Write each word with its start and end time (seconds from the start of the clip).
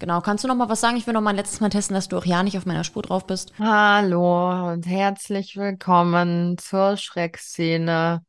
Genau, 0.00 0.22
kannst 0.22 0.42
du 0.42 0.48
noch 0.48 0.56
mal 0.56 0.70
was 0.70 0.80
sagen? 0.80 0.96
Ich 0.96 1.06
will 1.06 1.12
noch 1.12 1.20
mal 1.20 1.30
ein 1.30 1.36
letztes 1.36 1.60
Mal 1.60 1.68
testen, 1.68 1.94
dass 1.94 2.08
du 2.08 2.16
auch 2.16 2.24
ja 2.24 2.42
nicht 2.42 2.56
auf 2.56 2.64
meiner 2.64 2.84
Spur 2.84 3.02
drauf 3.02 3.26
bist. 3.26 3.52
Hallo 3.58 4.72
und 4.72 4.86
herzlich 4.86 5.56
willkommen 5.56 6.56
zur 6.56 6.96
Schreckszene, 6.96 8.24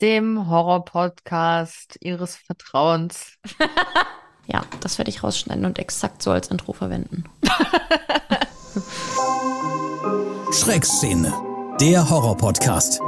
dem 0.00 0.48
Horror-Podcast 0.48 1.98
Ihres 2.00 2.36
Vertrauens. 2.36 3.34
Ja, 4.50 4.62
das 4.80 4.96
werde 4.96 5.10
ich 5.10 5.22
rausschneiden 5.22 5.66
und 5.66 5.78
exakt 5.78 6.22
so 6.22 6.30
als 6.30 6.48
Intro 6.48 6.72
verwenden. 6.72 7.24
Schreckszene, 10.52 11.34
der 11.78 12.08
Horror-Podcast. 12.08 12.98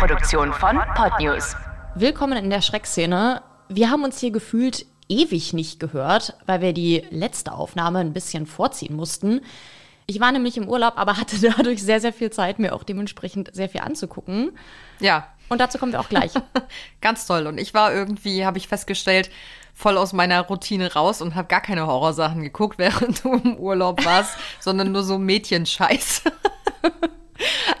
Produktion 0.00 0.54
von 0.54 0.80
Podnews. 0.94 1.54
Willkommen 1.94 2.42
in 2.42 2.48
der 2.48 2.62
Schreckszene. 2.62 3.42
Wir 3.68 3.90
haben 3.90 4.02
uns 4.02 4.18
hier 4.18 4.30
gefühlt 4.30 4.86
ewig 5.10 5.52
nicht 5.52 5.78
gehört, 5.78 6.38
weil 6.46 6.62
wir 6.62 6.72
die 6.72 7.04
letzte 7.10 7.52
Aufnahme 7.52 7.98
ein 7.98 8.14
bisschen 8.14 8.46
vorziehen 8.46 8.96
mussten. 8.96 9.42
Ich 10.06 10.18
war 10.18 10.32
nämlich 10.32 10.56
im 10.56 10.70
Urlaub, 10.70 10.94
aber 10.96 11.18
hatte 11.18 11.38
dadurch 11.54 11.82
sehr, 11.82 12.00
sehr 12.00 12.14
viel 12.14 12.30
Zeit, 12.30 12.58
mir 12.58 12.74
auch 12.74 12.82
dementsprechend 12.82 13.54
sehr 13.54 13.68
viel 13.68 13.82
anzugucken. 13.82 14.52
Ja, 15.00 15.26
Und 15.50 15.60
dazu 15.60 15.76
kommen 15.76 15.92
wir 15.92 16.00
auch 16.00 16.08
gleich. 16.08 16.32
ganz 17.02 17.26
toll. 17.26 17.46
Und 17.46 17.58
ich 17.58 17.74
war 17.74 17.92
irgendwie, 17.92 18.46
habe 18.46 18.56
ich 18.56 18.68
festgestellt, 18.68 19.28
voll 19.74 19.98
aus 19.98 20.14
meiner 20.14 20.40
Routine 20.40 20.94
raus 20.94 21.20
und 21.20 21.34
habe 21.34 21.48
gar 21.48 21.60
keine 21.60 21.86
Horrorsachen 21.86 22.42
geguckt, 22.42 22.78
während 22.78 23.22
du 23.22 23.34
im 23.34 23.58
Urlaub 23.58 24.02
warst, 24.06 24.38
sondern 24.60 24.92
nur 24.92 25.02
so 25.02 25.18
Mädchenscheiß. 25.18 26.22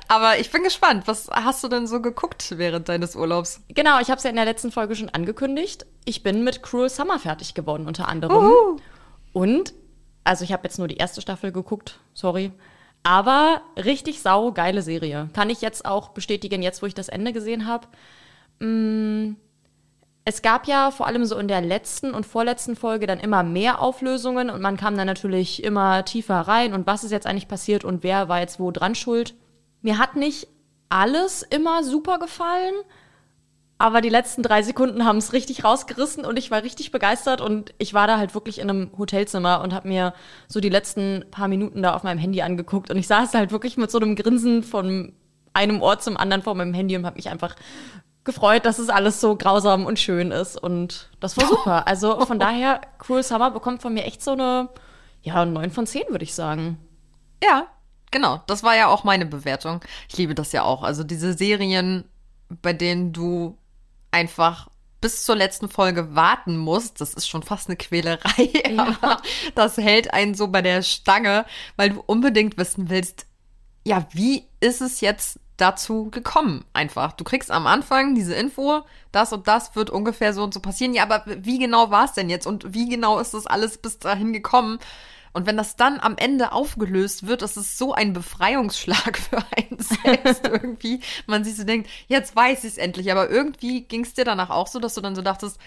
Aber 0.08 0.38
ich 0.38 0.50
bin 0.50 0.62
gespannt. 0.62 1.06
Was 1.06 1.28
hast 1.30 1.62
du 1.62 1.68
denn 1.68 1.86
so 1.86 2.00
geguckt 2.00 2.54
während 2.58 2.88
deines 2.88 3.14
Urlaubs? 3.16 3.60
Genau, 3.68 4.00
ich 4.00 4.08
habe 4.08 4.18
es 4.18 4.24
ja 4.24 4.30
in 4.30 4.36
der 4.36 4.44
letzten 4.44 4.72
Folge 4.72 4.96
schon 4.96 5.08
angekündigt. 5.08 5.86
Ich 6.04 6.22
bin 6.22 6.42
mit 6.44 6.62
Cruel 6.62 6.88
Summer 6.88 7.18
fertig 7.18 7.54
geworden, 7.54 7.86
unter 7.86 8.08
anderem. 8.08 8.50
Und, 9.32 9.72
also 10.24 10.44
ich 10.44 10.52
habe 10.52 10.64
jetzt 10.64 10.78
nur 10.78 10.88
die 10.88 10.96
erste 10.96 11.20
Staffel 11.20 11.52
geguckt, 11.52 12.00
sorry. 12.14 12.52
Aber 13.02 13.62
richtig 13.76 14.20
sau 14.20 14.52
geile 14.52 14.82
Serie. 14.82 15.30
Kann 15.32 15.48
ich 15.48 15.60
jetzt 15.60 15.84
auch 15.84 16.08
bestätigen, 16.10 16.62
jetzt 16.62 16.82
wo 16.82 16.86
ich 16.86 16.94
das 16.94 17.08
Ende 17.08 17.32
gesehen 17.32 17.66
habe. 17.66 17.86
Mm, 18.58 19.36
Es 20.24 20.42
gab 20.42 20.66
ja 20.66 20.90
vor 20.90 21.06
allem 21.06 21.24
so 21.24 21.38
in 21.38 21.48
der 21.48 21.62
letzten 21.62 22.12
und 22.12 22.26
vorletzten 22.26 22.76
Folge 22.76 23.06
dann 23.06 23.18
immer 23.20 23.42
mehr 23.42 23.80
Auflösungen 23.80 24.50
und 24.50 24.60
man 24.60 24.76
kam 24.76 24.96
dann 24.96 25.06
natürlich 25.06 25.64
immer 25.64 26.04
tiefer 26.04 26.40
rein 26.42 26.74
und 26.74 26.86
was 26.86 27.04
ist 27.04 27.10
jetzt 27.10 27.26
eigentlich 27.26 27.48
passiert 27.48 27.84
und 27.84 28.02
wer 28.02 28.28
war 28.28 28.40
jetzt 28.40 28.60
wo 28.60 28.70
dran 28.70 28.94
schuld. 28.94 29.34
Mir 29.82 29.98
hat 29.98 30.16
nicht 30.16 30.48
alles 30.88 31.42
immer 31.42 31.84
super 31.84 32.18
gefallen, 32.18 32.74
aber 33.78 34.02
die 34.02 34.10
letzten 34.10 34.42
drei 34.42 34.62
Sekunden 34.62 35.06
haben 35.06 35.16
es 35.16 35.32
richtig 35.32 35.64
rausgerissen 35.64 36.26
und 36.26 36.38
ich 36.38 36.50
war 36.50 36.62
richtig 36.62 36.90
begeistert 36.90 37.40
und 37.40 37.72
ich 37.78 37.94
war 37.94 38.06
da 38.06 38.18
halt 38.18 38.34
wirklich 38.34 38.58
in 38.58 38.68
einem 38.68 38.90
Hotelzimmer 38.98 39.62
und 39.62 39.72
habe 39.72 39.88
mir 39.88 40.12
so 40.48 40.60
die 40.60 40.68
letzten 40.68 41.24
paar 41.30 41.48
Minuten 41.48 41.82
da 41.82 41.94
auf 41.94 42.02
meinem 42.02 42.18
Handy 42.18 42.42
angeguckt 42.42 42.90
und 42.90 42.98
ich 42.98 43.06
saß 43.06 43.32
halt 43.32 43.52
wirklich 43.52 43.78
mit 43.78 43.90
so 43.90 43.98
einem 43.98 44.16
Grinsen 44.16 44.62
von 44.62 45.14
einem 45.54 45.80
Ort 45.80 46.02
zum 46.02 46.18
anderen 46.18 46.42
vor 46.42 46.54
meinem 46.54 46.74
Handy 46.74 46.94
und 46.94 47.06
habe 47.06 47.16
mich 47.16 47.30
einfach 47.30 47.56
gefreut, 48.24 48.66
dass 48.66 48.78
es 48.78 48.90
alles 48.90 49.18
so 49.18 49.34
grausam 49.36 49.86
und 49.86 49.98
schön 49.98 50.30
ist 50.30 50.62
und 50.62 51.08
das 51.20 51.38
war 51.38 51.46
super. 51.46 51.86
Also 51.86 52.20
von 52.26 52.38
daher, 52.38 52.82
Cruel 52.98 53.22
Summer 53.22 53.50
bekommt 53.50 53.80
von 53.80 53.94
mir 53.94 54.04
echt 54.04 54.22
so 54.22 54.32
eine, 54.32 54.68
ja, 55.22 55.44
9 55.46 55.70
von 55.70 55.86
10 55.86 56.02
würde 56.10 56.24
ich 56.24 56.34
sagen. 56.34 56.78
Ja, 57.42 57.66
genau. 58.10 58.42
Das 58.46 58.62
war 58.62 58.76
ja 58.76 58.88
auch 58.88 59.04
meine 59.04 59.26
Bewertung. 59.26 59.80
Ich 60.08 60.16
liebe 60.16 60.34
das 60.34 60.52
ja 60.52 60.62
auch. 60.62 60.82
Also 60.82 61.04
diese 61.04 61.34
Serien, 61.34 62.04
bei 62.48 62.72
denen 62.72 63.12
du 63.12 63.56
einfach 64.10 64.68
bis 65.00 65.24
zur 65.24 65.36
letzten 65.36 65.68
Folge 65.68 66.14
warten 66.14 66.56
musst, 66.56 67.00
das 67.00 67.14
ist 67.14 67.26
schon 67.26 67.42
fast 67.42 67.68
eine 67.68 67.76
Quälerei, 67.76 68.50
aber 68.76 69.20
das 69.54 69.76
hält 69.76 70.12
einen 70.12 70.34
so 70.34 70.48
bei 70.48 70.62
der 70.62 70.82
Stange, 70.82 71.46
weil 71.76 71.90
du 71.90 72.02
unbedingt 72.04 72.58
wissen 72.58 72.90
willst, 72.90 73.26
ja, 73.84 74.06
wie 74.12 74.44
ist 74.60 74.82
es 74.82 75.00
jetzt 75.00 75.40
dazu 75.56 76.10
gekommen? 76.10 76.64
Einfach. 76.72 77.12
Du 77.12 77.24
kriegst 77.24 77.50
am 77.50 77.66
Anfang 77.66 78.14
diese 78.14 78.34
Info, 78.34 78.82
das 79.12 79.32
und 79.32 79.48
das 79.48 79.74
wird 79.74 79.90
ungefähr 79.90 80.32
so 80.32 80.42
und 80.42 80.54
so 80.54 80.60
passieren. 80.60 80.94
Ja, 80.94 81.02
aber 81.02 81.24
wie 81.26 81.58
genau 81.58 81.90
war 81.90 82.04
es 82.04 82.12
denn 82.12 82.30
jetzt 82.30 82.46
und 82.46 82.74
wie 82.74 82.88
genau 82.88 83.18
ist 83.18 83.34
das 83.34 83.46
alles 83.46 83.78
bis 83.78 83.98
dahin 83.98 84.32
gekommen? 84.32 84.78
Und 85.32 85.46
wenn 85.46 85.56
das 85.56 85.76
dann 85.76 86.00
am 86.00 86.16
Ende 86.16 86.52
aufgelöst 86.52 87.26
wird, 87.26 87.42
ist 87.42 87.56
es 87.56 87.78
so 87.78 87.92
ein 87.92 88.12
Befreiungsschlag 88.12 89.18
für 89.30 89.38
einen 89.56 89.78
selbst 89.78 90.46
irgendwie. 90.46 91.00
Man 91.26 91.44
sich 91.44 91.56
so 91.56 91.64
denkt, 91.64 91.88
jetzt 92.08 92.34
weiß 92.34 92.64
ich 92.64 92.72
es 92.72 92.78
endlich. 92.78 93.12
Aber 93.12 93.30
irgendwie 93.30 93.82
ging 93.82 94.02
es 94.02 94.14
dir 94.14 94.24
danach 94.24 94.50
auch 94.50 94.66
so, 94.66 94.80
dass 94.80 94.94
du 94.94 95.00
dann 95.00 95.14
so 95.14 95.22
dachtest, 95.22 95.58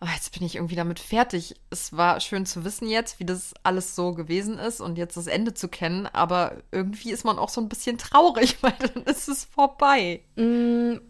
oh, 0.00 0.06
jetzt 0.14 0.32
bin 0.32 0.46
ich 0.46 0.56
irgendwie 0.56 0.76
damit 0.76 1.00
fertig. 1.00 1.56
Es 1.70 1.96
war 1.96 2.20
schön 2.20 2.46
zu 2.46 2.64
wissen 2.64 2.88
jetzt, 2.88 3.18
wie 3.18 3.24
das 3.24 3.52
alles 3.64 3.96
so 3.96 4.12
gewesen 4.12 4.58
ist 4.58 4.80
und 4.80 4.96
jetzt 4.96 5.16
das 5.16 5.26
Ende 5.26 5.54
zu 5.54 5.68
kennen. 5.68 6.06
Aber 6.12 6.52
irgendwie 6.70 7.10
ist 7.10 7.24
man 7.24 7.38
auch 7.38 7.48
so 7.48 7.60
ein 7.60 7.68
bisschen 7.68 7.98
traurig, 7.98 8.58
weil 8.62 8.74
dann 8.78 9.02
ist 9.04 9.28
es 9.28 9.44
vorbei. 9.44 10.20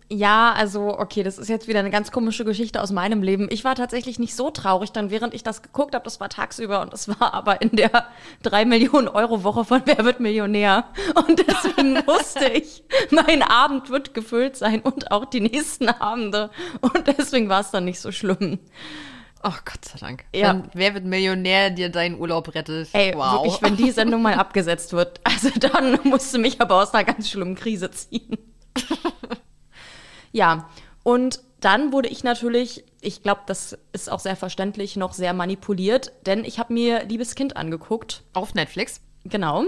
Ja, 0.09 0.53
also 0.55 0.99
okay, 0.99 1.23
das 1.23 1.37
ist 1.37 1.49
jetzt 1.49 1.69
wieder 1.69 1.81
eine 1.81 1.91
ganz 1.91 2.11
komische 2.11 2.47
Geschichte 2.47 2.81
aus 2.83 2.91
meinem 2.91 3.23
Leben. 3.23 3.49
Ich 3.51 3.63
war 3.65 3.75
tatsächlich 3.75 4.19
nicht 4.19 4.35
so 4.35 4.51
traurig, 4.51 4.93
dann 4.93 5.11
während 5.11 5.35
ich 5.35 5.43
das 5.43 5.61
geguckt 5.63 5.95
habe, 5.95 6.05
das 6.05 6.19
war 6.19 6.31
tagsüber 6.31 6.81
und 6.81 6.95
das 6.95 7.09
war 7.09 7.35
aber 7.35 7.61
in 7.61 7.71
der 7.73 7.91
3 8.43 8.65
Millionen 8.65 9.09
Euro 9.09 9.45
Woche 9.45 9.65
von 9.65 9.83
Wer 9.85 10.03
wird 10.05 10.21
Millionär. 10.21 10.87
Und 11.15 11.47
deswegen 11.47 11.97
wusste 12.07 12.47
ich, 12.47 12.85
mein 13.11 13.43
Abend 13.43 13.91
wird 13.91 14.15
gefüllt 14.15 14.57
sein 14.57 14.81
und 14.81 15.11
auch 15.11 15.27
die 15.27 15.41
nächsten 15.41 15.89
Abende. 15.91 16.51
Und 16.81 17.07
deswegen 17.07 17.51
war 17.51 17.61
es 17.61 17.71
dann 17.71 17.85
nicht 17.85 18.01
so 18.01 18.13
schlimm. 18.13 18.59
Oh 19.43 19.55
Gott 19.65 19.85
sei 19.85 19.99
Dank. 19.99 20.25
Ja. 20.35 20.49
Wenn, 20.49 20.71
wer 20.75 20.95
wird 20.95 21.05
Millionär, 21.05 21.71
dir 21.71 21.91
deinen 21.91 22.19
Urlaub 22.19 22.55
rettet? 22.55 22.89
Ey, 22.93 23.15
wow. 23.15 23.45
wirklich, 23.45 23.63
wenn 23.63 23.77
die 23.77 23.91
Sendung 23.93 24.23
mal 24.23 24.35
abgesetzt 24.35 24.93
wird, 24.93 25.21
also 25.25 25.51
dann 25.59 26.01
musste 26.05 26.39
mich 26.39 26.61
aber 26.61 26.83
aus 26.83 26.93
einer 26.93 27.05
ganz 27.05 27.31
schlimmen 27.31 27.55
Krise 27.55 27.91
ziehen. 27.91 28.37
ja, 30.33 30.69
und 31.05 31.41
dann 31.61 31.93
wurde 31.93 32.09
ich 32.09 32.25
natürlich, 32.25 32.85
ich 33.01 33.23
glaube, 33.23 33.43
das 33.47 33.79
ist 33.93 34.11
auch 34.11 34.21
sehr 34.21 34.37
verständlich, 34.37 34.97
noch 34.97 35.13
sehr 35.13 35.33
manipuliert, 35.33 36.13
denn 36.27 36.45
ich 36.45 36.59
habe 36.59 36.73
mir 36.73 37.05
Liebes 37.05 37.35
Kind 37.35 37.57
angeguckt. 37.57 38.23
Auf 38.33 38.55
Netflix. 38.55 39.01
Genau. 39.25 39.65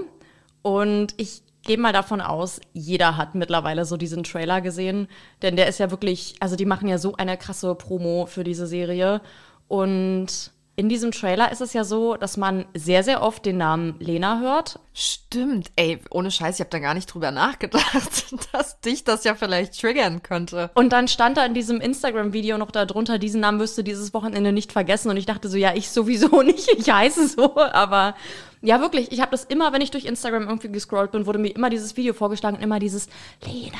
Und 0.62 1.14
ich 1.16 1.42
gehe 1.62 1.78
mal 1.78 1.92
davon 1.92 2.20
aus, 2.20 2.60
jeder 2.72 3.16
hat 3.16 3.34
mittlerweile 3.34 3.84
so 3.84 3.96
diesen 3.96 4.24
Trailer 4.24 4.60
gesehen, 4.60 5.08
denn 5.42 5.56
der 5.56 5.68
ist 5.68 5.78
ja 5.78 5.90
wirklich, 5.90 6.34
also 6.40 6.56
die 6.56 6.66
machen 6.66 6.88
ja 6.88 6.98
so 6.98 7.14
eine 7.16 7.36
krasse 7.36 7.74
Promo 7.74 8.26
für 8.26 8.44
diese 8.44 8.66
Serie. 8.66 9.20
Und 9.68 10.52
in 10.80 10.88
diesem 10.88 11.10
Trailer 11.10 11.52
ist 11.52 11.60
es 11.60 11.74
ja 11.74 11.84
so, 11.84 12.16
dass 12.16 12.38
man 12.38 12.64
sehr, 12.72 13.04
sehr 13.04 13.22
oft 13.22 13.44
den 13.44 13.58
Namen 13.58 13.96
Lena 13.98 14.40
hört. 14.40 14.80
Stimmt, 14.94 15.70
ey, 15.76 15.98
ohne 16.10 16.30
Scheiß, 16.30 16.54
ich 16.54 16.60
habe 16.60 16.70
da 16.70 16.78
gar 16.78 16.94
nicht 16.94 17.12
drüber 17.12 17.30
nachgedacht, 17.30 18.24
dass 18.52 18.80
dich 18.80 19.04
das 19.04 19.24
ja 19.24 19.34
vielleicht 19.34 19.78
triggern 19.78 20.22
könnte. 20.22 20.70
Und 20.72 20.94
dann 20.94 21.06
stand 21.06 21.36
da 21.36 21.44
in 21.44 21.52
diesem 21.52 21.82
Instagram-Video 21.82 22.56
noch 22.56 22.70
darunter, 22.70 23.18
diesen 23.18 23.42
Namen 23.42 23.58
wirst 23.60 23.76
du 23.76 23.82
dieses 23.82 24.14
Wochenende 24.14 24.52
nicht 24.52 24.72
vergessen. 24.72 25.10
Und 25.10 25.18
ich 25.18 25.26
dachte 25.26 25.50
so, 25.50 25.58
ja, 25.58 25.74
ich 25.74 25.90
sowieso 25.90 26.40
nicht, 26.42 26.70
ich 26.74 26.90
heiße 26.90 27.28
so. 27.28 27.58
Aber 27.58 28.14
ja, 28.62 28.80
wirklich, 28.80 29.10
ich 29.12 29.20
habe 29.20 29.30
das 29.30 29.44
immer, 29.44 29.72
wenn 29.72 29.80
ich 29.80 29.90
durch 29.90 30.04
Instagram 30.04 30.44
irgendwie 30.44 30.70
gescrollt 30.70 31.12
bin, 31.12 31.26
wurde 31.26 31.38
mir 31.38 31.48
immer 31.48 31.70
dieses 31.70 31.96
Video 31.96 32.12
vorgeschlagen 32.12 32.58
immer 32.60 32.78
dieses 32.78 33.08
Lena. 33.44 33.78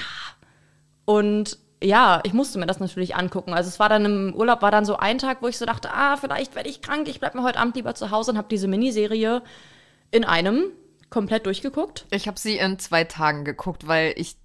Und 1.04 1.58
ja, 1.82 2.20
ich 2.24 2.32
musste 2.32 2.58
mir 2.58 2.66
das 2.66 2.80
natürlich 2.80 3.16
angucken. 3.16 3.54
Also 3.54 3.68
es 3.68 3.78
war 3.78 3.88
dann 3.88 4.04
im 4.04 4.34
Urlaub, 4.34 4.62
war 4.62 4.70
dann 4.70 4.84
so 4.84 4.96
ein 4.96 5.18
Tag, 5.18 5.42
wo 5.42 5.48
ich 5.48 5.58
so 5.58 5.66
dachte, 5.66 5.92
ah, 5.92 6.16
vielleicht 6.16 6.54
werde 6.54 6.68
ich 6.68 6.82
krank, 6.82 7.08
ich 7.08 7.20
bleib 7.20 7.34
mir 7.34 7.42
heute 7.42 7.58
Abend 7.58 7.76
lieber 7.76 7.94
zu 7.94 8.10
Hause 8.10 8.32
und 8.32 8.38
habe 8.38 8.48
diese 8.48 8.68
Miniserie 8.68 9.42
in 10.10 10.24
einem 10.24 10.64
komplett 11.08 11.46
durchgeguckt. 11.46 12.06
Ich 12.10 12.26
habe 12.26 12.38
sie 12.38 12.56
in 12.56 12.78
zwei 12.78 13.04
Tagen 13.04 13.44
geguckt, 13.44 13.86
weil 13.86 14.14
ich. 14.16 14.36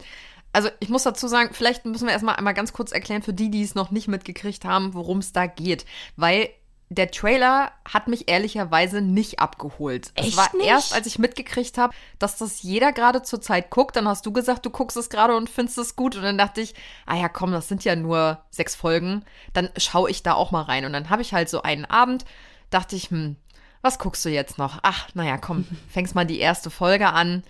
Also 0.52 0.70
ich 0.80 0.88
muss 0.88 1.04
dazu 1.04 1.28
sagen, 1.28 1.50
vielleicht 1.52 1.84
müssen 1.84 2.08
wir 2.08 2.14
erstmal 2.14 2.38
einmal 2.38 2.54
ganz 2.54 2.72
kurz 2.72 2.94
erklären 2.94 3.22
für 3.22 3.34
die, 3.34 3.52
die 3.52 3.62
es 3.62 3.76
noch 3.76 3.92
nicht 3.92 4.08
mitgekriegt 4.08 4.64
haben, 4.64 4.94
worum 4.94 5.18
es 5.18 5.34
da 5.34 5.48
geht. 5.48 5.86
Weil 6.16 6.50
der 6.90 7.10
Trailer 7.10 7.72
hat 7.88 8.08
mich 8.08 8.30
ehrlicherweise 8.30 9.02
nicht 9.02 9.40
abgeholt. 9.40 10.12
es 10.16 10.28
Echt 10.28 10.38
war 10.38 10.56
nicht? 10.56 10.68
erst, 10.68 10.94
als 10.94 11.08
ich 11.08 11.18
mitgekriegt 11.18 11.78
habe, 11.78 11.94
dass 12.20 12.38
das 12.38 12.62
jeder 12.62 12.92
gerade 12.92 13.24
zur 13.24 13.42
Zeit 13.42 13.72
guckt. 13.72 13.96
Dann 13.96 14.08
hast 14.08 14.26
du 14.26 14.32
gesagt, 14.32 14.66
du 14.66 14.70
guckst 14.70 14.96
es 14.96 15.10
gerade 15.10 15.36
und 15.36 15.50
findest 15.50 15.80
es 15.80 15.96
gut. 15.96 16.16
Und 16.16 16.22
dann 16.22 16.38
dachte 16.38 16.62
ich, 16.62 16.76
ah 17.08 17.16
ja, 17.16 17.28
komm, 17.28 17.52
das 17.52 17.68
sind 17.68 17.84
ja 17.84 17.96
nur 17.96 18.40
sechs 18.52 18.76
Folgen. 18.76 19.26
Dann 19.54 19.70
schaue 19.78 20.12
ich 20.12 20.22
da 20.22 20.34
auch 20.34 20.52
mal 20.52 20.62
rein. 20.62 20.86
Und 20.86 20.94
dann 20.94 21.10
habe 21.10 21.24
ich 21.24 21.34
halt 21.34 21.50
so 21.50 21.64
einen 21.64 21.86
Abend, 21.86 22.24
dachte 22.70 22.96
ich, 22.96 23.10
hm, 23.10 23.36
was 23.82 23.98
guckst 24.00 24.24
du 24.26 24.30
jetzt 24.30 24.58
noch? 24.58 24.80
Ach, 24.84 25.08
naja, 25.16 25.38
komm, 25.38 25.66
fängst 25.90 26.14
mal 26.14 26.26
die 26.26 26.40
erste 26.40 26.70
Folge 26.70 27.08
an. 27.08 27.44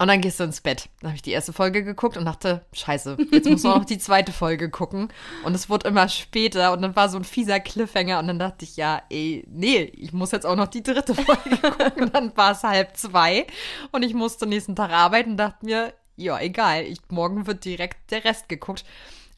Und 0.00 0.08
dann 0.08 0.22
gehst 0.22 0.40
du 0.40 0.44
ins 0.44 0.62
Bett. 0.62 0.88
Dann 1.00 1.10
habe 1.10 1.16
ich 1.16 1.22
die 1.22 1.32
erste 1.32 1.52
Folge 1.52 1.84
geguckt 1.84 2.16
und 2.16 2.24
dachte, 2.24 2.64
scheiße, 2.72 3.18
jetzt 3.32 3.50
muss 3.50 3.64
man 3.64 3.80
noch 3.80 3.84
die 3.84 3.98
zweite 3.98 4.32
Folge 4.32 4.70
gucken. 4.70 5.12
Und 5.44 5.54
es 5.54 5.68
wurde 5.68 5.88
immer 5.88 6.08
später 6.08 6.72
und 6.72 6.80
dann 6.80 6.96
war 6.96 7.10
so 7.10 7.18
ein 7.18 7.24
fieser 7.24 7.60
Cliffhanger 7.60 8.18
und 8.18 8.26
dann 8.26 8.38
dachte 8.38 8.64
ich, 8.64 8.78
ja, 8.78 9.02
ey, 9.10 9.44
nee, 9.46 9.82
ich 9.82 10.14
muss 10.14 10.30
jetzt 10.30 10.46
auch 10.46 10.56
noch 10.56 10.68
die 10.68 10.82
dritte 10.82 11.14
Folge 11.26 11.58
gucken. 11.58 12.04
Und 12.04 12.14
dann 12.14 12.34
war 12.34 12.52
es 12.52 12.62
halb 12.62 12.96
zwei 12.96 13.46
und 13.92 14.02
ich 14.02 14.14
musste 14.14 14.46
nächsten 14.46 14.74
Tag 14.74 14.90
arbeiten 14.90 15.32
und 15.32 15.36
dachte 15.36 15.66
mir, 15.66 15.92
ja, 16.16 16.40
egal. 16.40 16.84
Ich, 16.84 17.00
morgen 17.10 17.46
wird 17.46 17.66
direkt 17.66 18.10
der 18.10 18.24
Rest 18.24 18.48
geguckt. 18.48 18.86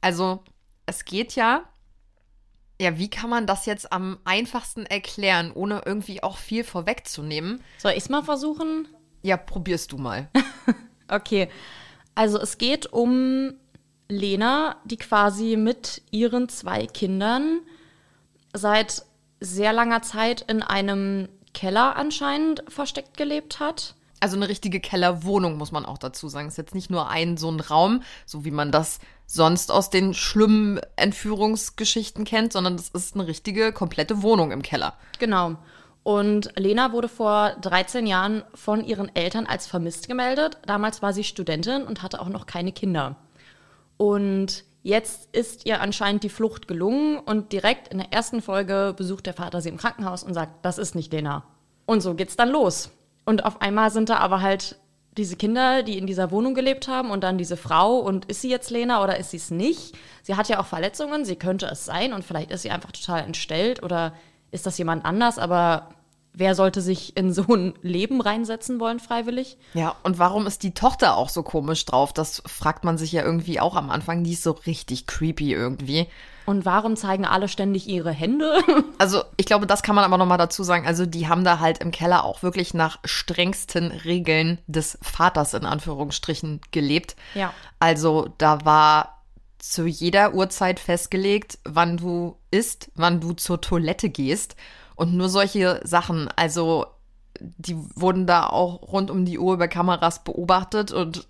Also, 0.01 0.45
es 0.87 1.05
geht 1.05 1.35
ja. 1.35 1.65
Ja, 2.81 2.99
wie 2.99 3.11
kann 3.11 3.31
man 3.31 3.49
das 3.49 3.67
jetzt 3.67 3.93
am 3.93 4.21
einfachsten 4.25 4.87
erklären, 4.87 5.51
ohne 5.53 5.83
irgendwie 5.85 6.23
auch 6.23 6.37
viel 6.37 6.63
vorwegzunehmen? 6.63 7.65
Soll 7.79 7.93
ich 7.93 8.05
es 8.05 8.09
mal 8.09 8.23
versuchen? 8.23 8.87
Ja, 9.23 9.37
probierst 9.37 9.93
du 9.93 9.99
mal. 9.99 10.29
Okay. 11.09 11.51
Also 12.15 12.39
es 12.39 12.57
geht 12.57 12.91
um 12.91 13.53
Lena, 14.09 14.77
die 14.85 14.97
quasi 14.97 15.57
mit 15.57 16.01
ihren 16.11 16.49
zwei 16.49 16.87
Kindern 16.87 17.61
seit 18.55 19.05
sehr 19.41 19.73
langer 19.75 20.01
Zeit 20.03 20.43
in 20.43 20.63
einem 20.63 21.29
Keller 21.53 21.97
anscheinend 21.97 22.65
versteckt 22.69 23.17
gelebt 23.17 23.61
hat. 23.61 23.95
Also 24.21 24.37
eine 24.37 24.49
richtige 24.49 24.81
Kellerwohnung, 24.81 25.59
muss 25.59 25.73
man 25.73 25.85
auch 25.85 25.99
dazu 25.99 26.29
sagen. 26.29 26.49
Ist 26.49 26.57
jetzt 26.57 26.75
nicht 26.75 26.91
nur 26.91 27.09
ein 27.09 27.37
so 27.37 27.51
ein 27.51 27.61
Raum, 27.61 28.03
so 28.25 28.45
wie 28.45 28.53
man 28.53 28.71
das 28.71 29.01
sonst 29.27 29.73
aus 29.73 29.91
den 29.91 30.15
schlimmen 30.15 30.81
Entführungsgeschichten 30.97 32.25
kennt, 32.25 32.53
sondern 32.53 32.77
das 32.77 32.91
ist 32.91 33.15
eine 33.15 33.27
richtige, 33.27 33.73
komplette 33.73 34.23
Wohnung 34.23 34.53
im 34.53 34.63
Keller. 34.63 34.95
Genau. 35.19 35.57
Und 36.03 36.51
Lena 36.57 36.93
wurde 36.93 37.09
vor 37.09 37.51
13 37.61 38.07
Jahren 38.07 38.43
von 38.55 38.85
ihren 38.85 39.15
Eltern 39.15 39.47
als 39.47 39.67
vermisst 39.67 40.09
gemeldet. 40.09 40.59
Damals 40.67 41.01
war 41.01 41.13
sie 41.13 41.25
Studentin 41.25 41.85
und 41.85 42.03
hatte 42.03 42.21
auch 42.21 42.29
noch 42.29 42.47
keine 42.47 42.73
Kinder. 42.73 43.17
Und 43.97 44.65
jetzt 44.83 45.29
ist 45.33 45.65
ihr 45.65 45.81
anscheinend 45.81 46.25
die 46.25 46.29
Flucht 46.29 46.67
gelungen 46.67 47.19
und 47.19 47.53
direkt 47.53 47.89
in 47.89 47.99
der 47.99 48.13
ersten 48.13 48.43
Folge 48.43 48.95
besucht 48.97 49.27
der 49.27 49.35
Vater 49.35 49.61
sie 49.61 49.69
im 49.69 49.77
Krankenhaus 49.77 50.25
und 50.25 50.35
sagt, 50.35 50.65
das 50.65 50.79
ist 50.79 50.97
nicht 50.97 51.13
Lena. 51.13 51.45
Und 51.87 52.01
so 52.01 52.15
geht's 52.15 52.37
dann 52.37 52.51
los. 52.51 52.91
Und 53.25 53.45
auf 53.45 53.61
einmal 53.61 53.93
sind 53.93 54.09
da 54.09 54.17
aber 54.17 54.41
halt 54.41 54.77
diese 55.17 55.37
Kinder, 55.37 55.83
die 55.83 55.99
in 55.99 56.07
dieser 56.07 56.31
Wohnung 56.31 56.55
gelebt 56.55 56.89
haben 56.89 57.11
und 57.11 57.23
dann 57.23 57.39
diese 57.39 57.57
Frau 57.57 57.99
und 57.99 58.25
ist 58.25 58.41
sie 58.41 58.49
jetzt 58.49 58.71
Lena 58.71 59.05
oder 59.05 59.19
ist 59.19 59.31
sie 59.31 59.37
es 59.37 59.51
nicht? 59.51 59.95
Sie 60.23 60.37
hat 60.37 60.49
ja 60.49 60.59
auch 60.59 60.67
Verletzungen, 60.67 61.25
sie 61.25 61.37
könnte 61.37 61.67
es 61.67 61.85
sein 61.85 62.13
und 62.13 62.25
vielleicht 62.25 62.51
ist 62.51 62.63
sie 62.63 62.71
einfach 62.71 62.93
total 62.93 63.23
entstellt 63.23 63.83
oder 63.83 64.15
ist 64.53 64.67
das 64.67 64.79
jemand 64.79 65.05
anders, 65.05 65.39
aber 65.39 65.89
wer 66.35 66.55
sollte 66.55 66.81
sich 66.81 67.17
in 67.17 67.33
so 67.33 67.45
ein 67.49 67.75
Leben 67.83 68.21
reinsetzen 68.21 68.81
wollen 68.81 69.01
freiwillig? 69.01 69.59
Ja, 69.75 69.97
und 70.03 70.19
warum 70.19 70.47
ist 70.47 70.63
die 70.63 70.75
Tochter 70.75 71.17
auch 71.17 71.29
so 71.29 71.43
komisch 71.43 71.85
drauf? 71.85 72.13
Das 72.13 72.43
fragt 72.47 72.85
man 72.85 72.99
sich 72.99 73.13
ja 73.13 73.23
irgendwie 73.23 73.61
auch 73.61 73.77
am 73.77 73.91
Anfang. 73.91 74.25
Die 74.25 74.33
ist 74.33 74.43
so 74.43 74.53
richtig 74.53 75.07
creepy 75.07 75.53
irgendwie. 75.53 76.07
Und 76.45 76.65
warum 76.65 76.97
zeigen 76.97 77.25
alle 77.25 77.49
ständig 77.49 77.89
ihre 77.89 78.11
Hände? 78.11 78.61
Also, 78.99 79.25
ich 79.37 79.47
glaube, 79.47 79.67
das 79.67 79.83
kann 79.83 79.97
man 79.97 80.05
aber 80.05 80.17
nochmal 80.17 80.39
dazu 80.39 80.63
sagen. 80.63 80.87
Also, 80.87 81.07
die 81.07 81.27
haben 81.27 81.43
da 81.43 81.59
halt 81.59 81.79
im 81.79 81.91
Keller 81.91 82.25
auch 82.25 82.45
wirklich 82.45 82.73
nach 82.73 83.01
strengsten 83.05 83.91
Regeln 83.91 84.59
des 84.69 84.97
Vaters 85.03 85.55
in 85.55 85.65
Anführungsstrichen 85.65 86.61
gelebt. 86.71 87.17
Ja. 87.35 87.53
Also, 87.81 88.29
da 88.39 88.65
war 88.65 89.22
zu 89.63 89.87
jeder 89.87 90.35
Uhrzeit 90.35 90.81
festgelegt, 90.81 91.61
wann 91.65 91.97
du 91.97 92.37
isst, 92.51 92.91
wann 92.97 93.21
du 93.21 93.33
zur 93.33 93.61
Toilette 93.61 94.11
gehst 94.11 94.57
und 94.97 95.15
nur 95.15 95.29
solche 95.29 95.81
Sachen. 95.85 96.29
Also, 96.35 96.87
die 97.39 97.77
wurden 97.95 98.27
da 98.27 98.49
auch 98.49 98.83
rund 98.93 99.09
um 99.09 99.25
die 99.25 99.39
Uhr 99.39 99.55
über 99.55 99.69
Kameras 99.69 100.25
beobachtet 100.25 100.91
und 100.91 101.29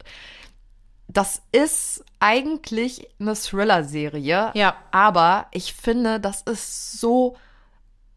das 1.08 1.42
ist 1.52 2.04
eigentlich 2.20 3.06
eine 3.20 3.34
Thriller-Serie. 3.34 4.52
Ja. 4.54 4.76
Aber 4.92 5.46
ich 5.50 5.74
finde, 5.74 6.18
das 6.18 6.40
ist 6.40 6.98
so 6.98 7.36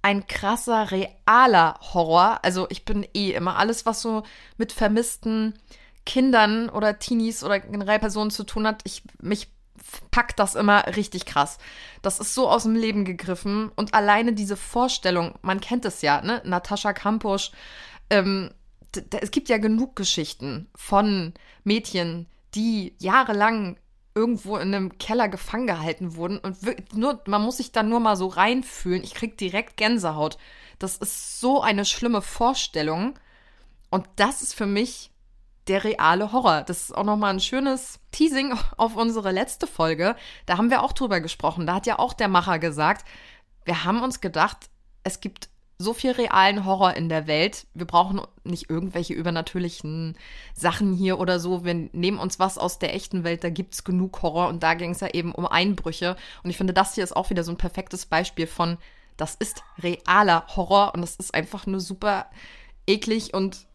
ein 0.02 0.28
krasser, 0.28 0.92
realer 0.92 1.78
Horror. 1.94 2.40
Also 2.42 2.68
ich 2.70 2.86
bin 2.86 3.06
eh 3.14 3.32
immer 3.32 3.58
alles, 3.58 3.86
was 3.86 4.02
so 4.02 4.24
mit 4.56 4.72
vermissten 4.72 5.56
Kindern 6.06 6.70
oder 6.70 7.00
Teenies 7.00 7.44
oder 7.44 7.60
generell 7.60 8.00
Personen 8.00 8.32
zu 8.32 8.46
tun 8.46 8.66
hat, 8.66 8.82
ich, 8.86 9.04
mich 9.22 9.50
packt 10.12 10.40
das 10.40 10.56
immer 10.56 10.96
richtig 10.96 11.26
krass. 11.26 11.58
Das 12.02 12.20
ist 12.20 12.34
so 12.34 12.50
aus 12.50 12.64
dem 12.64 12.76
Leben 12.76 13.06
gegriffen 13.06 13.72
und 13.76 13.94
alleine 13.94 14.34
diese 14.34 14.58
Vorstellung, 14.58 15.36
man 15.42 15.62
kennt 15.62 15.86
es 15.86 16.02
ja, 16.02 16.22
ne? 16.22 16.42
Natascha 16.46 16.94
Kampusch, 16.94 17.52
ähm, 18.10 18.52
es 19.22 19.32
gibt 19.32 19.50
ja 19.50 19.58
genug 19.58 19.96
Geschichten 19.96 20.70
von 20.76 21.34
Mädchen, 21.64 22.28
die 22.54 22.96
jahrelang 23.00 23.78
irgendwo 24.14 24.56
in 24.56 24.74
einem 24.74 24.98
Keller 24.98 25.28
gefangen 25.28 25.68
gehalten 25.68 26.16
wurden 26.16 26.38
und 26.38 26.58
nur, 26.94 27.22
man 27.28 27.42
muss 27.42 27.58
sich 27.58 27.74
da 27.74 27.84
nur 27.84 28.00
mal 28.00 28.16
so 28.16 28.28
reinfühlen. 28.28 29.04
Ich 29.04 29.14
krieg 29.14 29.38
direkt 29.38 29.76
Gänsehaut. 29.76 30.38
Das 30.80 30.98
ist 30.98 31.42
so 31.42 31.62
eine 31.62 31.84
schlimme 31.84 32.22
Vorstellung. 32.22 33.16
Und 33.90 34.08
das 34.16 34.42
ist 34.42 34.54
für 34.54 34.66
mich 34.66 35.12
der 35.68 35.84
reale 35.84 36.32
Horror. 36.32 36.62
Das 36.62 36.84
ist 36.84 36.96
auch 36.96 37.04
nochmal 37.04 37.34
ein 37.34 37.40
schönes 37.40 38.00
Teasing 38.12 38.54
auf 38.78 38.96
unsere 38.96 39.32
letzte 39.32 39.68
Folge. 39.68 40.16
Da 40.46 40.58
haben 40.58 40.70
wir 40.70 40.84
auch 40.84 40.94
drüber 40.94 41.22
gesprochen. 41.22 41.66
Da 41.66 41.76
hat 41.76 41.88
ja 41.88 42.00
auch 42.00 42.14
der 42.14 42.28
Macher 42.28 42.60
gesagt, 42.60 43.06
wir 43.66 43.84
haben 43.84 44.04
uns 44.04 44.22
gedacht, 44.22 44.70
es 45.04 45.20
gibt 45.20 45.50
so 45.78 45.94
viel 45.94 46.12
realen 46.12 46.66
Horror 46.66 46.94
in 46.94 47.10
der 47.10 47.28
Welt. 47.28 47.68
Wir 47.74 47.86
brauchen 47.86 48.22
nicht 48.44 48.70
irgendwelche 48.70 49.14
übernatürlichen 49.14 50.18
Sachen 50.54 50.94
hier 50.94 51.20
oder 51.20 51.40
so. 51.40 51.66
Wir 51.66 51.74
nehmen 51.74 52.18
uns 52.18 52.40
was 52.40 52.58
aus 52.58 52.80
der 52.80 52.94
echten 52.96 53.24
Welt, 53.24 53.44
da 53.44 53.50
gibt's 53.50 53.84
genug 53.84 54.22
Horror 54.22 54.48
und 54.48 54.64
da 54.64 54.74
ging 54.74 54.92
es 54.92 55.02
ja 55.02 55.10
eben 55.10 55.34
um 55.34 55.46
Einbrüche. 55.46 56.16
Und 56.44 56.50
ich 56.50 56.58
finde, 56.58 56.74
das 56.74 56.96
hier 56.96 57.04
ist 57.04 57.16
auch 57.16 57.30
wieder 57.30 57.44
so 57.44 57.52
ein 57.52 57.58
perfektes 57.58 58.06
Beispiel 58.06 58.48
von, 58.48 58.78
das 59.18 59.36
ist 59.36 59.64
realer 59.80 60.46
Horror 60.56 60.94
und 60.94 61.02
das 61.02 61.18
ist 61.18 61.34
einfach 61.34 61.66
nur 61.66 61.82
super 61.82 62.28
eklig 62.88 63.34
und 63.34 63.68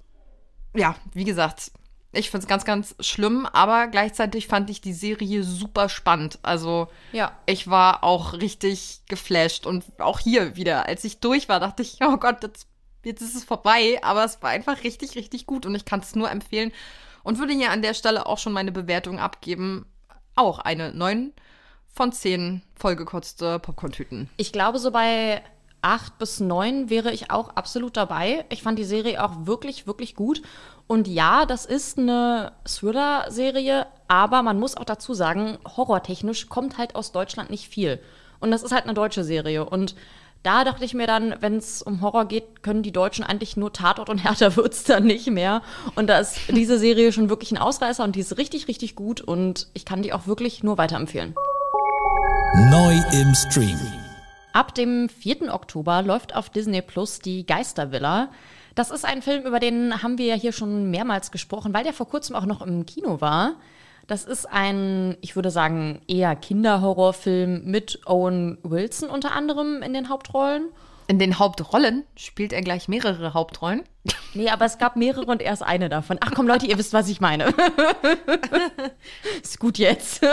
ja, 0.75 0.95
wie 1.13 1.25
gesagt, 1.25 1.73
ich 2.13 2.31
finde 2.31 2.45
es 2.45 2.49
ganz, 2.49 2.65
ganz 2.65 2.95
schlimm, 3.01 3.47
aber 3.47 3.87
gleichzeitig 3.87 4.47
fand 4.49 4.69
ich 4.71 4.81
die 4.81 4.93
Serie 4.93 5.43
super 5.45 5.89
spannend. 5.89 6.39
Also 6.43 6.89
Ja. 7.13 7.33
ich 7.47 7.69
war 7.71 8.03
auch 8.05 8.33
richtig 8.35 9.03
geflasht 9.09 9.67
und 9.67 9.85
auch 10.01 10.19
hier 10.19 10.57
wieder, 10.57 10.87
als 10.87 11.05
ich 11.05 11.21
durch 11.21 11.49
war, 11.49 11.61
dachte 11.61 11.83
ich, 11.83 11.99
oh 12.05 12.17
Gott, 12.17 12.43
jetzt, 12.43 12.67
jetzt 13.05 13.23
ist 13.23 13.37
es 13.37 13.45
vorbei, 13.45 13.99
aber 14.03 14.25
es 14.25 14.43
war 14.43 14.51
einfach 14.51 14.83
richtig, 14.83 15.15
richtig 15.15 15.47
gut 15.47 15.67
und 15.67 15.75
ich 15.75 15.85
kann 15.85 16.01
es 16.01 16.15
nur 16.17 16.31
empfehlen 16.31 16.73
und 17.23 17.39
würde 17.39 17.53
hier 17.53 17.71
an 17.71 17.83
der 17.83 17.95
Stelle 17.95 18.27
auch 18.27 18.39
schon 18.39 18.53
meine 18.53 18.73
Bewertung 18.73 19.19
abgeben. 19.19 19.87
Auch 20.37 20.59
eine 20.59 20.93
9 20.93 21.33
von 21.93 22.13
10 22.13 22.63
vollgekotzte 22.77 23.59
Popcorn-Tüten. 23.59 24.31
Ich 24.37 24.53
glaube, 24.53 24.79
so 24.79 24.91
bei 24.91 25.43
acht 25.83 26.19
bis 26.19 26.41
neun 26.41 26.91
wäre 26.91 27.13
ich 27.13 27.31
auch 27.31 27.51
absolut 27.51 27.97
dabei. 27.97 28.45
Ich 28.51 28.63
fand 28.63 28.79
die 28.79 28.85
Serie 28.85 29.25
auch 29.25 29.47
wirklich, 29.47 29.87
wirklich 29.87 30.15
gut. 30.15 30.43
Und 30.87 31.09
ja, 31.09 31.47
das 31.47 31.67
ist 31.67 31.99
eine 31.99 32.53
Thriller-Serie, 32.65 33.87
aber 34.09 34.43
man 34.43 34.59
muss 34.59 34.77
auch 34.77 34.85
dazu 34.85 35.15
sagen, 35.15 35.59
horrortechnisch 35.77 36.49
kommt 36.49 36.79
halt 36.79 36.95
aus 36.97 37.13
Deutschland 37.13 37.51
nicht 37.51 37.69
viel. 37.69 38.01
Und 38.41 38.51
das 38.51 38.63
ist 38.63 38.73
halt 38.73 38.85
eine 38.85 38.95
deutsche 38.95 39.23
Serie. 39.23 39.65
Und 39.65 39.95
da 40.43 40.65
dachte 40.65 40.85
ich 40.85 40.95
mir 40.95 41.07
dann, 41.07 41.35
wenn 41.41 41.57
es 41.57 41.83
um 41.83 42.01
Horror 42.01 42.25
geht, 42.25 42.63
können 42.63 42.83
die 42.83 42.93
Deutschen 42.93 43.25
eigentlich 43.25 43.57
nur 43.57 43.73
Tatort 43.73 44.09
und 44.09 44.19
härter 44.25 44.57
wird's 44.57 44.85
dann 44.85 45.05
nicht 45.05 45.29
mehr. 45.29 45.63
Und 45.95 46.09
da 46.09 46.19
ist 46.19 46.39
diese 46.49 46.79
Serie 46.79 47.13
schon 47.13 47.29
wirklich 47.29 47.53
ein 47.53 47.59
Ausreißer 47.59 48.03
und 48.03 48.17
die 48.17 48.21
ist 48.21 48.37
richtig, 48.39 48.67
richtig 48.69 48.97
gut. 48.97 49.21
Und 49.21 49.69
ich 49.75 49.85
kann 49.85 50.03
die 50.03 50.13
auch 50.13 50.27
wirklich 50.27 50.63
nur 50.63 50.79
weiterempfehlen. 50.79 51.35
Neu 52.71 52.95
im 53.13 53.35
Stream. 53.35 53.79
Ab 54.53 54.75
dem 54.75 55.09
4. 55.09 55.53
Oktober 55.55 56.03
läuft 56.03 56.35
auf 56.35 56.51
Disney 56.51 56.83
Plus 56.83 57.21
die 57.21 57.47
Geistervilla. 57.47 58.31
Das 58.75 58.91
ist 58.91 59.05
ein 59.05 59.23
Film, 59.23 59.45
über 59.45 59.61
den 59.61 60.03
haben 60.03 60.19
wir 60.19 60.27
ja 60.27 60.35
hier 60.35 60.53
schon 60.53 60.91
mehrmals 60.91 61.31
gesprochen, 61.31 61.75
weil 61.75 61.85
der 61.85 61.93
vor 61.93 62.09
kurzem 62.09 62.37
auch 62.37 62.47
noch 62.47 62.63
im 62.63 62.87
Kino 62.87 63.21
war. 63.21 63.55
Das 64.07 64.25
ist 64.25 64.47
ein, 64.47 65.17
ich 65.21 65.37
würde 65.37 65.51
sagen, 65.51 66.01
eher 66.09 66.35
Kinderhorrorfilm 66.35 67.65
mit 67.65 68.01
Owen 68.07 68.59
Wilson 68.63 69.09
unter 69.09 69.33
anderem 69.33 69.83
in 69.83 69.93
den 69.93 70.09
Hauptrollen. 70.09 70.69
In 71.07 71.19
den 71.19 71.39
Hauptrollen 71.39 72.05
spielt 72.17 72.53
er 72.53 72.63
gleich 72.63 72.89
mehrere 72.89 73.35
Hauptrollen. 73.35 73.83
Nee, 74.35 74.49
aber 74.49 74.65
es 74.65 74.79
gab 74.79 74.97
mehrere 74.97 75.27
und 75.27 75.43
er 75.43 75.53
ist 75.53 75.63
eine 75.63 75.89
davon. 75.89 76.19
Ach 76.21 76.33
komm, 76.35 76.47
Leute, 76.47 76.67
ihr 76.67 76.79
wisst, 76.79 76.93
was 76.93 77.09
ich 77.09 77.21
meine. 77.21 77.53
ist 79.43 79.59
gut 79.59 79.79
jetzt. 79.79 80.25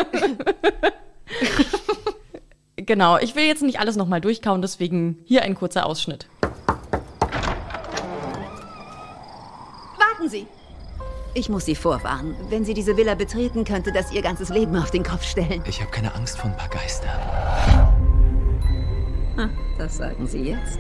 genau, 2.78 3.18
ich 3.18 3.36
will 3.36 3.46
jetzt 3.46 3.64
nicht 3.64 3.80
alles 3.80 3.96
nochmal 3.96 4.22
durchkauen, 4.22 4.62
deswegen 4.62 5.20
hier 5.26 5.44
ein 5.44 5.56
kurzer 5.56 5.86
Ausschnitt. 5.86 6.28
Warten 9.98 10.30
Sie! 10.30 10.48
Ich 11.34 11.50
muss 11.50 11.66
Sie 11.66 11.76
vorwarnen. 11.76 12.36
Wenn 12.50 12.66
Sie 12.66 12.74
diese 12.74 12.98
Villa 12.98 13.14
betreten, 13.14 13.64
könnte 13.64 13.92
das 13.92 14.12
Ihr 14.12 14.24
ganzes 14.24 14.50
Leben 14.50 14.76
auf 14.76 14.90
den 14.90 15.04
Kopf 15.04 15.24
stellen. 15.24 15.62
Ich 15.68 15.80
habe 15.80 15.92
keine 15.92 16.16
Angst 16.16 16.40
vor 16.40 16.50
ein 16.50 16.58
paar 16.58 16.70
Geistern. 16.70 17.12
Das 19.78 19.98
sagen 19.98 20.26
Sie 20.26 20.42
jetzt. 20.42 20.80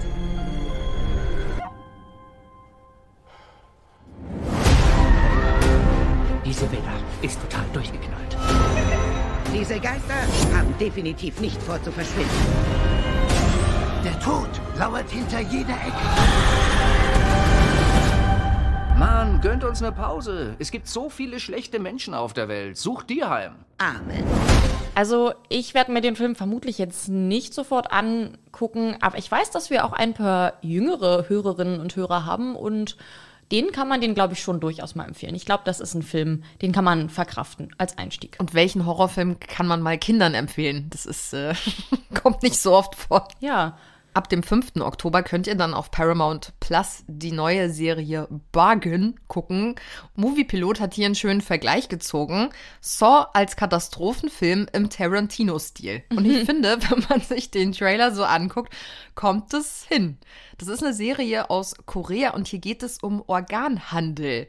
Diese 6.43 6.71
Villa 6.71 6.93
ist 7.21 7.39
total 7.39 7.65
durchgeknallt. 7.73 8.35
Diese 9.59 9.79
Geister 9.79 10.13
haben 10.55 10.77
definitiv 10.79 11.39
nicht 11.39 11.59
vor 11.63 11.81
zu 11.81 11.91
verschwinden. 11.91 12.29
Der 14.03 14.19
Tod 14.19 14.47
lauert 14.77 15.09
hinter 15.09 15.39
jeder 15.39 15.73
Ecke. 15.73 15.93
Mann, 18.99 19.41
gönnt 19.41 19.63
uns 19.63 19.81
eine 19.81 19.91
Pause. 19.91 20.55
Es 20.59 20.69
gibt 20.69 20.87
so 20.87 21.09
viele 21.09 21.39
schlechte 21.39 21.79
Menschen 21.79 22.13
auf 22.13 22.33
der 22.33 22.47
Welt. 22.47 22.77
Sucht 22.77 23.09
dir 23.09 23.31
heim. 23.31 23.55
Amen. 23.79 24.23
Also 24.93 25.33
ich 25.49 25.73
werde 25.73 25.91
mir 25.91 26.01
den 26.01 26.15
Film 26.15 26.35
vermutlich 26.35 26.77
jetzt 26.77 27.09
nicht 27.09 27.55
sofort 27.55 27.91
angucken, 27.91 28.97
aber 29.01 29.17
ich 29.17 29.31
weiß, 29.31 29.49
dass 29.49 29.71
wir 29.71 29.85
auch 29.85 29.93
ein 29.93 30.13
paar 30.13 30.53
jüngere 30.61 31.29
Hörerinnen 31.29 31.79
und 31.79 31.95
Hörer 31.95 32.27
haben 32.27 32.55
und 32.55 32.95
den 33.51 33.71
kann 33.71 33.87
man 33.87 34.01
den, 34.01 34.13
glaube 34.13 34.33
ich, 34.33 34.41
schon 34.41 34.59
durchaus 34.59 34.95
mal 34.95 35.05
empfehlen. 35.05 35.35
Ich 35.35 35.45
glaube, 35.45 35.63
das 35.65 35.79
ist 35.79 35.93
ein 35.93 36.03
Film, 36.03 36.43
den 36.61 36.71
kann 36.71 36.83
man 36.83 37.09
verkraften 37.09 37.73
als 37.77 37.97
Einstieg. 37.97 38.35
Und 38.39 38.53
welchen 38.53 38.85
Horrorfilm 38.85 39.39
kann 39.39 39.67
man 39.67 39.81
mal 39.81 39.97
Kindern 39.97 40.33
empfehlen? 40.33 40.87
Das 40.89 41.05
ist, 41.05 41.33
äh, 41.33 41.53
kommt 42.21 42.43
nicht 42.43 42.59
so 42.59 42.73
oft 42.73 42.95
vor. 42.95 43.27
Ja, 43.39 43.77
Ab 44.17 44.29
dem 44.29 44.41
5. 44.41 44.77
Oktober 44.79 45.21
könnt 45.21 45.45
ihr 45.45 45.53
dann 45.53 45.75
auf 45.75 45.91
Paramount 45.91 46.51
Plus 46.59 47.03
die 47.05 47.31
neue 47.31 47.69
Serie 47.69 48.27
Bargain 48.51 49.19
gucken. 49.27 49.75
Moviepilot 50.15 50.79
hat 50.79 50.95
hier 50.95 51.05
einen 51.05 51.13
schönen 51.13 51.41
Vergleich 51.41 51.87
gezogen. 51.87 52.49
Saw 52.81 53.27
als 53.35 53.55
Katastrophenfilm 53.55 54.69
im 54.73 54.89
Tarantino-Stil. 54.89 56.01
Und 56.09 56.25
ich 56.25 56.45
finde, 56.47 56.79
wenn 56.89 57.05
man 57.07 57.21
sich 57.21 57.51
den 57.51 57.73
Trailer 57.73 58.11
so 58.11 58.23
anguckt, 58.23 58.73
kommt 59.13 59.53
es 59.53 59.85
hin. 59.87 60.17
Das 60.57 60.67
ist 60.67 60.81
eine 60.81 60.95
Serie 60.95 61.51
aus 61.51 61.75
Korea 61.85 62.31
und 62.31 62.47
hier 62.47 62.57
geht 62.57 62.81
es 62.81 62.97
um 62.97 63.23
Organhandel. 63.27 64.47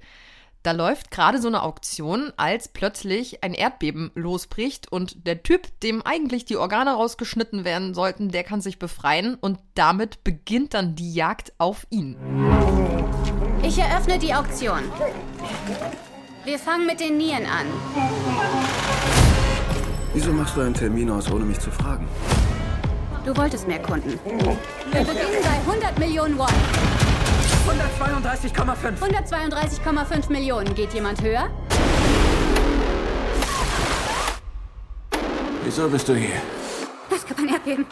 Da 0.65 0.73
läuft 0.73 1.12
gerade 1.12 1.41
so 1.41 1.47
eine 1.47 1.62
Auktion, 1.62 2.33
als 2.37 2.69
plötzlich 2.69 3.45
ein 3.45 3.55
Erdbeben 3.55 4.11
losbricht 4.17 4.91
und 4.91 5.25
der 5.27 5.45
Typ, 5.45 5.69
dem 5.81 6.03
eigentlich 6.03 6.47
die 6.47 6.57
Organe 6.57 6.95
rausgeschnitten 6.95 7.65
werden 7.65 7.95
sollten, 7.95 8.31
der 8.31 8.43
kann 8.43 8.61
sich 8.61 8.81
befreien 8.81 9.37
und 9.41 9.61
damit 9.75 10.25
beginnt 10.25 10.75
dann 10.75 10.97
die 10.97 11.15
Jagd 11.15 11.53
auf 11.59 11.87
ihn. 11.91 12.17
Ich 13.62 13.79
eröffne 13.79 14.19
die 14.19 14.35
Auktion. 14.35 14.81
Wir 16.45 16.59
fangen 16.59 16.87
mit 16.87 16.99
den 16.99 17.19
Nieren 17.19 17.47
an. 17.47 17.67
Wieso 20.12 20.33
machst 20.33 20.57
du 20.57 20.62
einen 20.62 20.75
Termin 20.75 21.09
aus, 21.11 21.31
ohne 21.31 21.45
mich 21.45 21.61
zu 21.61 21.71
fragen? 21.71 22.09
Du 23.25 23.37
wolltest 23.37 23.69
mehr 23.69 23.81
Kunden. 23.81 24.19
Wir 24.25 25.00
beginnen 25.03 25.43
bei 25.43 25.71
100 25.71 25.99
Millionen 26.00 26.37
Won. 26.37 26.49
132,5. 27.69 28.99
132,5 28.99 30.33
Millionen. 30.33 30.75
Geht 30.75 30.95
jemand 30.95 31.21
höher? 31.21 31.51
Wieso 35.65 35.89
bist 35.89 36.09
du 36.09 36.15
hier? 36.15 36.41
Es 37.15 37.27
gab 37.27 37.39
ein 37.39 37.49
Erdbeben. 37.49 37.85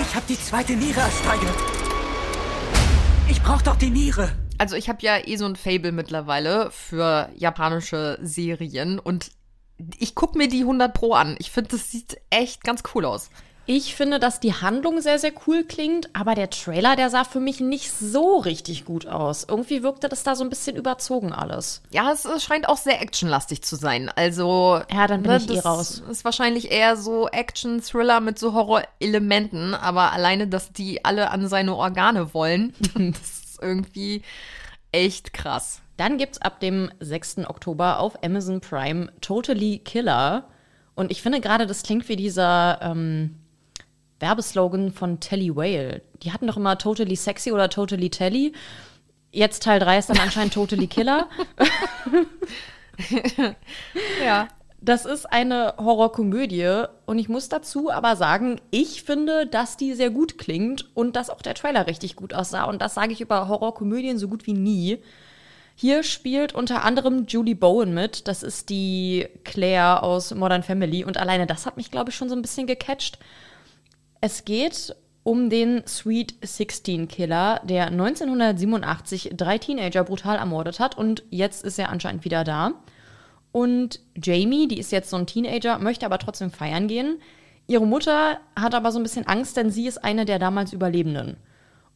Ich 0.00 0.14
habe 0.14 0.24
die 0.26 0.40
zweite 0.40 0.72
Niere 0.72 1.00
ersteigert. 1.00 1.54
Ich 3.28 3.42
brauch 3.42 3.60
doch 3.60 3.76
die 3.76 3.90
Niere. 3.90 4.30
Also 4.56 4.76
ich 4.76 4.88
habe 4.88 5.02
ja 5.02 5.18
eh 5.22 5.36
so 5.36 5.44
ein 5.44 5.56
Fable 5.56 5.92
mittlerweile 5.92 6.70
für 6.70 7.28
japanische 7.36 8.18
Serien 8.22 8.98
und 8.98 9.30
ich 9.98 10.14
guck 10.14 10.34
mir 10.34 10.48
die 10.48 10.62
100 10.62 10.94
Pro 10.94 11.12
an. 11.12 11.36
Ich 11.38 11.50
finde, 11.50 11.70
das 11.70 11.90
sieht 11.90 12.18
echt 12.30 12.64
ganz 12.64 12.82
cool 12.94 13.04
aus. 13.04 13.28
Ich 13.70 13.94
finde, 13.94 14.18
dass 14.18 14.40
die 14.40 14.54
Handlung 14.54 15.02
sehr, 15.02 15.18
sehr 15.18 15.32
cool 15.46 15.62
klingt, 15.62 16.08
aber 16.14 16.34
der 16.34 16.48
Trailer, 16.48 16.96
der 16.96 17.10
sah 17.10 17.24
für 17.24 17.38
mich 17.38 17.60
nicht 17.60 17.92
so 17.92 18.38
richtig 18.38 18.86
gut 18.86 19.06
aus. 19.06 19.44
Irgendwie 19.46 19.82
wirkte 19.82 20.08
das 20.08 20.22
da 20.22 20.34
so 20.34 20.42
ein 20.42 20.48
bisschen 20.48 20.74
überzogen 20.74 21.34
alles. 21.34 21.82
Ja, 21.90 22.10
es, 22.10 22.24
es 22.24 22.42
scheint 22.42 22.66
auch 22.66 22.78
sehr 22.78 23.02
actionlastig 23.02 23.60
zu 23.60 23.76
sein. 23.76 24.10
Also 24.16 24.80
Ja, 24.90 25.06
dann 25.06 25.22
bin 25.22 25.32
ich 25.32 25.50
eh 25.50 25.58
raus. 25.58 26.02
Ist 26.10 26.24
wahrscheinlich 26.24 26.70
eher 26.70 26.96
so 26.96 27.28
Action-Thriller 27.28 28.20
mit 28.20 28.38
so 28.38 28.54
Horror-Elementen, 28.54 29.74
aber 29.74 30.12
alleine, 30.14 30.48
dass 30.48 30.72
die 30.72 31.04
alle 31.04 31.30
an 31.30 31.46
seine 31.46 31.76
Organe 31.76 32.32
wollen, 32.32 32.72
das 32.94 33.20
ist 33.20 33.58
irgendwie 33.60 34.22
echt 34.92 35.34
krass. 35.34 35.82
Dann 35.98 36.16
gibt's 36.16 36.40
ab 36.40 36.60
dem 36.60 36.90
6. 37.00 37.40
Oktober 37.48 38.00
auf 38.00 38.24
Amazon 38.24 38.62
Prime 38.62 39.12
Totally 39.20 39.80
Killer. 39.80 40.44
Und 40.94 41.10
ich 41.10 41.20
finde 41.20 41.42
gerade, 41.42 41.66
das 41.66 41.82
klingt 41.82 42.08
wie 42.08 42.16
dieser 42.16 42.80
ähm, 42.80 43.37
Werbeslogan 44.20 44.92
von 44.92 45.20
Telly 45.20 45.54
Whale. 45.54 46.02
Die 46.22 46.32
hatten 46.32 46.46
doch 46.46 46.56
immer 46.56 46.78
Totally 46.78 47.16
Sexy 47.16 47.52
oder 47.52 47.68
Totally 47.68 48.10
Telly. 48.10 48.52
Jetzt 49.30 49.62
Teil 49.62 49.78
3 49.78 49.98
ist 49.98 50.10
dann 50.10 50.18
anscheinend 50.18 50.54
Totally 50.54 50.86
Killer. 50.86 51.28
Ja. 54.24 54.48
Das 54.80 55.06
ist 55.06 55.26
eine 55.26 55.74
Horrorkomödie 55.76 56.84
und 57.04 57.18
ich 57.18 57.28
muss 57.28 57.48
dazu 57.48 57.90
aber 57.90 58.14
sagen, 58.14 58.60
ich 58.70 59.02
finde, 59.02 59.44
dass 59.46 59.76
die 59.76 59.94
sehr 59.94 60.10
gut 60.10 60.38
klingt 60.38 60.88
und 60.94 61.16
dass 61.16 61.30
auch 61.30 61.42
der 61.42 61.54
Trailer 61.54 61.88
richtig 61.88 62.14
gut 62.14 62.32
aussah. 62.32 62.64
Und 62.64 62.80
das 62.80 62.94
sage 62.94 63.12
ich 63.12 63.20
über 63.20 63.48
Horrorkomödien 63.48 64.18
so 64.18 64.28
gut 64.28 64.46
wie 64.46 64.52
nie. 64.52 64.98
Hier 65.74 66.04
spielt 66.04 66.54
unter 66.54 66.84
anderem 66.84 67.26
Julie 67.26 67.56
Bowen 67.56 67.92
mit. 67.92 68.28
Das 68.28 68.44
ist 68.44 68.68
die 68.68 69.28
Claire 69.42 70.04
aus 70.04 70.32
Modern 70.32 70.62
Family. 70.62 71.04
Und 71.04 71.16
alleine 71.16 71.46
das 71.46 71.66
hat 71.66 71.76
mich, 71.76 71.90
glaube 71.90 72.10
ich, 72.10 72.16
schon 72.16 72.28
so 72.28 72.36
ein 72.36 72.42
bisschen 72.42 72.68
gecatcht. 72.68 73.18
Es 74.20 74.44
geht 74.44 74.96
um 75.22 75.50
den 75.50 75.86
Sweet 75.86 76.36
16 76.42 77.06
Killer, 77.06 77.60
der 77.64 77.88
1987 77.88 79.32
drei 79.36 79.58
Teenager 79.58 80.04
brutal 80.04 80.38
ermordet 80.38 80.80
hat 80.80 80.96
und 80.96 81.22
jetzt 81.30 81.64
ist 81.64 81.78
er 81.78 81.90
anscheinend 81.90 82.24
wieder 82.24 82.44
da. 82.44 82.72
Und 83.52 84.00
Jamie, 84.16 84.68
die 84.68 84.78
ist 84.78 84.92
jetzt 84.92 85.10
so 85.10 85.16
ein 85.16 85.26
Teenager, 85.26 85.78
möchte 85.78 86.06
aber 86.06 86.18
trotzdem 86.18 86.50
feiern 86.50 86.88
gehen. 86.88 87.20
Ihre 87.66 87.86
Mutter 87.86 88.38
hat 88.56 88.74
aber 88.74 88.90
so 88.90 88.98
ein 88.98 89.02
bisschen 89.02 89.26
Angst, 89.26 89.56
denn 89.56 89.70
sie 89.70 89.86
ist 89.86 90.02
eine 90.02 90.24
der 90.24 90.38
damals 90.38 90.72
Überlebenden. 90.72 91.36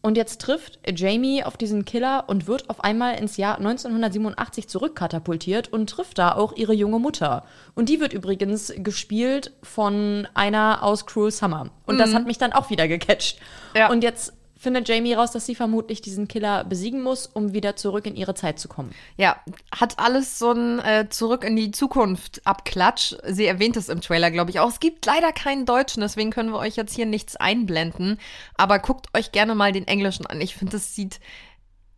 Und 0.02 0.16
jetzt 0.16 0.40
trifft 0.40 0.80
Jamie 0.84 1.44
auf 1.44 1.56
diesen 1.56 1.84
Killer 1.84 2.24
und 2.26 2.48
wird 2.48 2.68
auf 2.68 2.82
einmal 2.82 3.14
ins 3.14 3.36
Jahr 3.36 3.58
1987 3.58 4.68
zurückkatapultiert 4.68 5.72
und 5.72 5.88
trifft 5.88 6.18
da 6.18 6.32
auch 6.32 6.56
ihre 6.56 6.74
junge 6.74 6.98
Mutter. 6.98 7.44
Und 7.74 7.88
die 7.88 8.00
wird 8.00 8.12
übrigens 8.12 8.72
gespielt 8.76 9.52
von 9.62 10.26
einer 10.34 10.82
aus 10.82 11.06
Cruel 11.06 11.30
Summer. 11.30 11.70
Und 11.86 11.98
das 11.98 12.14
hat 12.14 12.26
mich 12.26 12.36
dann 12.36 12.52
auch 12.52 12.68
wieder 12.68 12.88
gecatcht. 12.88 13.38
Ja. 13.76 13.90
Und 13.90 14.02
jetzt 14.02 14.34
findet 14.62 14.88
Jamie 14.88 15.14
raus, 15.14 15.32
dass 15.32 15.44
sie 15.44 15.56
vermutlich 15.56 16.02
diesen 16.02 16.28
Killer 16.28 16.62
besiegen 16.62 17.02
muss, 17.02 17.26
um 17.26 17.52
wieder 17.52 17.74
zurück 17.74 18.06
in 18.06 18.14
ihre 18.14 18.34
Zeit 18.34 18.60
zu 18.60 18.68
kommen. 18.68 18.94
Ja, 19.16 19.36
hat 19.74 19.98
alles 19.98 20.38
so 20.38 20.52
ein 20.52 20.78
äh, 20.78 21.08
Zurück 21.10 21.42
in 21.42 21.56
die 21.56 21.72
Zukunft 21.72 22.40
Abklatsch. 22.44 23.16
Sie 23.26 23.44
erwähnt 23.44 23.76
es 23.76 23.88
im 23.88 24.00
Trailer, 24.00 24.30
glaube 24.30 24.52
ich 24.52 24.60
auch. 24.60 24.68
Es 24.68 24.78
gibt 24.78 25.04
leider 25.04 25.32
keinen 25.32 25.66
Deutschen, 25.66 26.00
deswegen 26.00 26.30
können 26.30 26.50
wir 26.50 26.58
euch 26.58 26.76
jetzt 26.76 26.94
hier 26.94 27.06
nichts 27.06 27.34
einblenden. 27.34 28.18
Aber 28.54 28.78
guckt 28.78 29.08
euch 29.14 29.32
gerne 29.32 29.56
mal 29.56 29.72
den 29.72 29.88
Englischen 29.88 30.26
an. 30.26 30.40
Ich 30.40 30.54
finde, 30.54 30.76
es 30.76 30.94
sieht 30.94 31.18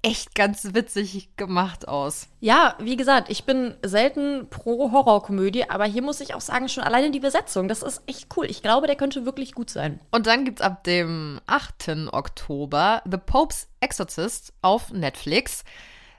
echt 0.04 0.34
ganz 0.34 0.74
witzig 0.74 1.30
gemacht 1.36 1.88
aus. 1.88 2.28
Ja, 2.40 2.76
wie 2.78 2.96
gesagt, 2.96 3.30
ich 3.30 3.44
bin 3.44 3.74
selten 3.82 4.46
pro 4.50 4.92
Horrorkomödie, 4.92 5.70
aber 5.70 5.84
hier 5.86 6.02
muss 6.02 6.20
ich 6.20 6.34
auch 6.34 6.42
sagen, 6.42 6.68
schon 6.68 6.84
alleine 6.84 7.10
die 7.10 7.20
Besetzung, 7.20 7.68
das 7.68 7.82
ist 7.82 8.02
echt 8.06 8.28
cool. 8.36 8.44
Ich 8.46 8.62
glaube, 8.62 8.86
der 8.86 8.96
könnte 8.96 9.24
wirklich 9.24 9.52
gut 9.52 9.70
sein. 9.70 9.98
Und 10.10 10.26
dann 10.26 10.44
gibt's 10.44 10.60
ab 10.60 10.84
dem 10.84 11.40
8. 11.46 12.12
Oktober 12.12 13.02
The 13.10 13.16
Pope's 13.16 13.66
Exorcist 13.80 14.52
auf 14.60 14.92
Netflix. 14.92 15.64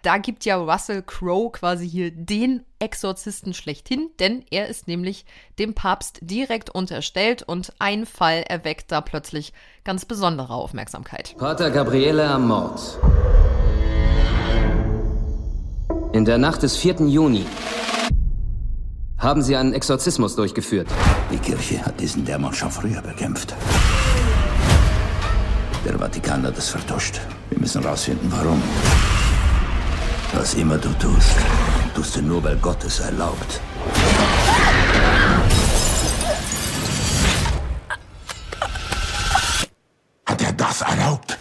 Da 0.02 0.18
gibt 0.18 0.46
ja 0.46 0.58
Russell 0.58 1.02
Crowe 1.02 1.52
quasi 1.52 1.90
hier 1.90 2.12
den 2.12 2.64
Exorzisten 2.80 3.54
schlechthin, 3.54 4.10
denn 4.20 4.46
er 4.52 4.68
ist 4.68 4.88
nämlich 4.88 5.26
dem 5.58 5.74
Papst 5.74 6.20
direkt 6.22 6.70
unterstellt 6.70 7.44
und 7.44 7.74
ein 7.80 8.06
Fall 8.06 8.44
erweckt 8.48 8.92
da 8.92 9.02
plötzlich 9.02 9.54
ganz 9.84 10.06
besondere 10.06 10.54
Aufmerksamkeit. 10.54 11.36
Pater 11.38 11.72
Gabriele 11.72 12.28
am 12.28 12.48
Mord. 12.48 13.00
In 16.16 16.24
der 16.24 16.38
Nacht 16.38 16.64
des 16.64 16.78
4. 16.78 17.08
Juni 17.08 17.46
haben 19.18 19.42
sie 19.42 19.58
einen 19.58 19.74
Exorzismus 19.74 20.34
durchgeführt. 20.38 20.88
Die 21.30 21.38
Kirche 21.38 21.86
hat 21.86 22.00
diesen 22.00 22.24
Dämon 22.24 22.54
schon 22.54 22.72
früher 22.72 23.02
bekämpft. 23.02 23.54
Der 25.84 26.00
Vatikan 26.00 26.42
hat 26.44 26.58
es 26.58 26.70
vertuscht. 26.70 27.20
Wir 27.50 27.60
müssen 27.60 27.84
rausfinden, 27.84 28.32
warum. 28.32 28.64
Was 30.32 30.54
immer 30.54 30.78
du 30.78 30.88
tust, 31.00 31.36
tust 31.94 32.16
du 32.16 32.22
nur, 32.22 32.42
weil 32.42 32.56
Gott 32.62 32.82
es 32.86 33.02
erlaubt. 33.02 33.60
Hat 40.26 40.42
er 40.42 40.54
das 40.54 40.80
erlaubt? 40.80 41.38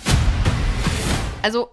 Also, 1.43 1.69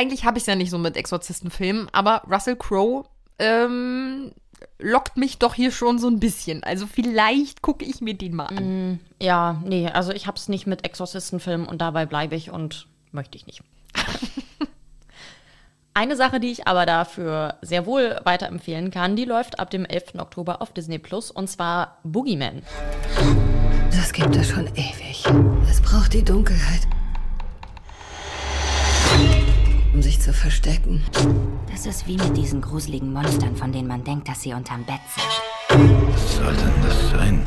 eigentlich 0.00 0.24
habe 0.24 0.38
ich 0.38 0.44
es 0.44 0.46
ja 0.46 0.56
nicht 0.56 0.70
so 0.70 0.78
mit 0.78 0.96
Exorzistenfilmen, 0.96 1.88
aber 1.92 2.22
Russell 2.30 2.56
Crowe 2.56 3.04
ähm, 3.38 4.32
lockt 4.78 5.18
mich 5.18 5.38
doch 5.38 5.52
hier 5.54 5.72
schon 5.72 5.98
so 5.98 6.08
ein 6.08 6.20
bisschen. 6.20 6.64
Also 6.64 6.86
vielleicht 6.86 7.60
gucke 7.60 7.84
ich 7.84 8.00
mir 8.00 8.14
den 8.14 8.34
mal 8.34 8.46
an. 8.46 9.00
Ja, 9.20 9.60
nee, 9.62 9.88
also 9.88 10.12
ich 10.12 10.26
hab's 10.26 10.48
nicht 10.48 10.66
mit 10.66 10.86
Exorzistenfilmen 10.86 11.66
und 11.66 11.82
dabei 11.82 12.06
bleibe 12.06 12.34
ich 12.34 12.50
und 12.50 12.86
möchte 13.12 13.36
ich 13.36 13.46
nicht. 13.46 13.62
Eine 15.92 16.16
Sache, 16.16 16.40
die 16.40 16.50
ich 16.50 16.66
aber 16.66 16.86
dafür 16.86 17.58
sehr 17.60 17.84
wohl 17.84 18.20
weiterempfehlen 18.24 18.90
kann, 18.90 19.16
die 19.16 19.26
läuft 19.26 19.58
ab 19.58 19.68
dem 19.68 19.84
11. 19.84 20.14
Oktober 20.18 20.62
auf 20.62 20.72
Disney 20.72 20.98
Plus 20.98 21.30
und 21.30 21.50
zwar 21.50 21.98
Boogeyman. 22.04 22.62
Das 23.90 24.12
gibt 24.14 24.34
es 24.34 24.48
schon 24.48 24.66
ewig. 24.68 25.24
Es 25.68 25.82
braucht 25.82 26.14
die 26.14 26.24
Dunkelheit. 26.24 26.86
Um 29.92 30.02
sich 30.02 30.20
zu 30.20 30.32
verstecken. 30.32 31.02
Das 31.70 31.86
ist 31.86 32.06
wie 32.06 32.16
mit 32.16 32.36
diesen 32.36 32.60
gruseligen 32.60 33.12
Monstern, 33.12 33.56
von 33.56 33.72
denen 33.72 33.88
man 33.88 34.04
denkt, 34.04 34.28
dass 34.28 34.42
sie 34.42 34.52
unterm 34.52 34.84
Bett 34.84 35.00
sind. 35.14 36.10
Was 36.12 36.36
soll 36.36 36.54
denn 36.54 36.82
das 36.82 37.10
sein? 37.10 37.46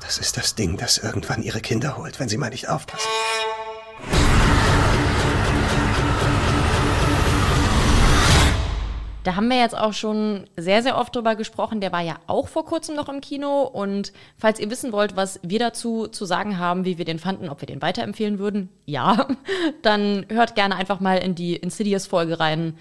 Das 0.00 0.18
ist 0.18 0.36
das 0.36 0.54
Ding, 0.54 0.76
das 0.76 0.98
irgendwann 0.98 1.42
ihre 1.42 1.60
Kinder 1.60 1.96
holt, 1.96 2.18
wenn 2.18 2.28
sie 2.28 2.36
mal 2.36 2.50
nicht 2.50 2.68
aufpassen. 2.68 3.08
Da 9.22 9.36
haben 9.36 9.48
wir 9.48 9.58
jetzt 9.58 9.76
auch 9.76 9.92
schon 9.92 10.48
sehr, 10.56 10.82
sehr 10.82 10.96
oft 10.96 11.14
drüber 11.14 11.36
gesprochen. 11.36 11.82
Der 11.82 11.92
war 11.92 12.00
ja 12.00 12.18
auch 12.26 12.48
vor 12.48 12.64
kurzem 12.64 12.96
noch 12.96 13.08
im 13.10 13.20
Kino. 13.20 13.62
Und 13.64 14.12
falls 14.38 14.58
ihr 14.58 14.70
wissen 14.70 14.92
wollt, 14.92 15.14
was 15.14 15.38
wir 15.42 15.58
dazu 15.58 16.06
zu 16.06 16.24
sagen 16.24 16.58
haben, 16.58 16.86
wie 16.86 16.96
wir 16.96 17.04
den 17.04 17.18
fanden, 17.18 17.50
ob 17.50 17.60
wir 17.60 17.66
den 17.66 17.82
weiterempfehlen 17.82 18.38
würden, 18.38 18.70
ja, 18.86 19.26
dann 19.82 20.24
hört 20.30 20.54
gerne 20.54 20.76
einfach 20.76 21.00
mal 21.00 21.18
in 21.18 21.34
die 21.34 21.54
Insidious-Folge 21.56 22.40
rein, 22.40 22.78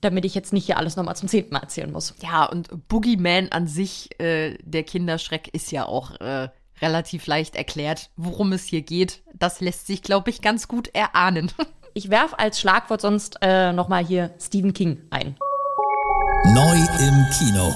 damit 0.00 0.24
ich 0.24 0.34
jetzt 0.36 0.52
nicht 0.52 0.66
hier 0.66 0.78
alles 0.78 0.94
nochmal 0.94 1.16
zum 1.16 1.28
zehnten 1.28 1.52
Mal 1.52 1.62
erzählen 1.62 1.90
muss. 1.90 2.14
Ja, 2.22 2.44
und 2.44 2.88
Boogeyman 2.88 3.48
an 3.50 3.66
sich, 3.66 4.10
äh, 4.20 4.56
der 4.62 4.84
Kinderschreck, 4.84 5.48
ist 5.52 5.72
ja 5.72 5.86
auch 5.86 6.20
äh, 6.20 6.50
relativ 6.80 7.26
leicht 7.26 7.56
erklärt, 7.56 8.10
worum 8.16 8.52
es 8.52 8.64
hier 8.64 8.82
geht. 8.82 9.22
Das 9.34 9.60
lässt 9.60 9.88
sich, 9.88 10.02
glaube 10.02 10.30
ich, 10.30 10.40
ganz 10.40 10.68
gut 10.68 10.88
erahnen. 10.94 11.50
Ich 11.94 12.10
werf 12.10 12.32
als 12.36 12.60
Schlagwort 12.60 13.00
sonst 13.00 13.38
äh, 13.42 13.72
nochmal 13.72 14.04
hier 14.04 14.32
Stephen 14.38 14.72
King 14.72 14.98
ein. 15.10 15.34
Neu 16.44 16.76
im 17.00 17.26
Kino. 17.30 17.74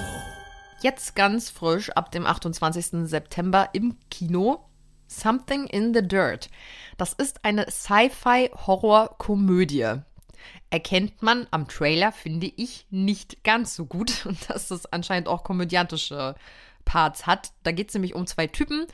Jetzt 0.81 1.15
ganz 1.15 1.49
frisch 1.51 1.91
ab 1.91 2.11
dem 2.13 2.27
28. 2.27 3.09
September 3.09 3.69
im 3.73 3.97
Kino. 4.11 4.69
Something 5.09 5.67
in 5.67 5.93
the 5.93 6.07
Dirt. 6.07 6.49
Das 6.97 7.13
ist 7.13 7.45
eine 7.45 7.71
Sci-Fi-Horror-Komödie. 7.71 9.97
Erkennt 10.71 11.23
man 11.23 11.47
am 11.51 11.69
Trailer, 11.69 12.13
finde 12.13 12.51
ich, 12.57 12.87
nicht 12.91 13.45
ganz 13.45 13.75
so 13.75 13.85
gut, 13.85 14.27
dass 14.49 14.71
es 14.71 14.87
anscheinend 14.87 15.29
auch 15.29 15.45
komödiantische 15.45 16.35
Parts 16.85 17.27
hat. 17.27 17.53
Da 17.65 17.73
geht 17.73 17.89
es 17.89 17.95
nämlich 17.95 18.15
um 18.15 18.27
zwei 18.27 18.47
Typen, 18.47 18.87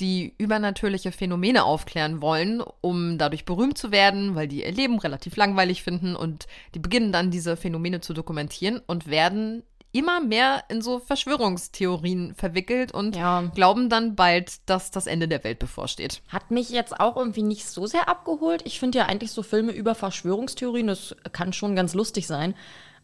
die 0.00 0.34
übernatürliche 0.38 1.12
Phänomene 1.12 1.64
aufklären 1.64 2.20
wollen, 2.22 2.62
um 2.80 3.18
dadurch 3.18 3.44
berühmt 3.44 3.78
zu 3.78 3.92
werden, 3.92 4.34
weil 4.34 4.48
die 4.48 4.64
ihr 4.64 4.72
Leben 4.72 4.98
relativ 4.98 5.36
langweilig 5.36 5.82
finden 5.82 6.16
und 6.16 6.46
die 6.74 6.78
beginnen 6.78 7.12
dann 7.12 7.30
diese 7.30 7.56
Phänomene 7.56 8.00
zu 8.00 8.14
dokumentieren 8.14 8.80
und 8.86 9.06
werden 9.08 9.62
immer 9.92 10.20
mehr 10.20 10.62
in 10.68 10.82
so 10.82 11.00
Verschwörungstheorien 11.00 12.34
verwickelt 12.34 12.92
und 12.92 13.16
Ja. 13.16 13.42
glauben 13.54 13.88
dann 13.88 14.14
bald, 14.14 14.68
dass 14.68 14.90
das 14.90 15.06
Ende 15.06 15.26
der 15.28 15.42
Welt 15.44 15.58
bevorsteht. 15.58 16.22
Hat 16.28 16.50
mich 16.50 16.70
jetzt 16.70 16.98
auch 17.00 17.16
irgendwie 17.16 17.42
nicht 17.42 17.66
so 17.68 17.86
sehr 17.86 18.08
abgeholt. 18.08 18.62
Ich 18.64 18.78
finde 18.78 18.98
ja 18.98 19.06
eigentlich 19.06 19.32
so 19.32 19.42
Filme 19.42 19.72
über 19.72 19.94
Verschwörungstheorien, 19.94 20.86
das 20.86 21.16
kann 21.32 21.52
schon 21.52 21.74
ganz 21.74 21.94
lustig 21.94 22.26
sein. 22.26 22.54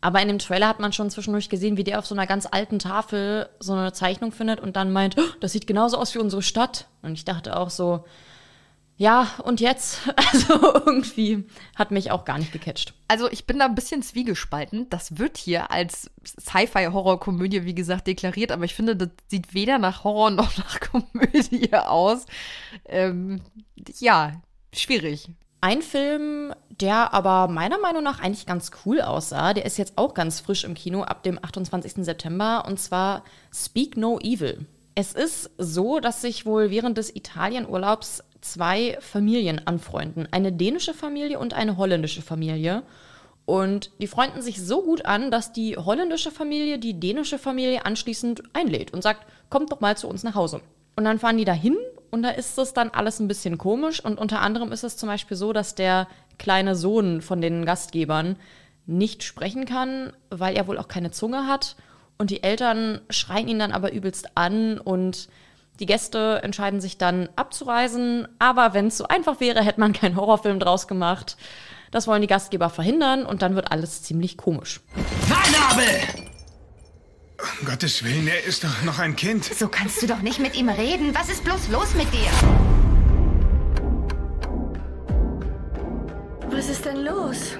Aber 0.06 0.22
in 0.22 0.28
dem 0.28 0.38
Trailer 0.38 0.68
hat 0.68 0.78
man 0.78 0.92
schon 0.92 1.10
zwischendurch 1.10 1.48
gesehen, 1.48 1.76
wie 1.76 1.82
der 1.82 1.98
auf 1.98 2.06
so 2.06 2.14
einer 2.14 2.28
ganz 2.28 2.46
alten 2.48 2.78
Tafel 2.78 3.48
so 3.58 3.72
eine 3.72 3.92
Zeichnung 3.92 4.30
findet 4.30 4.60
und 4.60 4.76
dann 4.76 4.92
meint, 4.92 5.18
"Oh, 5.18 5.34
das 5.40 5.50
sieht 5.50 5.66
genauso 5.66 5.98
aus 5.98 6.14
wie 6.14 6.20
unsere 6.20 6.42
Stadt. 6.42 6.86
Und 7.02 7.14
ich 7.14 7.24
dachte 7.24 7.56
auch 7.56 7.70
so, 7.70 8.04
ja, 8.96 9.26
und 9.42 9.60
jetzt? 9.60 9.98
Also 10.32 10.62
irgendwie 10.86 11.44
hat 11.74 11.90
mich 11.90 12.12
auch 12.12 12.24
gar 12.24 12.38
nicht 12.38 12.52
gecatcht. 12.52 12.94
Also 13.08 13.28
ich 13.28 13.48
bin 13.48 13.58
da 13.58 13.64
ein 13.64 13.74
bisschen 13.74 14.00
zwiegespalten. 14.00 14.88
Das 14.90 15.18
wird 15.18 15.38
hier 15.38 15.72
als 15.72 16.08
Sci-Fi-Horror-Komödie, 16.24 17.64
wie 17.64 17.74
gesagt, 17.74 18.06
deklariert, 18.06 18.52
aber 18.52 18.64
ich 18.64 18.76
finde, 18.76 18.94
das 18.94 19.08
sieht 19.26 19.54
weder 19.54 19.78
nach 19.78 20.04
Horror 20.04 20.30
noch 20.30 20.56
nach 20.58 20.78
Komödie 20.78 21.74
aus. 21.74 22.26
Ähm, 22.84 23.40
ja, 23.98 24.40
schwierig. 24.72 25.30
Ein 25.60 25.82
Film, 25.82 26.54
der 26.80 27.14
aber 27.14 27.48
meiner 27.48 27.78
Meinung 27.78 28.02
nach 28.02 28.20
eigentlich 28.20 28.46
ganz 28.46 28.70
cool 28.84 29.00
aussah, 29.00 29.54
der 29.54 29.64
ist 29.64 29.78
jetzt 29.78 29.94
auch 29.96 30.14
ganz 30.14 30.40
frisch 30.40 30.64
im 30.64 30.74
Kino 30.74 31.02
ab 31.02 31.22
dem 31.22 31.42
28. 31.42 32.04
September 32.04 32.64
und 32.66 32.78
zwar 32.78 33.24
Speak 33.52 33.96
No 33.96 34.18
Evil. 34.20 34.66
Es 34.94 35.12
ist 35.12 35.50
so, 35.58 36.00
dass 36.00 36.22
sich 36.22 36.46
wohl 36.46 36.70
während 36.70 36.96
des 36.96 37.14
Italienurlaubs 37.14 38.24
zwei 38.40 38.96
Familien 39.00 39.66
anfreunden. 39.66 40.28
Eine 40.30 40.52
dänische 40.52 40.94
Familie 40.94 41.38
und 41.38 41.54
eine 41.54 41.76
holländische 41.76 42.22
Familie. 42.22 42.82
Und 43.44 43.90
die 44.00 44.06
freunden 44.06 44.42
sich 44.42 44.60
so 44.60 44.82
gut 44.82 45.04
an, 45.04 45.30
dass 45.30 45.52
die 45.52 45.76
holländische 45.76 46.30
Familie 46.30 46.78
die 46.78 46.98
dänische 46.98 47.38
Familie 47.38 47.84
anschließend 47.84 48.42
einlädt 48.54 48.92
und 48.92 49.02
sagt, 49.02 49.26
kommt 49.50 49.70
doch 49.70 49.80
mal 49.80 49.96
zu 49.96 50.08
uns 50.08 50.22
nach 50.24 50.34
Hause. 50.34 50.60
Und 50.96 51.04
dann 51.04 51.18
fahren 51.18 51.36
die 51.36 51.44
dahin 51.44 51.76
und 52.10 52.22
da 52.22 52.30
ist 52.30 52.58
es 52.58 52.72
dann 52.72 52.90
alles 52.90 53.20
ein 53.20 53.28
bisschen 53.28 53.58
komisch. 53.58 54.02
Und 54.02 54.18
unter 54.18 54.40
anderem 54.40 54.72
ist 54.72 54.82
es 54.82 54.96
zum 54.96 55.08
Beispiel 55.08 55.36
so, 55.36 55.52
dass 55.52 55.74
der 55.74 56.08
kleine 56.38 56.76
Sohn 56.76 57.20
von 57.22 57.40
den 57.40 57.64
Gastgebern 57.64 58.36
nicht 58.86 59.24
sprechen 59.24 59.64
kann, 59.64 60.12
weil 60.30 60.56
er 60.56 60.68
wohl 60.68 60.78
auch 60.78 60.88
keine 60.88 61.10
Zunge 61.10 61.46
hat. 61.46 61.76
Und 62.18 62.30
die 62.30 62.42
Eltern 62.42 63.00
schreien 63.10 63.48
ihn 63.48 63.58
dann 63.58 63.72
aber 63.72 63.92
übelst 63.92 64.36
an 64.36 64.78
und 64.78 65.28
die 65.80 65.86
Gäste 65.86 66.40
entscheiden 66.42 66.80
sich 66.80 66.96
dann 66.96 67.28
abzureisen. 67.36 68.26
Aber 68.38 68.72
wenn 68.72 68.86
es 68.86 68.96
so 68.96 69.06
einfach 69.06 69.40
wäre, 69.40 69.62
hätte 69.62 69.80
man 69.80 69.92
keinen 69.92 70.16
Horrorfilm 70.16 70.58
draus 70.58 70.88
gemacht. 70.88 71.36
Das 71.90 72.06
wollen 72.06 72.22
die 72.22 72.28
Gastgeber 72.28 72.70
verhindern 72.70 73.26
und 73.26 73.42
dann 73.42 73.54
wird 73.54 73.70
alles 73.70 74.02
ziemlich 74.02 74.36
komisch. 74.36 74.80
Nein, 75.28 75.54
Abel! 75.70 76.26
Um 77.60 77.66
Gottes 77.66 78.02
Willen, 78.02 78.26
er 78.26 78.44
ist 78.44 78.64
doch 78.64 78.82
noch 78.84 78.98
ein 78.98 79.14
Kind. 79.14 79.44
So 79.44 79.68
kannst 79.68 80.02
du 80.02 80.06
doch 80.06 80.22
nicht 80.22 80.40
mit 80.40 80.56
ihm 80.56 80.70
reden. 80.70 81.14
Was 81.14 81.28
ist 81.28 81.44
bloß 81.44 81.68
los 81.68 81.94
mit 81.94 82.10
dir? 82.12 82.75
Was 86.56 86.70
ist 86.70 86.86
denn 86.86 87.04
los? 87.04 87.58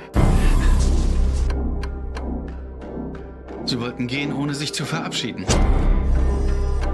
Sie 3.67 3.79
wollten 3.79 4.07
gehen, 4.07 4.33
ohne 4.33 4.55
sich 4.55 4.73
zu 4.73 4.87
verabschieden. 4.87 5.45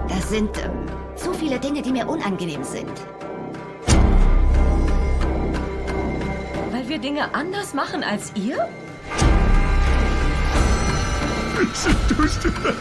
Das 0.09 0.29
sind 0.29 0.51
ähm, 0.65 0.87
zu 1.15 1.33
viele 1.33 1.61
Dinge, 1.61 1.81
die 1.81 1.93
mir 1.93 2.09
unangenehm 2.09 2.65
sind. 2.65 2.91
Weil 6.73 6.89
wir 6.89 6.99
Dinge 6.99 7.33
anders 7.37 7.73
machen 7.73 8.03
als 8.03 8.33
ihr? 8.35 8.69
Wieso 11.57 11.91
tust 12.13 12.45
du 12.45 12.49
das? 12.51 12.75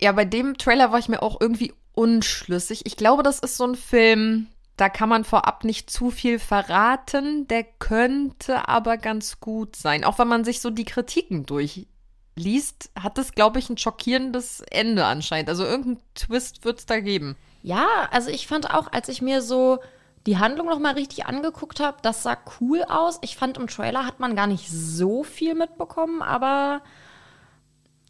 Ja, 0.00 0.12
bei 0.12 0.24
dem 0.24 0.56
Trailer 0.56 0.90
war 0.90 0.98
ich 0.98 1.10
mir 1.10 1.22
auch 1.22 1.38
irgendwie 1.38 1.74
unschlüssig. 1.92 2.86
Ich 2.86 2.96
glaube, 2.96 3.22
das 3.22 3.40
ist 3.40 3.58
so 3.58 3.64
ein 3.64 3.74
Film, 3.74 4.46
da 4.80 4.88
kann 4.88 5.10
man 5.10 5.24
vorab 5.24 5.64
nicht 5.64 5.90
zu 5.90 6.10
viel 6.10 6.38
verraten. 6.38 7.46
Der 7.48 7.64
könnte 7.64 8.66
aber 8.66 8.96
ganz 8.96 9.38
gut 9.38 9.76
sein. 9.76 10.04
Auch 10.04 10.18
wenn 10.18 10.28
man 10.28 10.42
sich 10.42 10.60
so 10.60 10.70
die 10.70 10.86
Kritiken 10.86 11.44
durchliest, 11.44 12.90
hat 12.98 13.18
es, 13.18 13.32
glaube 13.32 13.58
ich, 13.58 13.68
ein 13.68 13.76
schockierendes 13.76 14.62
Ende 14.70 15.04
anscheinend. 15.04 15.50
Also 15.50 15.64
irgendeinen 15.64 16.00
Twist 16.14 16.64
wird 16.64 16.78
es 16.78 16.86
da 16.86 17.00
geben. 17.00 17.36
Ja, 17.62 17.86
also 18.10 18.30
ich 18.30 18.46
fand 18.46 18.72
auch, 18.72 18.90
als 18.90 19.10
ich 19.10 19.20
mir 19.20 19.42
so 19.42 19.80
die 20.26 20.38
Handlung 20.38 20.68
noch 20.68 20.78
mal 20.78 20.94
richtig 20.94 21.26
angeguckt 21.26 21.80
habe, 21.80 21.98
das 22.00 22.22
sah 22.22 22.38
cool 22.60 22.82
aus. 22.84 23.18
Ich 23.20 23.36
fand 23.36 23.58
im 23.58 23.66
Trailer 23.66 24.06
hat 24.06 24.18
man 24.18 24.34
gar 24.34 24.46
nicht 24.46 24.70
so 24.70 25.24
viel 25.24 25.54
mitbekommen, 25.54 26.22
aber 26.22 26.80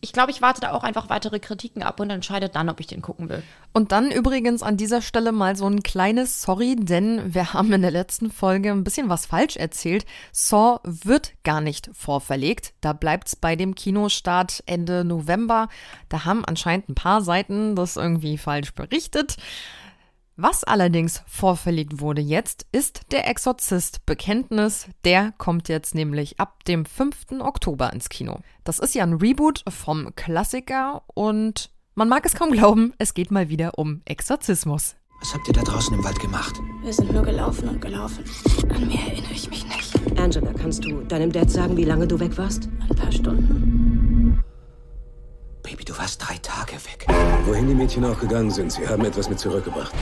ich 0.01 0.13
glaube, 0.13 0.31
ich 0.31 0.41
warte 0.41 0.61
da 0.61 0.73
auch 0.73 0.83
einfach 0.83 1.09
weitere 1.09 1.39
Kritiken 1.39 1.83
ab 1.83 2.01
und 2.01 2.11
entscheide 2.11 2.49
dann, 2.49 2.69
ob 2.69 2.81
ich 2.81 2.87
den 2.87 3.03
gucken 3.03 3.29
will. 3.29 3.43
Und 3.73 3.93
dann 3.93 4.11
übrigens 4.11 4.63
an 4.63 4.77
dieser 4.77 5.03
Stelle 5.03 5.33
mal 5.33 5.57
so 5.57 5.67
ein 5.67 5.83
kleines 5.83 6.43
Sorry, 6.43 6.77
denn 6.77 7.35
wir 7.35 7.53
haben 7.53 7.73
in 7.73 7.83
der 7.83 7.91
letzten 7.91 8.31
Folge 8.31 8.71
ein 8.71 8.85
bisschen 8.85 9.09
was 9.09 9.27
falsch 9.27 9.57
erzählt. 9.57 10.07
Saw 10.33 10.81
wird 10.83 11.33
gar 11.45 11.61
nicht 11.61 11.91
vorverlegt. 11.93 12.73
Da 12.81 12.93
bleibt's 12.93 13.37
bei 13.37 13.57
dem 13.57 13.75
Kinostart 13.75 14.63
Ende 14.67 15.05
November. 15.05 15.69
Da 16.09 16.25
haben 16.25 16.45
anscheinend 16.45 16.89
ein 16.89 16.95
paar 16.95 17.23
Seiten 17.23 17.77
das 17.77 17.97
irgendwie 17.97 18.39
falsch 18.39 18.73
berichtet. 18.73 19.37
Was 20.37 20.65
allerdings 20.65 21.23
vorverlegt 21.27 22.01
wurde 22.01 22.23
jetzt, 22.23 22.67
ist 22.73 23.13
der 23.13 23.29
Exorzist 23.29 24.07
Bekenntnis. 24.07 24.89
Der 25.05 25.33
kommt 25.37 25.69
jetzt 25.69 25.95
nämlich 25.95 26.41
ab 26.41 26.65
dem 26.65 26.87
5. 26.87 27.41
Oktober 27.41 27.93
ins 27.93 28.09
Kino. 28.09 28.41
Das 28.65 28.79
ist 28.79 28.95
ja 28.95 29.03
ein 29.03 29.15
Reboot 29.15 29.65
vom 29.69 30.15
Klassiker 30.17 31.03
und 31.15 31.71
man 31.95 32.09
mag 32.09 32.25
es 32.25 32.35
kaum 32.35 32.53
glauben, 32.53 32.95
es 32.99 33.13
geht 33.13 33.31
mal 33.31 33.49
wieder 33.49 33.79
um 33.79 34.01
Exorzismus. 34.07 34.97
Was 35.21 35.35
habt 35.35 35.47
ihr 35.49 35.53
da 35.53 35.61
draußen 35.63 35.93
im 35.93 36.03
Wald 36.03 36.19
gemacht? 36.19 36.55
Wir 36.83 36.95
sind 36.95 37.13
nur 37.13 37.23
gelaufen 37.23 37.69
und 37.69 37.81
gelaufen. 37.83 38.25
An 38.75 38.89
mehr 38.89 39.07
erinnere 39.07 39.35
ich 39.35 39.51
mich 39.51 39.67
nicht. 39.67 40.19
Angela, 40.19 40.55
kannst 40.55 40.85
du 40.85 41.03
deinem 41.03 41.31
Dad 41.31 41.51
sagen, 41.51 41.77
wie 41.77 41.85
lange 41.85 42.07
du 42.07 42.19
weg 42.19 42.39
warst? 42.39 42.71
Ein 42.89 42.97
paar 42.97 43.13
Stunden. 43.13 44.10
Baby, 45.63 45.85
du 45.85 45.97
warst 45.97 46.21
drei 46.27 46.37
Tage 46.39 46.73
weg. 46.73 47.07
Wohin 47.45 47.69
die 47.69 47.75
Mädchen 47.75 48.05
auch 48.05 48.19
gegangen 48.19 48.51
sind, 48.51 48.73
sie 48.73 48.87
haben 48.87 49.05
etwas 49.05 49.29
mit 49.29 49.39
zurückgebracht. 49.39 49.93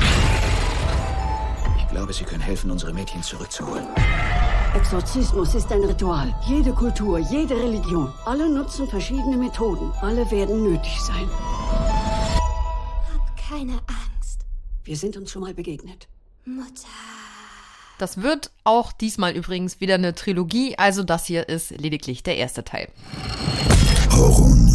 Ich 1.79 1.89
glaube, 1.89 2.13
sie 2.13 2.25
können 2.25 2.41
helfen, 2.41 2.71
unsere 2.71 2.93
Mädchen 2.93 3.23
zurückzuholen. 3.23 3.87
Exorzismus 4.75 5.55
ist 5.55 5.73
ein 5.73 5.83
Ritual. 5.83 6.35
Jede 6.47 6.73
Kultur, 6.73 7.19
jede 7.19 7.57
Religion. 7.57 8.13
Alle 8.27 8.49
nutzen 8.49 8.87
verschiedene 8.89 9.37
Methoden. 9.37 9.91
Alle 10.01 10.31
werden 10.31 10.63
nötig 10.63 11.01
sein. 11.01 11.29
Hab 13.13 13.37
keine 13.49 13.73
Angst. 13.73 14.41
Wir 14.85 14.97
sind 14.97 15.17
uns 15.17 15.31
schon 15.31 15.43
mal 15.43 15.55
begegnet. 15.55 16.07
Mutter. 16.45 16.89
Das 17.99 18.23
wird 18.23 18.53
auch 18.63 18.93
diesmal 18.93 19.33
übrigens 19.33 19.81
wieder 19.81 19.95
eine 19.95 20.15
Trilogie, 20.15 20.79
also 20.79 21.03
das 21.03 21.27
hier 21.27 21.49
ist 21.49 21.71
lediglich 21.73 22.23
der 22.23 22.37
erste 22.37 22.63
Teil. 22.63 22.89
Horror. 24.13 24.68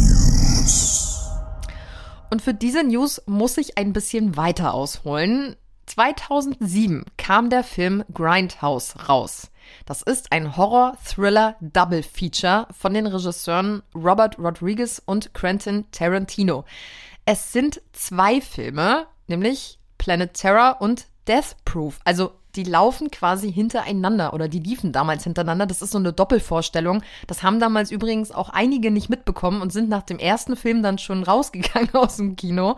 Und 2.34 2.42
für 2.42 2.52
diese 2.52 2.82
News 2.82 3.22
muss 3.26 3.56
ich 3.58 3.78
ein 3.78 3.92
bisschen 3.92 4.36
weiter 4.36 4.74
ausholen. 4.74 5.54
2007 5.86 7.04
kam 7.16 7.48
der 7.48 7.62
Film 7.62 8.02
Grindhouse 8.12 9.08
raus. 9.08 9.52
Das 9.86 10.02
ist 10.02 10.32
ein 10.32 10.56
Horror-Thriller-Double-Feature 10.56 12.66
von 12.76 12.92
den 12.92 13.06
Regisseuren 13.06 13.84
Robert 13.94 14.36
Rodriguez 14.40 15.00
und 15.06 15.32
Quentin 15.32 15.88
Tarantino. 15.92 16.64
Es 17.24 17.52
sind 17.52 17.80
zwei 17.92 18.40
Filme, 18.40 19.06
nämlich 19.28 19.78
Planet 19.98 20.34
Terror 20.34 20.78
und 20.80 21.06
Death 21.28 21.54
Proof. 21.64 22.00
Also 22.02 22.32
die 22.56 22.64
laufen 22.64 23.10
quasi 23.10 23.52
hintereinander 23.52 24.34
oder 24.34 24.48
die 24.48 24.60
liefen 24.60 24.92
damals 24.92 25.24
hintereinander. 25.24 25.66
Das 25.66 25.82
ist 25.82 25.90
so 25.90 25.98
eine 25.98 26.12
Doppelvorstellung. 26.12 27.02
Das 27.26 27.42
haben 27.42 27.60
damals 27.60 27.90
übrigens 27.90 28.30
auch 28.30 28.50
einige 28.50 28.90
nicht 28.90 29.08
mitbekommen 29.10 29.62
und 29.62 29.72
sind 29.72 29.88
nach 29.88 30.02
dem 30.02 30.18
ersten 30.18 30.56
Film 30.56 30.82
dann 30.82 30.98
schon 30.98 31.22
rausgegangen 31.22 31.90
aus 31.94 32.16
dem 32.16 32.36
Kino. 32.36 32.76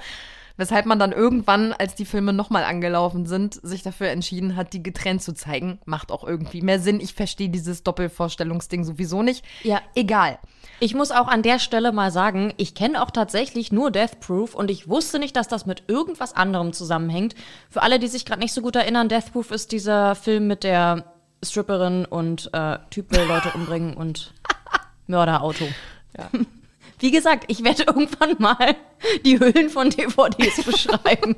Weshalb 0.57 0.87
man 0.87 0.99
dann 0.99 1.13
irgendwann, 1.13 1.73
als 1.73 1.95
die 1.95 2.07
Filme 2.07 2.33
nochmal 2.33 2.65
angelaufen 2.65 3.27
sind, 3.27 3.55
sich 3.63 3.83
dafür 3.83 4.09
entschieden 4.09 4.57
hat, 4.57 4.73
die 4.73 4.83
getrennt 4.83 5.23
zu 5.23 5.35
zeigen. 5.35 5.79
Macht 5.85 6.11
auch 6.11 6.25
irgendwie 6.25 6.63
mehr 6.63 6.81
Sinn. 6.81 7.01
Ich 7.01 7.15
verstehe 7.15 7.49
dieses 7.49 7.83
Doppelvorstellungsding 7.83 8.85
sowieso 8.85 9.23
nicht. 9.23 9.45
Ja. 9.63 9.81
Egal. 9.95 10.39
Ich 10.81 10.95
muss 10.95 11.11
auch 11.11 11.29
an 11.29 11.43
der 11.43 11.59
Stelle 11.59 11.93
mal 11.93 12.11
sagen, 12.11 12.53
ich 12.57 12.75
kenne 12.75 13.03
auch 13.03 13.11
tatsächlich 13.11 13.73
nur 13.73 13.91
Death 13.91 14.21
Proof 14.21 14.55
und 14.55 14.71
ich 14.71 14.89
wusste 14.89 15.19
nicht, 15.19 15.37
dass 15.37 15.49
das 15.49 15.67
mit 15.67 15.85
irgendwas 15.89 16.35
anderem 16.35 16.73
zusammenhängt. 16.73 17.35
Für 17.71 17.83
alle, 17.83 17.99
die 17.99 18.09
sich 18.09 18.25
gerade 18.25 18.41
nicht 18.41 18.53
so 18.53 18.61
gut 18.61 18.77
erinnern, 18.77 19.09
Death 19.09 19.33
Proof 19.33 19.51
ist 19.51 19.73
dieser 19.73 20.15
Film 20.15 20.47
mit 20.47 20.65
der 20.65 21.05
Stripperin 21.43 22.05
und 22.05 22.51
äh, 22.53 22.79
Typ 22.91 23.11
will 23.11 23.25
Leute 23.27 23.51
umbringen 23.55 23.95
und 23.95 24.35
Mörderauto. 25.07 25.67
Ja. 26.17 26.31
Wie 26.99 27.11
gesagt, 27.11 27.45
ich 27.49 27.63
werde 27.65 27.83
irgendwann 27.87 28.37
mal 28.39 28.77
die 29.25 29.39
Hüllen 29.39 29.71
von 29.71 29.91
DVDs 29.91 30.65
beschreiben. 30.65 31.37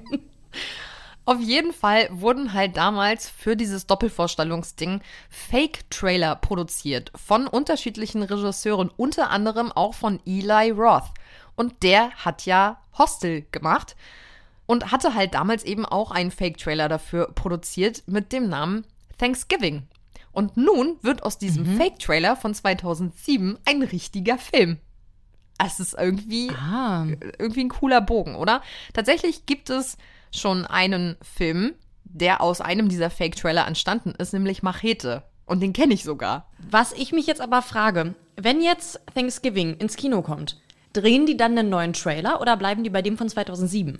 Auf 1.25 1.40
jeden 1.40 1.75
Fall 1.75 2.09
wurden 2.11 2.55
halt 2.55 2.79
damals 2.79 3.29
für 3.29 3.55
dieses 3.55 3.87
Doppelvorstellungsding 3.87 5.03
Fake-Trailer 5.29 6.37
produziert 6.37 7.12
von 7.14 7.47
unterschiedlichen 7.47 8.23
Regisseuren, 8.23 8.90
unter 8.97 9.29
anderem 9.31 9.71
auch 9.71 9.92
von 9.92 10.21
Eli 10.25 10.71
Roth. 10.71 11.11
Und 11.55 11.83
der 11.83 12.12
hat 12.12 12.47
ja 12.47 12.81
Hostel 12.97 13.44
gemacht 13.53 13.94
und 14.64 14.90
hatte 14.90 15.14
halt 15.14 15.35
damals 15.35 15.64
eben 15.64 15.85
auch 15.85 16.12
einen 16.12 16.31
Fake-Trailer 16.31 16.88
dafür 16.88 17.31
produziert 17.35 18.05
mit 18.07 18.33
dem 18.33 18.49
Namen 18.49 18.87
Thanksgiving. 19.18 19.87
Und 20.33 20.57
nun 20.57 20.97
wird 21.03 21.25
aus 21.25 21.37
diesem 21.37 21.75
Mhm. 21.75 21.77
Fake-Trailer 21.77 22.37
von 22.37 22.55
2007 22.55 23.59
ein 23.66 23.83
richtiger 23.83 24.38
Film. 24.38 24.79
Es 25.59 25.81
ist 25.81 25.94
irgendwie, 25.99 26.51
Ah. 26.51 27.05
irgendwie 27.38 27.64
ein 27.64 27.68
cooler 27.68 28.01
Bogen, 28.01 28.37
oder? 28.37 28.62
Tatsächlich 28.92 29.44
gibt 29.47 29.71
es 29.71 29.97
schon 30.33 30.64
einen 30.66 31.16
Film, 31.23 31.75
der 32.05 32.40
aus 32.40 32.61
einem 32.61 32.88
dieser 32.88 33.11
Fake-Trailer 33.11 33.66
entstanden 33.66 34.12
ist, 34.18 34.33
nämlich 34.33 34.62
Machete. 34.62 35.25
Und 35.47 35.61
den 35.61 35.73
kenne 35.73 35.94
ich 35.94 36.05
sogar. 36.05 36.51
Was 36.71 36.92
ich 36.92 37.12
mich 37.12 37.27
jetzt 37.27 37.40
aber 37.40 37.62
frage, 37.62 38.14
wenn 38.37 38.61
jetzt 38.61 39.01
Thanksgiving 39.14 39.77
ins 39.79 39.97
Kino 39.97 40.23
kommt, 40.23 40.61
drehen 40.92 41.27
die 41.27 41.37
dann 41.37 41.59
einen 41.59 41.71
neuen 41.71 41.92
Trailer 41.92 42.40
oder 42.40 42.57
bleiben 42.57 42.85
die 42.85 42.90
bei 42.90 43.03
dem 43.03 43.16
von 43.18 43.29
2007? 43.29 43.99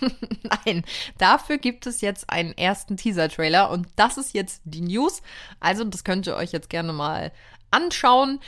Nein, 0.66 0.84
dafür 1.18 1.58
gibt 1.58 1.86
es 1.86 2.00
jetzt 2.00 2.28
einen 2.30 2.56
ersten 2.56 2.96
Teaser-Trailer 2.96 3.70
und 3.70 3.88
das 3.96 4.16
ist 4.16 4.34
jetzt 4.34 4.62
die 4.64 4.80
News. 4.82 5.22
Also, 5.58 5.84
das 5.84 6.04
könnt 6.04 6.26
ihr 6.26 6.36
euch 6.36 6.52
jetzt 6.52 6.70
gerne 6.70 6.92
mal 6.92 7.32
anschauen. 7.70 8.40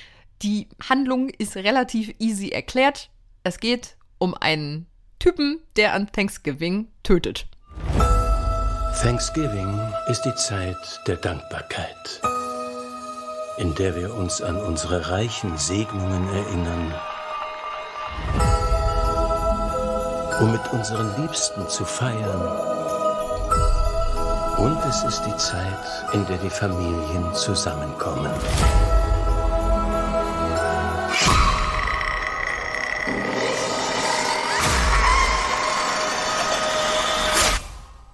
Die 0.42 0.66
Handlung 0.88 1.28
ist 1.28 1.54
relativ 1.54 2.16
easy 2.18 2.48
erklärt. 2.48 3.10
Es 3.44 3.60
geht 3.60 3.96
um 4.18 4.34
einen 4.34 4.86
Typen, 5.20 5.62
der 5.76 5.94
an 5.94 6.10
Thanksgiving 6.10 6.88
tötet. 7.04 7.46
Thanksgiving 9.00 9.78
ist 10.08 10.22
die 10.22 10.34
Zeit 10.34 11.00
der 11.06 11.16
Dankbarkeit, 11.16 12.20
in 13.58 13.72
der 13.76 13.94
wir 13.94 14.12
uns 14.16 14.42
an 14.42 14.56
unsere 14.56 15.12
reichen 15.12 15.56
Segnungen 15.58 16.26
erinnern, 16.34 16.94
um 20.40 20.50
mit 20.50 20.72
unseren 20.72 21.22
Liebsten 21.22 21.68
zu 21.68 21.84
feiern. 21.84 22.40
Und 24.58 24.76
es 24.88 25.04
ist 25.04 25.22
die 25.22 25.36
Zeit, 25.36 26.14
in 26.14 26.26
der 26.26 26.38
die 26.38 26.50
Familien 26.50 27.32
zusammenkommen. 27.32 28.32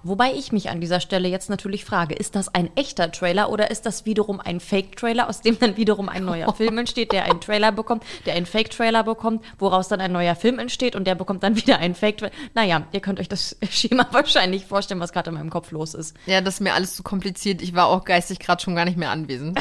Wobei 0.03 0.33
ich 0.33 0.51
mich 0.51 0.69
an 0.69 0.79
dieser 0.79 1.01
Stelle 1.01 1.27
jetzt 1.27 1.49
natürlich 1.49 1.83
frage, 1.83 2.15
ist 2.15 2.35
das 2.35 2.53
ein 2.53 2.69
echter 2.77 3.11
Trailer 3.11 3.49
oder 3.49 3.69
ist 3.69 3.85
das 3.85 4.05
wiederum 4.05 4.39
ein 4.39 4.59
Fake-Trailer, 4.59 5.27
aus 5.27 5.41
dem 5.41 5.59
dann 5.59 5.75
wiederum 5.75 6.07
ein 6.07 6.23
neuer 6.23 6.53
Film 6.55 6.77
entsteht, 6.77 7.11
der 7.11 7.25
einen 7.25 7.41
Trailer 7.41 7.71
bekommt, 7.71 8.03
der 8.25 8.35
einen 8.35 8.45
Fake-Trailer 8.45 9.03
bekommt, 9.03 9.43
woraus 9.57 9.89
dann 9.89 9.99
ein 9.99 10.11
neuer 10.11 10.35
Film 10.35 10.57
entsteht 10.57 10.95
und 10.95 11.05
der 11.05 11.15
bekommt 11.15 11.43
dann 11.43 11.55
wieder 11.57 11.79
einen 11.79 11.95
Fake-Trailer. 11.95 12.31
Naja, 12.55 12.87
ihr 12.91 13.01
könnt 13.01 13.19
euch 13.19 13.27
das 13.27 13.57
Schema 13.69 14.07
wahrscheinlich 14.11 14.65
vorstellen, 14.65 15.01
was 15.01 15.11
gerade 15.11 15.29
in 15.31 15.35
meinem 15.35 15.49
Kopf 15.49 15.71
los 15.71 15.93
ist. 15.93 16.15
Ja, 16.25 16.39
das 16.41 16.55
ist 16.55 16.59
mir 16.61 16.73
alles 16.73 16.95
zu 16.95 17.03
kompliziert. 17.03 17.61
Ich 17.61 17.75
war 17.75 17.87
auch 17.87 18.05
geistig 18.05 18.39
gerade 18.39 18.61
schon 18.61 18.75
gar 18.75 18.85
nicht 18.85 18.97
mehr 18.97 19.11
anwesend. 19.11 19.59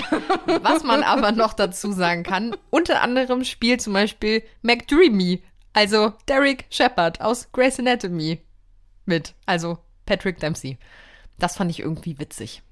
Was 0.62 0.84
man 0.84 1.02
aber 1.02 1.32
noch 1.32 1.52
dazu 1.52 1.92
sagen 1.92 2.22
kann, 2.22 2.56
unter 2.70 3.02
anderem 3.02 3.44
spielt 3.44 3.82
zum 3.82 3.92
Beispiel 3.92 4.42
McDreamy, 4.62 5.42
also 5.72 6.12
Derek 6.28 6.66
Shepard 6.70 7.20
aus 7.20 7.50
Grey's 7.52 7.78
Anatomy 7.78 8.40
mit. 9.04 9.34
Also 9.46 9.78
Patrick 10.08 10.40
Dempsey. 10.40 10.78
Das 11.38 11.56
fand 11.56 11.70
ich 11.70 11.80
irgendwie 11.80 12.18
witzig. 12.18 12.62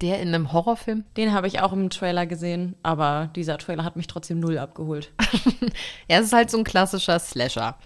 Der 0.00 0.20
in 0.20 0.28
einem 0.28 0.52
Horrorfilm? 0.52 1.04
Den 1.16 1.32
habe 1.32 1.48
ich 1.48 1.60
auch 1.60 1.72
im 1.72 1.90
Trailer 1.90 2.26
gesehen, 2.26 2.76
aber 2.82 3.30
dieser 3.34 3.58
Trailer 3.58 3.82
hat 3.82 3.96
mich 3.96 4.06
trotzdem 4.06 4.38
null 4.40 4.58
abgeholt. 4.58 5.10
Er 6.08 6.20
ist 6.20 6.32
halt 6.32 6.50
so 6.50 6.58
ein 6.58 6.64
klassischer 6.64 7.18
Slasher. 7.18 7.76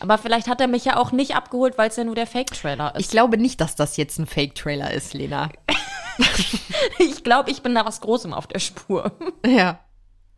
Aber 0.00 0.18
vielleicht 0.18 0.48
hat 0.48 0.60
er 0.60 0.66
mich 0.66 0.84
ja 0.84 0.96
auch 0.96 1.12
nicht 1.12 1.34
abgeholt, 1.34 1.78
weil 1.78 1.88
es 1.88 1.96
ja 1.96 2.04
nur 2.04 2.14
der 2.14 2.26
Fake-Trailer 2.26 2.94
ist. 2.94 3.00
Ich 3.00 3.10
glaube 3.10 3.38
nicht, 3.38 3.60
dass 3.60 3.76
das 3.76 3.96
jetzt 3.96 4.18
ein 4.18 4.26
Fake-Trailer 4.26 4.92
ist, 4.92 5.14
Lena. 5.14 5.50
Ich 6.98 7.24
glaube, 7.24 7.50
ich 7.50 7.62
bin 7.62 7.74
da 7.74 7.84
was 7.84 8.00
Großem 8.00 8.32
auf 8.34 8.46
der 8.46 8.58
Spur. 8.58 9.12
Ja. 9.46 9.80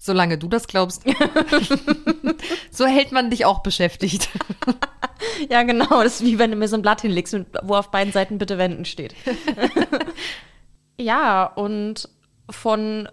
Solange 0.05 0.37
du 0.37 0.49
das 0.49 0.67
glaubst. 0.67 1.05
so 2.73 2.87
hält 2.87 3.13
man 3.13 3.31
dich 3.31 3.45
auch 3.45 3.61
beschäftigt. 3.61 4.29
Ja, 5.49 5.63
genau. 5.63 6.03
Das 6.03 6.21
ist 6.21 6.25
wie 6.25 6.41
wenn 6.41 6.51
du 6.51 6.57
mir 6.57 6.67
so 6.67 6.75
ein 6.75 6.83
Blatt 6.83 7.03
hinlegst, 7.03 7.35
und- 7.35 7.47
wo 7.63 7.77
auf 7.77 7.93
beiden 7.93 8.13
Seiten 8.13 8.37
bitte 8.37 8.59
wenden 8.59 8.85
steht. 8.85 9.15
ja, 10.99 11.45
und 11.45 12.09
von 12.51 13.09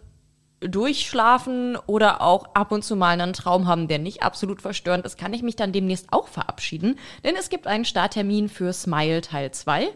Durchschlafen 0.61 1.77
oder 1.85 2.21
auch 2.21 2.55
ab 2.55 2.71
und 2.71 2.83
zu 2.83 2.95
mal 2.95 3.21
einen 3.21 3.33
Traum 3.33 3.67
haben, 3.67 3.87
der 3.87 3.99
nicht 3.99 4.23
absolut 4.23 4.59
verstörend 4.59 5.05
ist, 5.05 5.15
kann 5.15 5.31
ich 5.33 5.43
mich 5.43 5.55
dann 5.55 5.71
demnächst 5.71 6.07
auch 6.11 6.27
verabschieden. 6.27 6.97
Denn 7.23 7.35
es 7.35 7.49
gibt 7.49 7.67
einen 7.67 7.85
Starttermin 7.85 8.49
für 8.49 8.73
Smile 8.73 9.21
Teil 9.21 9.51
2. 9.51 9.89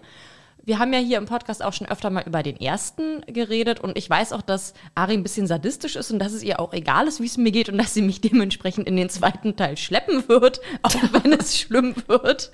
Wir 0.66 0.80
haben 0.80 0.94
ja 0.94 1.00
hier 1.00 1.18
im 1.18 1.26
Podcast 1.26 1.62
auch 1.62 1.74
schon 1.74 1.90
öfter 1.90 2.10
mal 2.10 2.24
über 2.26 2.42
den 2.42 2.56
ersten 2.56 3.22
geredet 3.28 3.82
und 3.82 3.98
ich 3.98 4.10
weiß 4.10 4.32
auch, 4.32 4.42
dass 4.42 4.74
Ari 4.96 5.12
ein 5.12 5.24
bisschen 5.24 5.46
sadistisch 5.46 5.98
ist 5.98 6.10
und 6.10 6.20
dass 6.20 6.32
es 6.32 6.42
ihr 6.42 6.62
auch 6.62 6.72
egal 6.72 7.06
ist, 7.10 7.20
wie 7.20 7.26
es 7.26 7.36
mir 7.36 7.52
geht 7.52 7.68
und 7.68 7.78
dass 7.78 7.94
sie 7.94 8.02
mich 8.02 8.22
dementsprechend 8.22 8.88
in 8.88 8.96
den 8.96 9.10
zweiten 9.10 9.58
Teil 9.58 9.76
schleppen 9.76 10.30
wird, 10.30 10.62
auch 10.82 10.96
wenn 11.12 11.34
es 11.34 11.60
schlimm 11.60 11.96
wird. 12.08 12.52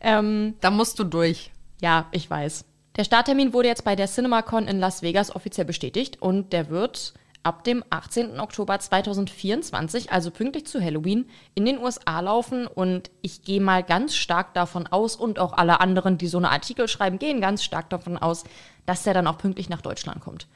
Ähm, 0.00 0.54
da 0.60 0.72
musst 0.72 0.98
du 0.98 1.04
durch. 1.04 1.52
Ja, 1.80 2.08
ich 2.10 2.28
weiß. 2.28 2.64
Der 2.96 3.04
Starttermin 3.04 3.52
wurde 3.52 3.68
jetzt 3.68 3.84
bei 3.84 3.94
der 3.94 4.08
CinemaCon 4.08 4.66
in 4.66 4.80
Las 4.80 5.02
Vegas 5.02 5.32
offiziell 5.32 5.66
bestätigt 5.66 6.20
und 6.20 6.52
der 6.52 6.68
wird 6.68 7.14
ab 7.42 7.64
dem 7.64 7.82
18. 7.90 8.38
Oktober 8.40 8.78
2024, 8.78 10.12
also 10.12 10.30
pünktlich 10.30 10.66
zu 10.66 10.82
Halloween, 10.82 11.28
in 11.54 11.64
den 11.64 11.78
USA 11.78 12.20
laufen 12.20 12.66
und 12.66 13.10
ich 13.22 13.42
gehe 13.42 13.60
mal 13.60 13.82
ganz 13.82 14.14
stark 14.14 14.54
davon 14.54 14.86
aus 14.86 15.16
und 15.16 15.38
auch 15.38 15.52
alle 15.54 15.80
anderen, 15.80 16.18
die 16.18 16.26
so 16.26 16.38
eine 16.38 16.50
Artikel 16.50 16.88
schreiben, 16.88 17.18
gehen 17.18 17.40
ganz 17.40 17.62
stark 17.64 17.88
davon 17.90 18.18
aus, 18.18 18.44
dass 18.86 19.02
der 19.02 19.14
dann 19.14 19.26
auch 19.26 19.38
pünktlich 19.38 19.68
nach 19.68 19.80
Deutschland 19.82 20.20
kommt. 20.20 20.46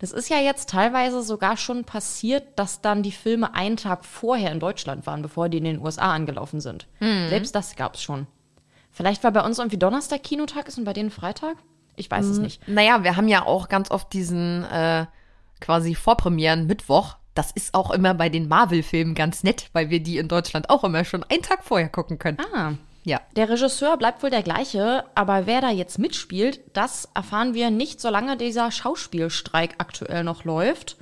Das 0.00 0.10
ist 0.12 0.28
ja 0.28 0.38
jetzt 0.38 0.68
teilweise 0.70 1.22
sogar 1.22 1.56
schon 1.56 1.84
passiert, 1.84 2.58
dass 2.58 2.80
dann 2.80 3.02
die 3.02 3.12
Filme 3.12 3.54
einen 3.54 3.76
Tag 3.76 4.04
vorher 4.04 4.50
in 4.52 4.60
Deutschland 4.60 5.06
waren, 5.06 5.22
bevor 5.22 5.48
die 5.48 5.58
in 5.58 5.64
den 5.64 5.80
USA 5.80 6.12
angelaufen 6.12 6.60
sind. 6.60 6.88
Mhm. 7.00 7.28
Selbst 7.28 7.54
das 7.54 7.76
gab 7.76 7.94
es 7.94 8.02
schon. 8.02 8.26
Vielleicht, 8.90 9.24
weil 9.24 9.32
bei 9.32 9.42
uns 9.44 9.58
irgendwie 9.58 9.78
Donnerstag 9.78 10.22
Kinotag 10.22 10.68
ist 10.68 10.78
und 10.78 10.84
bei 10.84 10.92
denen 10.92 11.10
Freitag? 11.10 11.56
Ich 11.96 12.10
weiß 12.10 12.26
es 12.26 12.38
Mm, 12.38 12.42
nicht. 12.42 12.68
Naja, 12.68 13.02
wir 13.04 13.16
haben 13.16 13.28
ja 13.28 13.46
auch 13.46 13.68
ganz 13.68 13.90
oft 13.90 14.12
diesen 14.12 14.64
äh, 14.64 15.06
quasi 15.64 15.94
Vorpremieren 15.94 16.66
Mittwoch. 16.66 17.16
Das 17.34 17.50
ist 17.50 17.74
auch 17.74 17.90
immer 17.90 18.14
bei 18.14 18.28
den 18.28 18.48
Marvel-Filmen 18.48 19.14
ganz 19.14 19.42
nett, 19.42 19.70
weil 19.72 19.90
wir 19.90 20.00
die 20.00 20.18
in 20.18 20.28
Deutschland 20.28 20.70
auch 20.70 20.84
immer 20.84 21.04
schon 21.04 21.24
einen 21.24 21.42
Tag 21.42 21.64
vorher 21.64 21.88
gucken 21.88 22.18
können. 22.18 22.38
Ah. 22.54 22.74
Ja. 23.02 23.20
Der 23.36 23.48
Regisseur 23.50 23.96
bleibt 23.96 24.22
wohl 24.22 24.30
der 24.30 24.42
gleiche, 24.42 25.04
aber 25.14 25.46
wer 25.46 25.60
da 25.60 25.70
jetzt 25.70 25.98
mitspielt, 25.98 26.60
das 26.72 27.08
erfahren 27.14 27.52
wir 27.52 27.70
nicht, 27.70 28.00
solange 28.00 28.36
dieser 28.36 28.70
Schauspielstreik 28.70 29.74
aktuell 29.78 30.24
noch 30.24 30.44
läuft. 30.44 30.96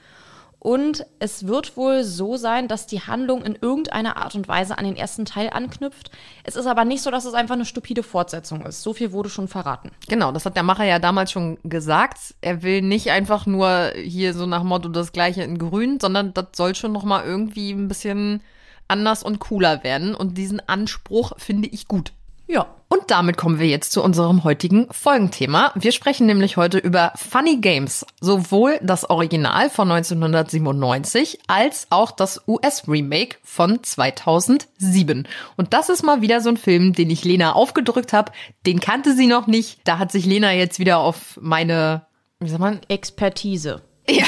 Und 0.63 1.05
es 1.19 1.49
wird 1.49 1.77
wohl 1.77 2.05
so 2.05 2.37
sein, 2.37 2.69
dass 2.69 2.87
die 2.87 3.01
Handlung 3.01 3.43
in 3.43 3.59
irgendeiner 3.61 4.17
Art 4.17 4.37
und 4.37 4.47
Weise 4.47 4.79
an 4.79 4.85
den 4.85 4.95
ersten 4.95 5.25
Teil 5.25 5.51
anknüpft. 5.51 6.13
Es 6.45 6.55
ist 6.55 6.67
aber 6.67 6.85
nicht 6.85 7.03
so, 7.03 7.11
dass 7.11 7.25
es 7.25 7.35
einfach 7.35 7.57
eine 7.57 7.65
stupide 7.65 8.05
Fortsetzung 8.05 8.65
ist. 8.65 8.81
So 8.81 8.95
viel 8.95 9.11
wurde 9.11 9.29
schon 9.29 9.49
verraten. 9.49 9.91
Genau, 10.07 10.31
das 10.31 10.47
hat 10.47 10.55
der 10.55 10.63
Macher 10.63 10.85
ja 10.85 11.01
damals 11.01 11.33
schon 11.33 11.59
gesagt. 11.65 12.37
Er 12.43 12.63
will 12.63 12.81
nicht 12.81 13.11
einfach 13.11 13.45
nur 13.45 13.91
hier 13.97 14.35
so 14.35 14.47
nach 14.47 14.63
Motto 14.63 14.89
das 14.89 15.11
gleiche 15.11 15.43
in 15.43 15.59
grün, 15.59 15.99
sondern 16.01 16.33
das 16.33 16.47
soll 16.55 16.77
schon 16.77 16.93
noch 16.93 17.03
mal 17.03 17.25
irgendwie 17.25 17.73
ein 17.73 17.89
bisschen 17.89 18.41
anders 18.87 19.25
und 19.25 19.41
cooler 19.41 19.83
werden 19.83 20.15
und 20.15 20.39
diesen 20.39 20.61
Anspruch 20.69 21.33
finde 21.39 21.67
ich 21.71 21.89
gut. 21.89 22.13
Ja. 22.47 22.67
Und 22.89 23.11
damit 23.11 23.39
kommen 23.39 23.59
wir 23.59 23.69
jetzt 23.69 23.93
zu 23.93 24.03
unserem 24.03 24.45
heutigen 24.45 24.87
Folgenthema. 24.91 25.73
Wir 25.75 25.93
sprechen 25.93 26.27
nämlich 26.27 26.59
heute 26.59 26.77
über 26.77 27.13
Funny 27.17 27.57
Games. 27.57 28.05
Sowohl 28.21 28.79
das 28.83 29.09
Original 29.09 29.71
von 29.71 29.91
1997 29.91 31.39
als 31.47 31.87
auch 31.89 32.11
das 32.11 32.43
US-Remake 32.47 33.39
von 33.43 33.83
2007. 33.83 35.27
Und 35.57 35.73
das 35.73 35.89
ist 35.89 36.03
mal 36.03 36.21
wieder 36.21 36.43
so 36.43 36.51
ein 36.51 36.59
Film, 36.59 36.93
den 36.93 37.09
ich 37.09 37.25
Lena 37.25 37.55
aufgedrückt 37.55 38.13
habe. 38.13 38.31
Den 38.67 38.79
kannte 38.79 39.17
sie 39.17 39.27
noch 39.27 39.47
nicht. 39.47 39.81
Da 39.85 39.99
hat 39.99 40.13
sich 40.13 40.27
Lena 40.27 40.53
jetzt 40.53 40.79
wieder 40.79 40.99
auf 40.99 41.39
meine, 41.41 42.05
wie 42.41 42.51
sagt 42.51 42.61
man? 42.61 42.81
Expertise. 42.89 43.81
Ja. 44.07 44.27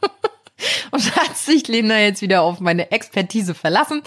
und 0.92 1.16
hat 1.16 1.36
sich 1.36 1.68
Lena 1.68 2.00
jetzt 2.00 2.22
wieder 2.22 2.40
auf 2.40 2.58
meine 2.60 2.90
Expertise 2.90 3.52
verlassen 3.52 4.02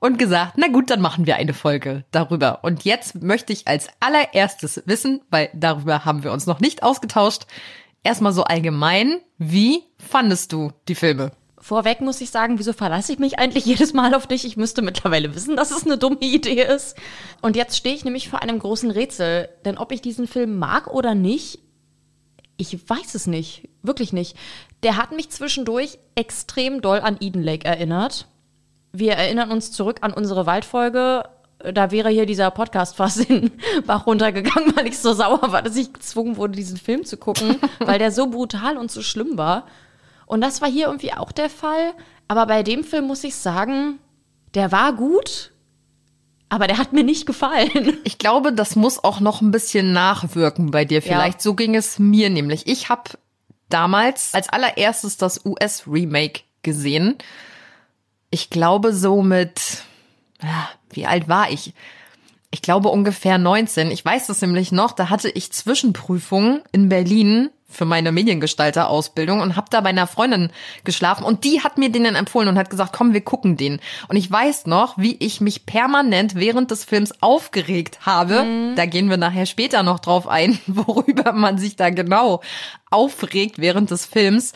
und 0.00 0.18
gesagt, 0.18 0.54
na 0.56 0.68
gut, 0.68 0.90
dann 0.90 1.00
machen 1.00 1.26
wir 1.26 1.36
eine 1.36 1.54
Folge 1.54 2.04
darüber. 2.10 2.60
Und 2.62 2.84
jetzt 2.84 3.22
möchte 3.22 3.52
ich 3.52 3.66
als 3.66 3.88
allererstes 4.00 4.82
wissen, 4.86 5.20
weil 5.30 5.50
darüber 5.54 6.04
haben 6.04 6.22
wir 6.22 6.32
uns 6.32 6.46
noch 6.46 6.60
nicht 6.60 6.82
ausgetauscht, 6.82 7.46
erstmal 8.02 8.32
so 8.32 8.44
allgemein, 8.44 9.20
wie 9.38 9.82
fandest 9.98 10.52
du 10.52 10.72
die 10.88 10.94
Filme? 10.94 11.32
Vorweg 11.60 12.00
muss 12.00 12.20
ich 12.20 12.30
sagen, 12.30 12.58
wieso 12.58 12.72
verlasse 12.72 13.12
ich 13.12 13.18
mich 13.18 13.38
eigentlich 13.38 13.66
jedes 13.66 13.92
Mal 13.92 14.14
auf 14.14 14.26
dich? 14.26 14.44
Ich 14.44 14.56
müsste 14.56 14.82
mittlerweile 14.82 15.34
wissen, 15.34 15.56
dass 15.56 15.70
es 15.70 15.84
eine 15.84 15.98
dumme 15.98 16.20
Idee 16.20 16.62
ist. 16.62 16.96
Und 17.42 17.56
jetzt 17.56 17.76
stehe 17.76 17.94
ich 17.94 18.04
nämlich 18.04 18.28
vor 18.28 18.42
einem 18.42 18.58
großen 18.58 18.90
Rätsel. 18.90 19.48
Denn 19.64 19.76
ob 19.76 19.92
ich 19.92 20.00
diesen 20.00 20.28
Film 20.28 20.58
mag 20.58 20.86
oder 20.86 21.14
nicht, 21.14 21.58
ich 22.56 22.88
weiß 22.88 23.14
es 23.14 23.26
nicht. 23.26 23.68
Wirklich 23.82 24.12
nicht. 24.12 24.36
Der 24.82 24.96
hat 24.96 25.12
mich 25.12 25.30
zwischendurch 25.30 25.98
extrem 26.14 26.80
doll 26.80 27.00
an 27.00 27.16
Eden 27.20 27.42
Lake 27.42 27.66
erinnert. 27.66 28.28
Wir 28.92 29.12
erinnern 29.12 29.50
uns 29.50 29.72
zurück 29.72 29.98
an 30.00 30.12
unsere 30.12 30.46
Waldfolge. 30.46 31.24
Da 31.58 31.90
wäre 31.90 32.08
hier 32.08 32.26
dieser 32.26 32.50
Podcast 32.50 32.96
fast 32.96 33.28
in 33.28 33.50
Bach 33.86 34.06
runtergegangen, 34.06 34.76
weil 34.76 34.86
ich 34.86 34.98
so 34.98 35.12
sauer 35.12 35.52
war, 35.52 35.62
dass 35.62 35.76
ich 35.76 35.92
gezwungen 35.92 36.36
wurde, 36.36 36.54
diesen 36.54 36.78
Film 36.78 37.04
zu 37.04 37.16
gucken, 37.16 37.56
weil 37.80 37.98
der 37.98 38.12
so 38.12 38.28
brutal 38.28 38.76
und 38.76 38.90
so 38.90 39.02
schlimm 39.02 39.36
war. 39.36 39.66
Und 40.26 40.40
das 40.40 40.60
war 40.60 40.70
hier 40.70 40.86
irgendwie 40.86 41.12
auch 41.12 41.32
der 41.32 41.50
Fall. 41.50 41.92
Aber 42.28 42.46
bei 42.46 42.62
dem 42.62 42.84
Film 42.84 43.06
muss 43.06 43.24
ich 43.24 43.34
sagen, 43.34 43.98
der 44.54 44.70
war 44.70 44.92
gut, 44.92 45.52
aber 46.48 46.66
der 46.66 46.78
hat 46.78 46.92
mir 46.92 47.04
nicht 47.04 47.26
gefallen. 47.26 47.98
Ich 48.04 48.18
glaube, 48.18 48.52
das 48.52 48.74
muss 48.74 49.02
auch 49.02 49.20
noch 49.20 49.42
ein 49.42 49.50
bisschen 49.50 49.92
nachwirken 49.92 50.70
bei 50.70 50.84
dir 50.84 51.02
vielleicht. 51.02 51.38
Ja. 51.38 51.42
So 51.42 51.54
ging 51.54 51.74
es 51.74 51.98
mir 51.98 52.30
nämlich. 52.30 52.66
Ich 52.66 52.88
habe 52.88 53.10
damals 53.68 54.34
als 54.34 54.48
allererstes 54.48 55.16
das 55.16 55.44
US-Remake 55.44 56.42
gesehen. 56.62 57.16
Ich 58.30 58.50
glaube 58.50 58.92
so 58.92 59.22
mit, 59.22 59.82
ja, 60.42 60.68
wie 60.90 61.06
alt 61.06 61.28
war 61.28 61.50
ich? 61.50 61.72
Ich 62.50 62.62
glaube 62.62 62.88
ungefähr 62.88 63.38
19. 63.38 63.90
Ich 63.90 64.04
weiß 64.04 64.26
das 64.26 64.40
nämlich 64.40 64.72
noch, 64.72 64.92
da 64.92 65.10
hatte 65.10 65.28
ich 65.28 65.52
Zwischenprüfungen 65.52 66.62
in 66.72 66.88
Berlin 66.88 67.50
für 67.70 67.84
meine 67.84 68.12
Mediengestalter-Ausbildung 68.12 69.40
und 69.40 69.54
habe 69.54 69.66
da 69.70 69.82
bei 69.82 69.90
einer 69.90 70.06
Freundin 70.06 70.50
geschlafen 70.84 71.24
und 71.24 71.44
die 71.44 71.62
hat 71.62 71.76
mir 71.76 71.90
den 71.90 72.04
dann 72.04 72.14
empfohlen 72.14 72.48
und 72.48 72.56
hat 72.56 72.70
gesagt, 72.70 72.94
komm, 72.96 73.12
wir 73.12 73.20
gucken 73.20 73.58
den. 73.58 73.80
Und 74.08 74.16
ich 74.16 74.30
weiß 74.30 74.64
noch, 74.66 74.96
wie 74.96 75.16
ich 75.20 75.42
mich 75.42 75.66
permanent 75.66 76.34
während 76.34 76.70
des 76.70 76.84
Films 76.84 77.12
aufgeregt 77.20 78.06
habe. 78.06 78.44
Mhm. 78.44 78.76
Da 78.76 78.86
gehen 78.86 79.10
wir 79.10 79.18
nachher 79.18 79.44
später 79.44 79.82
noch 79.82 79.98
drauf 79.98 80.26
ein, 80.26 80.58
worüber 80.66 81.32
man 81.32 81.58
sich 81.58 81.76
da 81.76 81.90
genau 81.90 82.40
aufregt 82.90 83.58
während 83.58 83.90
des 83.90 84.06
Films. 84.06 84.54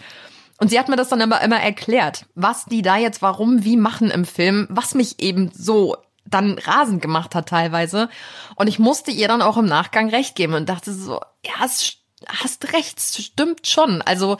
Und 0.62 0.68
sie 0.68 0.78
hat 0.78 0.88
mir 0.88 0.94
das 0.94 1.08
dann 1.08 1.20
aber 1.20 1.40
immer 1.40 1.58
erklärt, 1.58 2.26
was 2.36 2.66
die 2.66 2.82
da 2.82 2.96
jetzt 2.96 3.20
warum 3.20 3.64
wie 3.64 3.76
machen 3.76 4.12
im 4.12 4.24
Film, 4.24 4.68
was 4.70 4.94
mich 4.94 5.20
eben 5.20 5.50
so 5.52 5.96
dann 6.24 6.56
rasend 6.56 7.02
gemacht 7.02 7.34
hat 7.34 7.48
teilweise. 7.48 8.08
Und 8.54 8.68
ich 8.68 8.78
musste 8.78 9.10
ihr 9.10 9.26
dann 9.26 9.42
auch 9.42 9.56
im 9.56 9.64
Nachgang 9.64 10.08
recht 10.08 10.36
geben 10.36 10.54
und 10.54 10.68
dachte 10.68 10.92
so, 10.92 11.14
ja, 11.44 11.64
es 11.64 11.96
hast 12.28 12.72
recht, 12.74 12.96
es 13.00 13.16
stimmt 13.24 13.66
schon. 13.66 14.02
Also 14.02 14.36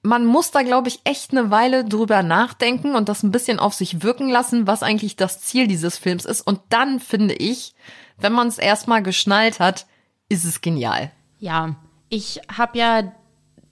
man 0.00 0.24
muss 0.24 0.50
da, 0.50 0.62
glaube 0.62 0.88
ich, 0.88 1.00
echt 1.04 1.32
eine 1.32 1.50
Weile 1.50 1.84
drüber 1.84 2.22
nachdenken 2.22 2.94
und 2.94 3.10
das 3.10 3.22
ein 3.22 3.30
bisschen 3.30 3.58
auf 3.58 3.74
sich 3.74 4.02
wirken 4.02 4.30
lassen, 4.30 4.66
was 4.66 4.82
eigentlich 4.82 5.14
das 5.16 5.42
Ziel 5.42 5.66
dieses 5.66 5.98
Films 5.98 6.24
ist. 6.24 6.40
Und 6.40 6.58
dann 6.70 7.00
finde 7.00 7.34
ich, 7.34 7.74
wenn 8.16 8.32
man 8.32 8.48
es 8.48 8.56
erstmal 8.56 9.02
geschnallt 9.02 9.60
hat, 9.60 9.84
ist 10.30 10.46
es 10.46 10.62
genial. 10.62 11.12
Ja, 11.38 11.76
ich 12.08 12.40
habe 12.56 12.78
ja 12.78 13.12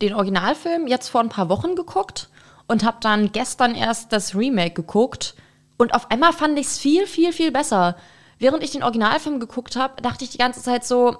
den 0.02 0.14
Originalfilm 0.14 0.86
jetzt 0.86 1.08
vor 1.08 1.20
ein 1.20 1.28
paar 1.28 1.48
Wochen 1.48 1.74
geguckt 1.74 2.28
und 2.66 2.84
habe 2.84 2.98
dann 3.00 3.32
gestern 3.32 3.74
erst 3.74 4.12
das 4.12 4.34
Remake 4.34 4.74
geguckt. 4.74 5.34
Und 5.78 5.94
auf 5.94 6.10
einmal 6.10 6.32
fand 6.32 6.58
ich 6.58 6.66
es 6.66 6.78
viel, 6.78 7.06
viel, 7.06 7.32
viel 7.32 7.52
besser. 7.52 7.96
Während 8.38 8.62
ich 8.62 8.72
den 8.72 8.82
Originalfilm 8.82 9.40
geguckt 9.40 9.76
habe, 9.76 10.02
dachte 10.02 10.24
ich 10.24 10.30
die 10.30 10.38
ganze 10.38 10.62
Zeit 10.62 10.84
so, 10.84 11.16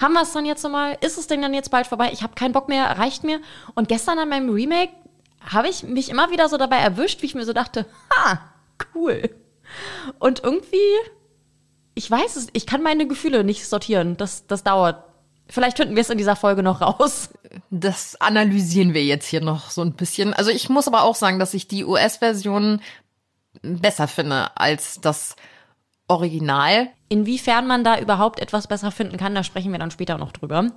haben 0.00 0.12
wir 0.12 0.22
es 0.22 0.32
dann 0.32 0.46
jetzt 0.46 0.62
nochmal? 0.62 0.96
Ist 1.00 1.18
es 1.18 1.26
denn 1.26 1.42
dann 1.42 1.54
jetzt 1.54 1.70
bald 1.70 1.86
vorbei? 1.86 2.10
Ich 2.12 2.22
habe 2.22 2.34
keinen 2.34 2.52
Bock 2.52 2.68
mehr, 2.68 2.98
reicht 2.98 3.24
mir. 3.24 3.40
Und 3.74 3.88
gestern 3.88 4.18
an 4.18 4.28
meinem 4.28 4.50
Remake 4.50 4.92
habe 5.40 5.68
ich 5.68 5.82
mich 5.82 6.08
immer 6.08 6.30
wieder 6.30 6.48
so 6.48 6.56
dabei 6.56 6.78
erwischt, 6.78 7.22
wie 7.22 7.26
ich 7.26 7.34
mir 7.34 7.44
so 7.44 7.52
dachte, 7.52 7.86
ha, 8.12 8.40
cool. 8.94 9.30
Und 10.18 10.42
irgendwie, 10.44 10.76
ich 11.94 12.10
weiß 12.10 12.36
es, 12.36 12.48
ich 12.52 12.66
kann 12.66 12.82
meine 12.82 13.06
Gefühle 13.06 13.44
nicht 13.44 13.66
sortieren. 13.66 14.16
Das, 14.16 14.46
das 14.46 14.62
dauert. 14.62 15.04
Vielleicht 15.48 15.78
finden 15.78 15.94
wir 15.94 16.02
es 16.02 16.10
in 16.10 16.18
dieser 16.18 16.36
Folge 16.36 16.62
noch 16.62 16.80
raus. 16.80 17.30
Das 17.70 18.20
analysieren 18.20 18.92
wir 18.94 19.04
jetzt 19.04 19.26
hier 19.26 19.40
noch 19.40 19.70
so 19.70 19.82
ein 19.82 19.94
bisschen. 19.94 20.34
Also 20.34 20.50
ich 20.50 20.68
muss 20.68 20.88
aber 20.88 21.02
auch 21.02 21.14
sagen, 21.14 21.38
dass 21.38 21.54
ich 21.54 21.68
die 21.68 21.84
US-Version 21.84 22.80
besser 23.62 24.08
finde 24.08 24.56
als 24.56 25.00
das 25.00 25.36
Original. 26.06 26.88
Inwiefern 27.08 27.66
man 27.66 27.84
da 27.84 27.98
überhaupt 27.98 28.40
etwas 28.40 28.66
besser 28.66 28.90
finden 28.90 29.16
kann, 29.16 29.34
da 29.34 29.42
sprechen 29.42 29.72
wir 29.72 29.78
dann 29.78 29.90
später 29.90 30.18
noch 30.18 30.32
drüber. 30.32 30.70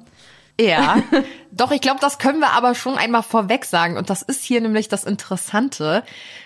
Ja, 0.61 1.01
doch, 1.51 1.71
ich 1.71 1.81
glaube, 1.81 1.99
das 1.99 2.19
können 2.19 2.39
wir 2.39 2.51
aber 2.51 2.75
schon 2.75 2.95
einmal 2.97 3.23
vorweg 3.23 3.65
sagen. 3.65 3.97
Und 3.97 4.11
das 4.11 4.21
ist 4.21 4.43
hier 4.43 4.61
nämlich 4.61 4.89
das 4.89 5.05
Interessante. 5.05 6.03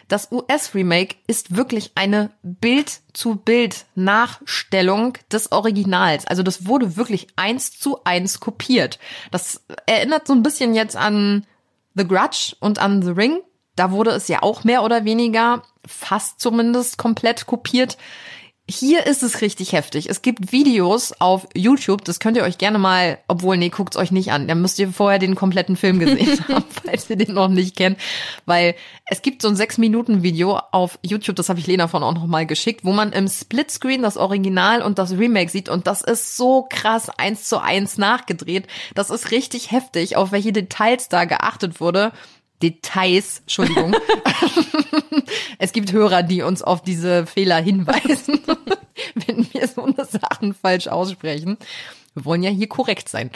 Das 0.08 0.32
US-Remake 0.32 1.18
ist 1.28 1.58
wirklich 1.58 1.92
eine 1.96 2.32
Bild-zu-Bild-Nachstellung 2.44 5.18
des 5.32 5.52
Originals. 5.52 6.26
Also 6.28 6.44
das 6.44 6.66
wurde 6.66 6.96
wirklich 6.96 7.28
eins 7.36 7.78
zu 7.78 8.06
eins 8.06 8.40
kopiert. 8.40 9.00
Das 9.32 9.66
erinnert 9.86 10.28
so 10.28 10.34
ein 10.34 10.44
bisschen 10.44 10.74
jetzt 10.76 10.96
an 10.96 11.46
The 11.96 12.08
Grudge 12.08 12.56
und 12.62 12.80
an 12.80 13.02
The 13.02 13.12
Ring. 13.12 13.42
Da 13.76 13.92
wurde 13.92 14.12
es 14.12 14.30
ja 14.30 14.44
auch 14.44 14.64
mehr 14.64 14.84
oder 14.84 15.04
weniger, 15.04 15.64
fast 15.86 16.40
zumindest 16.40 16.98
komplett 16.98 17.48
kopiert. 17.48 17.98
Hier 18.68 19.06
ist 19.06 19.22
es 19.22 19.42
richtig 19.42 19.74
heftig. 19.74 20.10
Es 20.10 20.24
gibt 20.24 20.52
Videos 20.52 21.14
auf 21.20 21.48
YouTube, 21.54 22.04
das 22.04 22.20
könnt 22.20 22.36
ihr 22.36 22.42
euch 22.42 22.58
gerne 22.58 22.80
mal, 22.80 23.20
obwohl, 23.28 23.58
nee, 23.58 23.70
guckt's 23.70 23.96
euch 23.96 24.12
nicht 24.12 24.32
an. 24.32 24.48
Da 24.48 24.56
müsst 24.56 24.80
ihr 24.80 24.92
vorher 24.92 25.20
den 25.20 25.36
kompletten 25.36 25.76
Film 25.76 26.00
gesehen 26.00 26.44
haben, 26.48 26.66
falls 26.84 27.08
ihr 27.08 27.16
den 27.16 27.36
noch 27.36 27.48
nicht 27.48 27.76
kennt. 27.76 28.00
Weil 28.48 28.74
es 29.06 29.22
gibt 29.22 29.44
so 29.44 29.50
ein 29.50 29.56
sechs 29.56 29.78
Minuten 29.78 30.24
Video 30.24 30.60
auf 30.72 30.98
YouTube, 31.04 31.36
das 31.36 31.50
habe 31.50 31.60
ich 31.60 31.68
Lena 31.68 31.88
von 31.88 32.02
auch 32.02 32.16
noch 32.16 32.26
mal 32.26 32.48
geschickt, 32.48 32.84
wo 32.84 32.92
man 32.92 33.12
im 33.12 33.28
Splitscreen 33.28 34.02
das 34.02 34.18
Original 34.18 34.82
und 34.82 34.98
das 34.98 35.12
Remake 35.12 35.52
sieht. 35.52 35.70
Und 35.70 35.86
das 35.86 36.02
ist 36.02 36.36
so 36.36 36.66
krass 36.68 37.12
eins 37.20 37.48
zu 37.48 37.62
eins 37.62 38.00
nachgedreht. 38.00 38.66
Das 38.96 39.12
ist 39.12 39.30
richtig 39.30 39.70
heftig, 39.70 40.16
auf 40.16 40.32
welche 40.32 40.54
Details 40.54 41.08
da 41.08 41.26
geachtet 41.26 41.80
wurde. 41.80 42.14
Details, 42.62 43.40
Entschuldigung. 43.40 43.96
es 45.60 45.72
gibt 45.74 45.92
Hörer, 45.92 46.24
die 46.24 46.42
uns 46.42 46.62
auf 46.62 46.82
diese 46.82 47.26
Fehler 47.26 47.58
hinweisen, 47.58 48.42
wenn 49.28 49.52
wir 49.54 49.68
so 49.68 49.84
eine 49.84 50.06
Sachen 50.06 50.54
falsch 50.54 50.88
aussprechen. 50.88 51.58
Wir 52.14 52.26
wollen 52.26 52.44
ja 52.44 52.50
hier 52.50 52.70
korrekt 52.70 53.10
sein. 53.10 53.30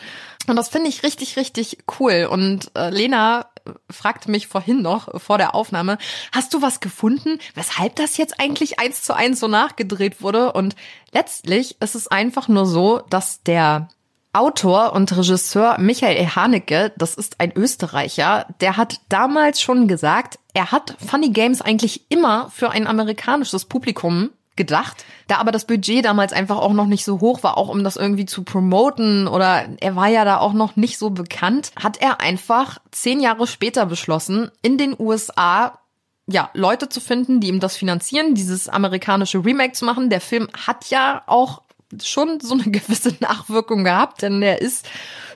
Und 0.47 0.55
das 0.55 0.69
finde 0.69 0.89
ich 0.89 1.03
richtig, 1.03 1.35
richtig 1.35 1.79
cool. 1.99 2.27
Und 2.31 2.71
äh, 2.75 2.89
Lena 2.89 3.47
fragte 3.89 4.31
mich 4.31 4.47
vorhin 4.47 4.81
noch 4.81 5.21
vor 5.21 5.37
der 5.37 5.53
Aufnahme, 5.53 5.97
hast 6.31 6.53
du 6.53 6.61
was 6.61 6.79
gefunden, 6.79 7.39
weshalb 7.55 7.95
das 7.97 8.17
jetzt 8.17 8.39
eigentlich 8.39 8.79
eins 8.79 9.03
zu 9.03 9.13
eins 9.13 9.39
so 9.39 9.47
nachgedreht 9.47 10.21
wurde? 10.21 10.53
Und 10.53 10.75
letztlich 11.11 11.79
ist 11.81 11.95
es 11.95 12.07
einfach 12.07 12.47
nur 12.47 12.65
so, 12.65 13.01
dass 13.09 13.43
der 13.43 13.89
Autor 14.31 14.93
und 14.93 15.15
Regisseur 15.15 15.77
Michael 15.79 16.27
Haneke, 16.35 16.91
das 16.97 17.15
ist 17.15 17.39
ein 17.39 17.51
Österreicher, 17.55 18.45
der 18.61 18.77
hat 18.77 19.01
damals 19.09 19.61
schon 19.61 19.87
gesagt, 19.87 20.37
er 20.53 20.71
hat 20.71 20.95
Funny 21.03 21.29
Games 21.29 21.61
eigentlich 21.61 22.05
immer 22.09 22.49
für 22.51 22.69
ein 22.69 22.85
amerikanisches 22.85 23.65
Publikum 23.65 24.29
gedacht. 24.55 25.05
Da 25.27 25.37
aber 25.37 25.51
das 25.51 25.65
Budget 25.65 26.05
damals 26.05 26.33
einfach 26.33 26.57
auch 26.57 26.73
noch 26.73 26.85
nicht 26.85 27.05
so 27.05 27.21
hoch 27.21 27.41
war, 27.43 27.57
auch 27.57 27.69
um 27.69 27.83
das 27.83 27.95
irgendwie 27.95 28.25
zu 28.25 28.43
promoten 28.43 29.27
oder 29.27 29.67
er 29.79 29.95
war 29.95 30.09
ja 30.09 30.25
da 30.25 30.37
auch 30.37 30.53
noch 30.53 30.75
nicht 30.75 30.99
so 30.99 31.09
bekannt, 31.09 31.71
hat 31.81 31.99
er 32.01 32.19
einfach 32.19 32.77
zehn 32.91 33.21
Jahre 33.21 33.47
später 33.47 33.85
beschlossen, 33.85 34.51
in 34.61 34.77
den 34.77 34.95
USA 34.99 35.79
ja, 36.27 36.51
Leute 36.53 36.89
zu 36.89 36.99
finden, 36.99 37.39
die 37.39 37.47
ihm 37.47 37.59
das 37.59 37.75
finanzieren, 37.75 38.35
dieses 38.35 38.69
amerikanische 38.69 39.43
Remake 39.43 39.73
zu 39.73 39.85
machen. 39.85 40.11
Der 40.11 40.21
Film 40.21 40.47
hat 40.53 40.91
ja 40.91 41.23
auch 41.25 41.63
schon 42.03 42.39
so 42.39 42.53
eine 42.53 42.63
gewisse 42.71 43.15
Nachwirkung 43.19 43.83
gehabt, 43.83 44.21
denn 44.21 44.41
der 44.41 44.61
ist 44.61 44.87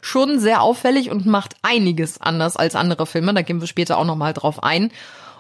schon 0.01 0.39
sehr 0.39 0.61
auffällig 0.61 1.09
und 1.09 1.25
macht 1.25 1.55
einiges 1.61 2.19
anders 2.19 2.57
als 2.57 2.75
andere 2.75 3.05
Filme. 3.05 3.33
Da 3.33 3.41
gehen 3.41 3.61
wir 3.61 3.67
später 3.67 3.97
auch 3.97 4.05
noch 4.05 4.15
mal 4.15 4.33
drauf 4.33 4.63
ein. 4.63 4.91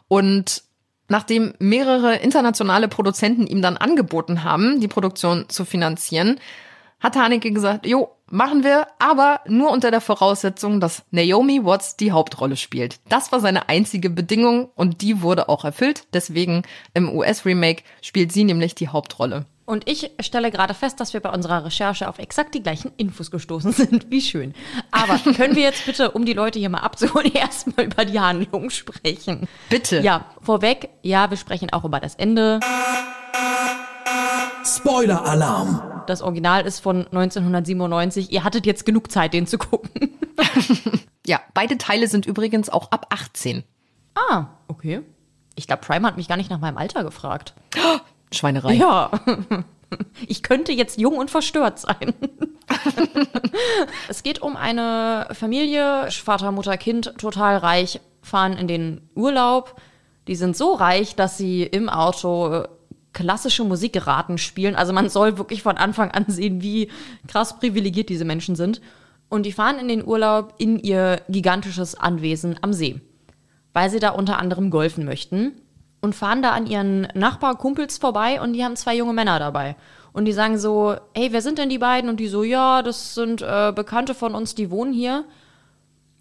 Und 0.07 0.63
nachdem 1.07 1.53
mehrere 1.59 2.15
internationale 2.15 2.87
Produzenten 2.87 3.47
ihm 3.47 3.61
dann 3.61 3.77
angeboten 3.77 4.43
haben, 4.43 4.79
die 4.79 4.87
Produktion 4.87 5.49
zu 5.49 5.65
finanzieren, 5.65 6.39
hat 6.99 7.17
Haneke 7.17 7.51
gesagt, 7.51 7.85
jo, 7.85 8.15
machen 8.27 8.63
wir, 8.63 8.87
aber 8.97 9.41
nur 9.45 9.71
unter 9.71 9.91
der 9.91 9.99
Voraussetzung, 9.99 10.79
dass 10.79 11.03
Naomi 11.11 11.63
Watts 11.65 11.97
die 11.97 12.13
Hauptrolle 12.13 12.55
spielt. 12.55 12.99
Das 13.09 13.31
war 13.33 13.41
seine 13.41 13.67
einzige 13.67 14.09
Bedingung 14.09 14.69
und 14.75 15.01
die 15.01 15.21
wurde 15.21 15.49
auch 15.49 15.65
erfüllt. 15.65 16.07
Deswegen 16.13 16.63
im 16.93 17.13
US-Remake 17.13 17.83
spielt 18.01 18.31
sie 18.31 18.45
nämlich 18.45 18.73
die 18.73 18.87
Hauptrolle. 18.87 19.45
Und 19.73 19.89
ich 19.89 20.11
stelle 20.19 20.51
gerade 20.51 20.75
fest, 20.75 20.99
dass 20.99 21.13
wir 21.13 21.19
bei 21.19 21.31
unserer 21.31 21.65
Recherche 21.65 22.07
auf 22.07 22.19
exakt 22.19 22.53
die 22.53 22.61
gleichen 22.61 22.91
Infos 22.97 23.31
gestoßen 23.31 23.71
sind. 23.73 24.11
Wie 24.11 24.21
schön. 24.21 24.53
Aber 24.91 25.17
können 25.33 25.55
wir 25.55 25.63
jetzt 25.63 25.87
bitte, 25.87 26.11
um 26.11 26.25
die 26.25 26.33
Leute 26.33 26.59
hier 26.59 26.69
mal 26.69 26.81
abzuholen, 26.81 27.31
erstmal 27.33 27.87
über 27.87 28.05
die 28.05 28.19
Handlung 28.19 28.69
sprechen? 28.69 29.47
Bitte. 29.71 30.01
Ja, 30.01 30.27
vorweg, 30.43 30.89
ja, 31.01 31.31
wir 31.31 31.37
sprechen 31.37 31.73
auch 31.73 31.85
über 31.85 31.99
das 31.99 32.13
Ende. 32.13 32.59
Spoiler-Alarm! 34.63 36.03
Das 36.05 36.21
Original 36.21 36.67
ist 36.67 36.79
von 36.79 37.07
1997. 37.07 38.31
Ihr 38.31 38.43
hattet 38.43 38.67
jetzt 38.67 38.85
genug 38.85 39.11
Zeit, 39.11 39.33
den 39.33 39.47
zu 39.47 39.57
gucken. 39.57 40.11
ja, 41.25 41.41
beide 41.55 41.79
Teile 41.79 42.07
sind 42.07 42.27
übrigens 42.27 42.69
auch 42.69 42.91
ab 42.91 43.07
18. 43.09 43.63
Ah, 44.13 44.49
okay. 44.67 45.01
Ich 45.55 45.65
glaube, 45.65 45.81
Prime 45.81 46.05
hat 46.05 46.17
mich 46.17 46.27
gar 46.27 46.37
nicht 46.37 46.51
nach 46.51 46.59
meinem 46.59 46.77
Alter 46.77 47.03
gefragt. 47.03 47.55
Schweinerei. 48.33 48.73
Ja. 48.73 49.11
Ich 50.27 50.41
könnte 50.41 50.71
jetzt 50.71 50.99
jung 50.99 51.17
und 51.17 51.29
verstört 51.29 51.77
sein. 51.79 52.15
es 54.09 54.23
geht 54.23 54.41
um 54.41 54.55
eine 54.55 55.27
Familie, 55.33 56.09
Vater, 56.09 56.51
Mutter, 56.51 56.77
Kind, 56.77 57.13
total 57.19 57.57
reich, 57.57 57.99
fahren 58.23 58.53
in 58.53 58.67
den 58.67 59.01
Urlaub. 59.15 59.79
Die 60.27 60.35
sind 60.35 60.55
so 60.55 60.73
reich, 60.73 61.15
dass 61.15 61.37
sie 61.37 61.63
im 61.63 61.89
Auto 61.89 62.63
klassische 63.11 63.63
Musikgeraten 63.63 64.37
spielen. 64.37 64.75
Also 64.75 64.93
man 64.93 65.09
soll 65.09 65.37
wirklich 65.37 65.61
von 65.61 65.77
Anfang 65.77 66.11
an 66.11 66.25
sehen, 66.27 66.61
wie 66.61 66.89
krass 67.27 67.59
privilegiert 67.59 68.09
diese 68.09 68.25
Menschen 68.25 68.55
sind. 68.55 68.81
Und 69.29 69.45
die 69.45 69.51
fahren 69.51 69.79
in 69.79 69.87
den 69.87 70.05
Urlaub 70.05 70.55
in 70.57 70.79
ihr 70.79 71.21
gigantisches 71.29 71.95
Anwesen 71.95 72.57
am 72.61 72.73
See, 72.73 73.01
weil 73.73 73.89
sie 73.89 73.99
da 73.99 74.09
unter 74.09 74.39
anderem 74.39 74.69
golfen 74.69 75.05
möchten 75.05 75.53
und 76.03 76.15
fahren 76.15 76.41
da 76.41 76.51
an 76.51 76.67
ihren 76.67 77.07
Nachbarkumpels 77.13 77.97
vorbei 77.97 78.41
und 78.41 78.51
die 78.51 78.63
haben 78.65 78.75
zwei 78.75 78.93
junge 78.93 79.13
Männer 79.13 79.39
dabei. 79.39 79.77
Und 80.11 80.25
die 80.25 80.33
sagen 80.33 80.57
so, 80.57 80.97
hey, 81.15 81.31
wer 81.31 81.41
sind 81.41 81.57
denn 81.57 81.69
die 81.69 81.77
beiden? 81.77 82.09
Und 82.09 82.19
die 82.19 82.27
so, 82.27 82.43
ja, 82.43 82.81
das 82.81 83.15
sind 83.15 83.41
äh, 83.41 83.71
Bekannte 83.73 84.13
von 84.13 84.35
uns, 84.35 84.53
die 84.53 84.69
wohnen 84.69 84.91
hier. 84.91 85.23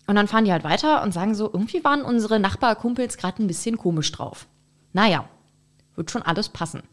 Und 0.06 0.14
dann 0.14 0.28
fahren 0.28 0.44
die 0.44 0.52
halt 0.52 0.62
weiter 0.62 1.02
und 1.02 1.12
sagen 1.12 1.34
so, 1.34 1.46
irgendwie 1.52 1.82
waren 1.82 2.02
unsere 2.02 2.38
Nachbarkumpels 2.38 3.16
gerade 3.16 3.42
ein 3.42 3.48
bisschen 3.48 3.76
komisch 3.76 4.12
drauf. 4.12 4.46
Naja, 4.92 5.24
wird 5.96 6.12
schon 6.12 6.22
alles 6.22 6.48
passen. 6.48 6.84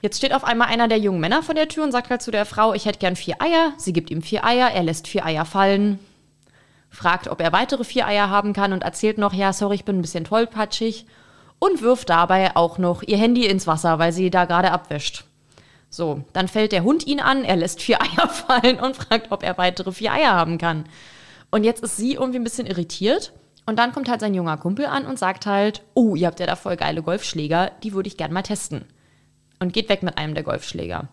Jetzt 0.00 0.16
steht 0.16 0.32
auf 0.32 0.44
einmal 0.44 0.68
einer 0.68 0.88
der 0.88 0.98
jungen 0.98 1.20
Männer 1.20 1.42
vor 1.42 1.54
der 1.54 1.68
Tür 1.68 1.84
und 1.84 1.92
sagt 1.92 2.08
halt 2.08 2.22
zu 2.22 2.30
der 2.30 2.46
Frau, 2.46 2.72
ich 2.72 2.86
hätte 2.86 2.98
gern 2.98 3.14
vier 3.14 3.42
Eier. 3.42 3.74
Sie 3.76 3.92
gibt 3.92 4.10
ihm 4.10 4.22
vier 4.22 4.42
Eier, 4.42 4.70
er 4.70 4.84
lässt 4.84 5.06
vier 5.06 5.26
Eier 5.26 5.44
fallen, 5.44 5.98
fragt, 6.88 7.28
ob 7.28 7.42
er 7.42 7.52
weitere 7.52 7.84
vier 7.84 8.06
Eier 8.06 8.30
haben 8.30 8.54
kann 8.54 8.72
und 8.72 8.84
erzählt 8.84 9.18
noch, 9.18 9.34
ja, 9.34 9.52
sorry, 9.52 9.74
ich 9.74 9.84
bin 9.84 9.98
ein 9.98 10.02
bisschen 10.02 10.24
tollpatschig 10.24 11.04
und 11.62 11.80
wirft 11.80 12.10
dabei 12.10 12.56
auch 12.56 12.78
noch 12.78 13.04
ihr 13.04 13.16
Handy 13.16 13.46
ins 13.46 13.68
Wasser, 13.68 14.00
weil 14.00 14.12
sie 14.12 14.30
da 14.30 14.46
gerade 14.46 14.72
abwäscht. 14.72 15.22
So, 15.90 16.24
dann 16.32 16.48
fällt 16.48 16.72
der 16.72 16.82
Hund 16.82 17.06
ihn 17.06 17.20
an, 17.20 17.44
er 17.44 17.54
lässt 17.54 17.80
vier 17.80 18.02
Eier 18.02 18.28
fallen 18.28 18.80
und 18.80 18.96
fragt, 18.96 19.30
ob 19.30 19.44
er 19.44 19.58
weitere 19.58 19.92
vier 19.92 20.12
Eier 20.12 20.32
haben 20.32 20.58
kann. 20.58 20.86
Und 21.52 21.62
jetzt 21.62 21.80
ist 21.84 21.96
sie 21.96 22.14
irgendwie 22.14 22.40
ein 22.40 22.44
bisschen 22.44 22.66
irritiert. 22.66 23.32
Und 23.64 23.78
dann 23.78 23.92
kommt 23.92 24.08
halt 24.08 24.20
sein 24.20 24.34
junger 24.34 24.56
Kumpel 24.56 24.86
an 24.86 25.06
und 25.06 25.20
sagt 25.20 25.46
halt, 25.46 25.82
oh, 25.94 26.16
ihr 26.16 26.26
habt 26.26 26.40
ja 26.40 26.46
da 26.46 26.56
voll 26.56 26.74
geile 26.74 27.00
Golfschläger, 27.00 27.70
die 27.84 27.92
würde 27.92 28.08
ich 28.08 28.16
gern 28.16 28.32
mal 28.32 28.42
testen. 28.42 28.84
Und 29.60 29.72
geht 29.72 29.88
weg 29.88 30.02
mit 30.02 30.18
einem 30.18 30.34
der 30.34 30.42
Golfschläger. 30.42 31.06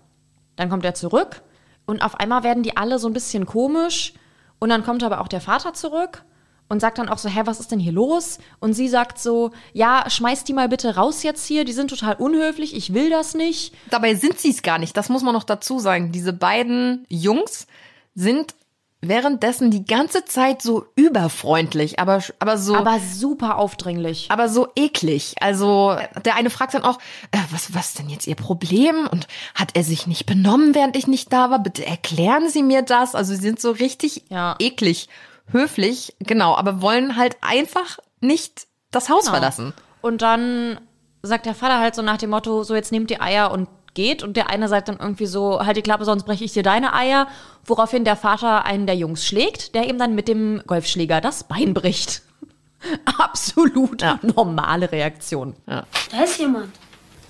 Dann 0.55 0.69
kommt 0.71 0.83
er 0.83 0.95
zurück 0.95 1.43
und 1.85 2.01
auf 2.01 2.19
einmal 2.19 2.41
werden 2.41 2.63
die 2.63 2.75
alle 2.75 2.97
so 2.97 3.07
ein 3.07 3.13
bisschen 3.13 3.45
komisch. 3.45 4.13
Und 4.57 4.69
dann 4.69 4.83
kommt 4.83 5.03
aber 5.03 5.21
auch 5.21 5.27
der 5.27 5.41
Vater 5.41 5.73
zurück 5.73 6.23
und 6.69 6.79
sagt 6.79 6.99
dann 6.99 7.09
auch 7.09 7.17
so, 7.17 7.27
hä, 7.27 7.41
was 7.45 7.59
ist 7.59 7.71
denn 7.71 7.79
hier 7.79 7.91
los? 7.91 8.37
Und 8.59 8.73
sie 8.73 8.87
sagt 8.87 9.19
so, 9.19 9.51
ja, 9.73 10.05
schmeiß 10.07 10.43
die 10.45 10.53
mal 10.53 10.69
bitte 10.69 10.95
raus 10.95 11.23
jetzt 11.23 11.45
hier, 11.45 11.65
die 11.65 11.73
sind 11.73 11.89
total 11.89 12.15
unhöflich, 12.15 12.75
ich 12.75 12.93
will 12.93 13.09
das 13.09 13.33
nicht. 13.33 13.73
Dabei 13.89 14.15
sind 14.15 14.39
sie 14.39 14.51
es 14.51 14.61
gar 14.61 14.77
nicht, 14.77 14.95
das 14.95 15.09
muss 15.09 15.23
man 15.23 15.33
noch 15.33 15.43
dazu 15.43 15.79
sagen. 15.79 16.11
Diese 16.11 16.31
beiden 16.31 17.05
Jungs 17.09 17.67
sind 18.15 18.53
währenddessen 19.01 19.71
die 19.71 19.85
ganze 19.85 20.25
Zeit 20.25 20.61
so 20.61 20.85
überfreundlich, 20.95 21.99
aber, 21.99 22.21
aber 22.39 22.57
so. 22.57 22.75
Aber 22.75 22.99
super 22.99 23.57
aufdringlich. 23.57 24.27
Aber 24.29 24.49
so 24.49 24.67
eklig. 24.75 25.35
Also, 25.39 25.95
der 26.25 26.35
eine 26.35 26.49
fragt 26.49 26.73
dann 26.73 26.83
auch, 26.83 26.99
äh, 27.31 27.37
was, 27.51 27.73
was 27.73 27.93
denn 27.93 28.09
jetzt 28.09 28.27
Ihr 28.27 28.35
Problem? 28.35 29.07
Und 29.07 29.27
hat 29.55 29.71
er 29.75 29.83
sich 29.83 30.05
nicht 30.05 30.25
benommen, 30.25 30.75
während 30.75 30.97
ich 30.97 31.07
nicht 31.07 31.31
da 31.31 31.49
war? 31.49 31.59
Bitte 31.59 31.85
erklären 31.85 32.49
Sie 32.49 32.61
mir 32.61 32.81
das. 32.81 33.15
Also, 33.15 33.33
sie 33.33 33.41
sind 33.41 33.61
so 33.61 33.71
richtig 33.71 34.25
ja. 34.29 34.55
eklig 34.59 35.07
höflich, 35.51 36.15
genau, 36.19 36.55
aber 36.55 36.81
wollen 36.81 37.15
halt 37.15 37.37
einfach 37.41 37.99
nicht 38.21 38.67
das 38.91 39.09
Haus 39.09 39.25
genau. 39.25 39.33
verlassen. 39.37 39.73
Und 40.01 40.21
dann 40.21 40.79
sagt 41.21 41.45
der 41.45 41.55
Vater 41.55 41.79
halt 41.79 41.95
so 41.95 42.01
nach 42.01 42.17
dem 42.17 42.29
Motto, 42.29 42.63
so 42.63 42.75
jetzt 42.75 42.91
nehmt 42.91 43.09
die 43.09 43.19
Eier 43.19 43.51
und 43.51 43.67
geht. 43.93 44.23
Und 44.23 44.37
der 44.37 44.49
eine 44.49 44.67
sagt 44.67 44.87
dann 44.87 44.97
irgendwie 44.97 45.25
so, 45.25 45.65
halt 45.65 45.77
die 45.77 45.81
Klappe, 45.81 46.05
sonst 46.05 46.23
breche 46.23 46.45
ich 46.45 46.53
dir 46.53 46.63
deine 46.63 46.93
Eier. 46.93 47.27
Woraufhin 47.65 48.05
der 48.05 48.15
Vater 48.15 48.65
einen 48.65 48.85
der 48.85 48.95
Jungs 48.95 49.25
schlägt, 49.25 49.75
der 49.75 49.89
ihm 49.89 49.97
dann 49.97 50.15
mit 50.15 50.27
dem 50.27 50.61
Golfschläger 50.65 51.21
das 51.21 51.43
Bein 51.43 51.73
bricht. 51.73 52.21
Absolut 53.19 54.01
ja. 54.01 54.19
normale 54.21 54.91
Reaktion. 54.91 55.55
Ja. 55.67 55.85
Da 56.11 56.23
ist 56.23 56.39
jemand. 56.39 56.71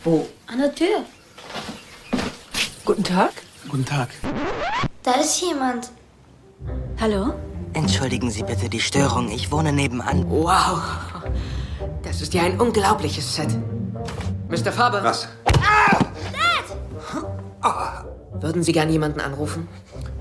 Wo? 0.03 0.27
An 0.47 0.59
der 0.59 0.73
Tür. 0.73 1.03
Guten 2.85 3.03
Tag. 3.03 3.31
Guten 3.67 3.85
Tag. 3.85 4.09
Da 5.03 5.13
ist 5.13 5.41
jemand. 5.41 5.91
Hallo? 6.99 7.33
Entschuldigen 7.79 8.29
Sie 8.29 8.43
bitte 8.43 8.67
die 8.67 8.81
Störung. 8.81 9.31
Ich 9.31 9.53
wohne 9.53 9.71
nebenan. 9.71 10.29
Wow. 10.29 10.81
Das 12.03 12.21
ist 12.21 12.33
ja 12.33 12.43
ein 12.43 12.59
unglaubliches 12.59 13.35
Set. 13.35 13.57
Mr. 14.49 14.73
Faber. 14.73 15.01
Was? 15.01 15.29
Ah! 15.45 15.97
Dad! 16.33 16.77
Oh. 17.63 18.41
Würden 18.41 18.63
Sie 18.63 18.73
gern 18.73 18.89
jemanden 18.89 19.21
anrufen? 19.21 19.69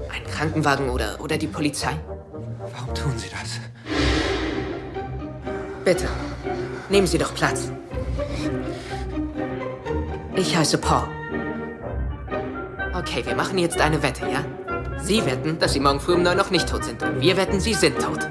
Einen 0.08 0.26
Krankenwagen 0.26 0.88
oder, 0.88 1.20
oder 1.20 1.36
die 1.36 1.48
Polizei? 1.48 1.98
Warum 2.76 2.94
tun 2.94 3.12
Sie 3.16 3.28
das? 3.28 3.58
Bitte. 5.84 6.08
Nehmen 6.88 7.08
Sie 7.08 7.18
doch 7.18 7.34
Platz. 7.34 7.72
Ich 10.36 10.56
heiße 10.56 10.78
Paul. 10.78 11.08
Okay, 12.94 13.26
wir 13.26 13.34
machen 13.34 13.58
jetzt 13.58 13.80
eine 13.80 14.00
Wette, 14.00 14.26
ja? 14.30 14.44
Sie 15.00 15.24
wetten, 15.24 15.58
dass 15.58 15.72
Sie 15.72 15.80
morgen 15.80 16.00
früh 16.00 16.14
um 16.14 16.22
neun 16.22 16.36
noch 16.36 16.50
nicht 16.50 16.68
tot 16.68 16.84
sind. 16.84 17.02
Und 17.02 17.20
wir 17.20 17.36
wetten, 17.36 17.60
Sie 17.60 17.74
sind 17.74 17.98
tot. 17.98 18.28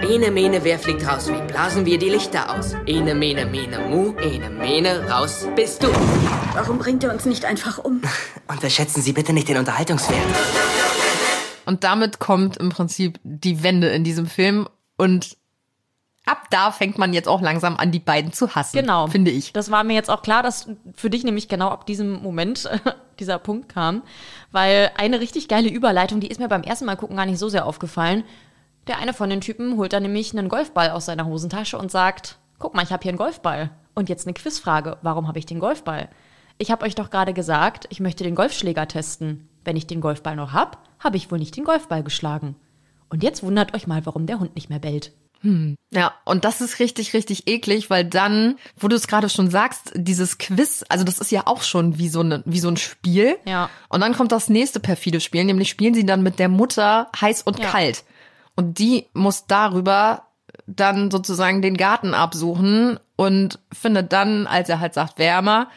Ene, 0.00 0.30
mene, 0.30 0.64
wer 0.64 0.78
fliegt 0.78 1.06
raus? 1.06 1.28
Wie 1.28 1.40
blasen 1.46 1.86
wir 1.86 1.98
die 1.98 2.10
Lichter 2.10 2.54
aus? 2.54 2.74
Ene, 2.86 3.14
mene, 3.14 3.46
mene, 3.46 3.78
mu. 3.88 4.14
Ene, 4.16 4.50
mene, 4.50 5.08
raus 5.08 5.46
bist 5.54 5.82
du. 5.82 5.88
Warum 6.54 6.78
bringt 6.78 7.04
er 7.04 7.12
uns 7.12 7.24
nicht 7.24 7.44
einfach 7.44 7.78
um? 7.78 8.02
Unterschätzen 8.48 9.00
Sie 9.00 9.12
bitte 9.12 9.32
nicht 9.32 9.48
den 9.48 9.58
Unterhaltungswert. 9.58 10.18
Und 11.64 11.84
damit 11.84 12.18
kommt 12.18 12.56
im 12.56 12.70
Prinzip 12.70 13.18
die 13.22 13.62
Wende 13.62 13.88
in 13.88 14.04
diesem 14.04 14.26
Film. 14.26 14.68
Und 14.96 15.36
ab 16.24 16.48
da 16.50 16.70
fängt 16.70 16.98
man 16.98 17.12
jetzt 17.12 17.28
auch 17.28 17.40
langsam 17.40 17.76
an, 17.76 17.90
die 17.90 17.98
beiden 17.98 18.32
zu 18.32 18.54
hassen. 18.54 18.78
Genau. 18.78 19.06
Finde 19.06 19.30
ich. 19.30 19.52
Das 19.52 19.70
war 19.70 19.84
mir 19.84 19.94
jetzt 19.94 20.10
auch 20.10 20.22
klar, 20.22 20.42
dass 20.42 20.68
für 20.94 21.10
dich 21.10 21.24
nämlich 21.24 21.48
genau 21.48 21.68
ab 21.68 21.86
diesem 21.86 22.22
Moment 22.22 22.68
dieser 23.18 23.38
Punkt 23.38 23.68
kam. 23.68 24.02
Weil 24.50 24.90
eine 24.96 25.20
richtig 25.20 25.48
geile 25.48 25.68
Überleitung, 25.68 26.20
die 26.20 26.28
ist 26.28 26.40
mir 26.40 26.48
beim 26.48 26.62
ersten 26.62 26.84
Mal 26.84 26.96
gucken 26.96 27.16
gar 27.16 27.26
nicht 27.26 27.38
so 27.38 27.48
sehr 27.48 27.66
aufgefallen. 27.66 28.24
Der 28.86 28.98
eine 28.98 29.14
von 29.14 29.30
den 29.30 29.40
Typen 29.40 29.76
holt 29.76 29.92
dann 29.92 30.02
nämlich 30.02 30.36
einen 30.36 30.48
Golfball 30.48 30.90
aus 30.90 31.06
seiner 31.06 31.26
Hosentasche 31.26 31.78
und 31.78 31.90
sagt, 31.90 32.38
guck 32.58 32.74
mal, 32.74 32.82
ich 32.82 32.92
habe 32.92 33.02
hier 33.02 33.10
einen 33.10 33.18
Golfball. 33.18 33.70
Und 33.94 34.08
jetzt 34.08 34.26
eine 34.26 34.34
Quizfrage, 34.34 34.96
warum 35.02 35.28
habe 35.28 35.38
ich 35.38 35.46
den 35.46 35.60
Golfball? 35.60 36.08
Ich 36.58 36.70
habe 36.70 36.84
euch 36.84 36.94
doch 36.94 37.10
gerade 37.10 37.34
gesagt, 37.34 37.86
ich 37.90 38.00
möchte 38.00 38.24
den 38.24 38.34
Golfschläger 38.34 38.88
testen. 38.88 39.48
Wenn 39.64 39.76
ich 39.76 39.86
den 39.86 40.00
Golfball 40.00 40.36
noch 40.36 40.52
hab, 40.52 40.78
habe 40.98 41.16
ich 41.16 41.30
wohl 41.30 41.38
nicht 41.38 41.56
den 41.56 41.64
Golfball 41.64 42.02
geschlagen. 42.02 42.56
Und 43.08 43.22
jetzt 43.22 43.42
wundert 43.42 43.74
euch 43.74 43.86
mal, 43.86 44.04
warum 44.06 44.26
der 44.26 44.40
Hund 44.40 44.54
nicht 44.54 44.70
mehr 44.70 44.78
bellt. 44.78 45.12
Hm. 45.42 45.76
Ja, 45.90 46.14
und 46.24 46.44
das 46.44 46.60
ist 46.60 46.78
richtig, 46.78 47.14
richtig 47.14 47.48
eklig, 47.48 47.90
weil 47.90 48.04
dann, 48.04 48.56
wo 48.78 48.88
du 48.88 48.96
es 48.96 49.06
gerade 49.06 49.28
schon 49.28 49.50
sagst, 49.50 49.92
dieses 49.94 50.38
Quiz, 50.38 50.84
also 50.88 51.04
das 51.04 51.18
ist 51.18 51.30
ja 51.30 51.46
auch 51.46 51.62
schon 51.62 51.98
wie 51.98 52.08
so, 52.08 52.20
eine, 52.20 52.42
wie 52.46 52.60
so 52.60 52.68
ein 52.68 52.76
Spiel. 52.76 53.36
Ja. 53.44 53.68
Und 53.88 54.00
dann 54.00 54.14
kommt 54.14 54.32
das 54.32 54.48
nächste 54.48 54.80
perfide 54.80 55.20
Spiel, 55.20 55.44
nämlich 55.44 55.68
spielen 55.68 55.94
sie 55.94 56.06
dann 56.06 56.22
mit 56.22 56.38
der 56.38 56.48
Mutter 56.48 57.10
heiß 57.20 57.42
und 57.42 57.58
Ja. 57.58 57.68
kalt. 57.70 58.04
Und 58.54 58.78
die 58.78 59.06
muss 59.12 59.46
darüber 59.46 60.24
dann 60.66 61.10
sozusagen 61.10 61.62
den 61.62 61.76
Garten 61.76 62.14
absuchen 62.14 63.00
und 63.16 63.58
findet 63.72 64.12
dann, 64.12 64.46
als 64.46 64.68
er 64.68 64.80
halt 64.80 64.94
sagt, 64.94 65.18
wärmer, 65.18 65.68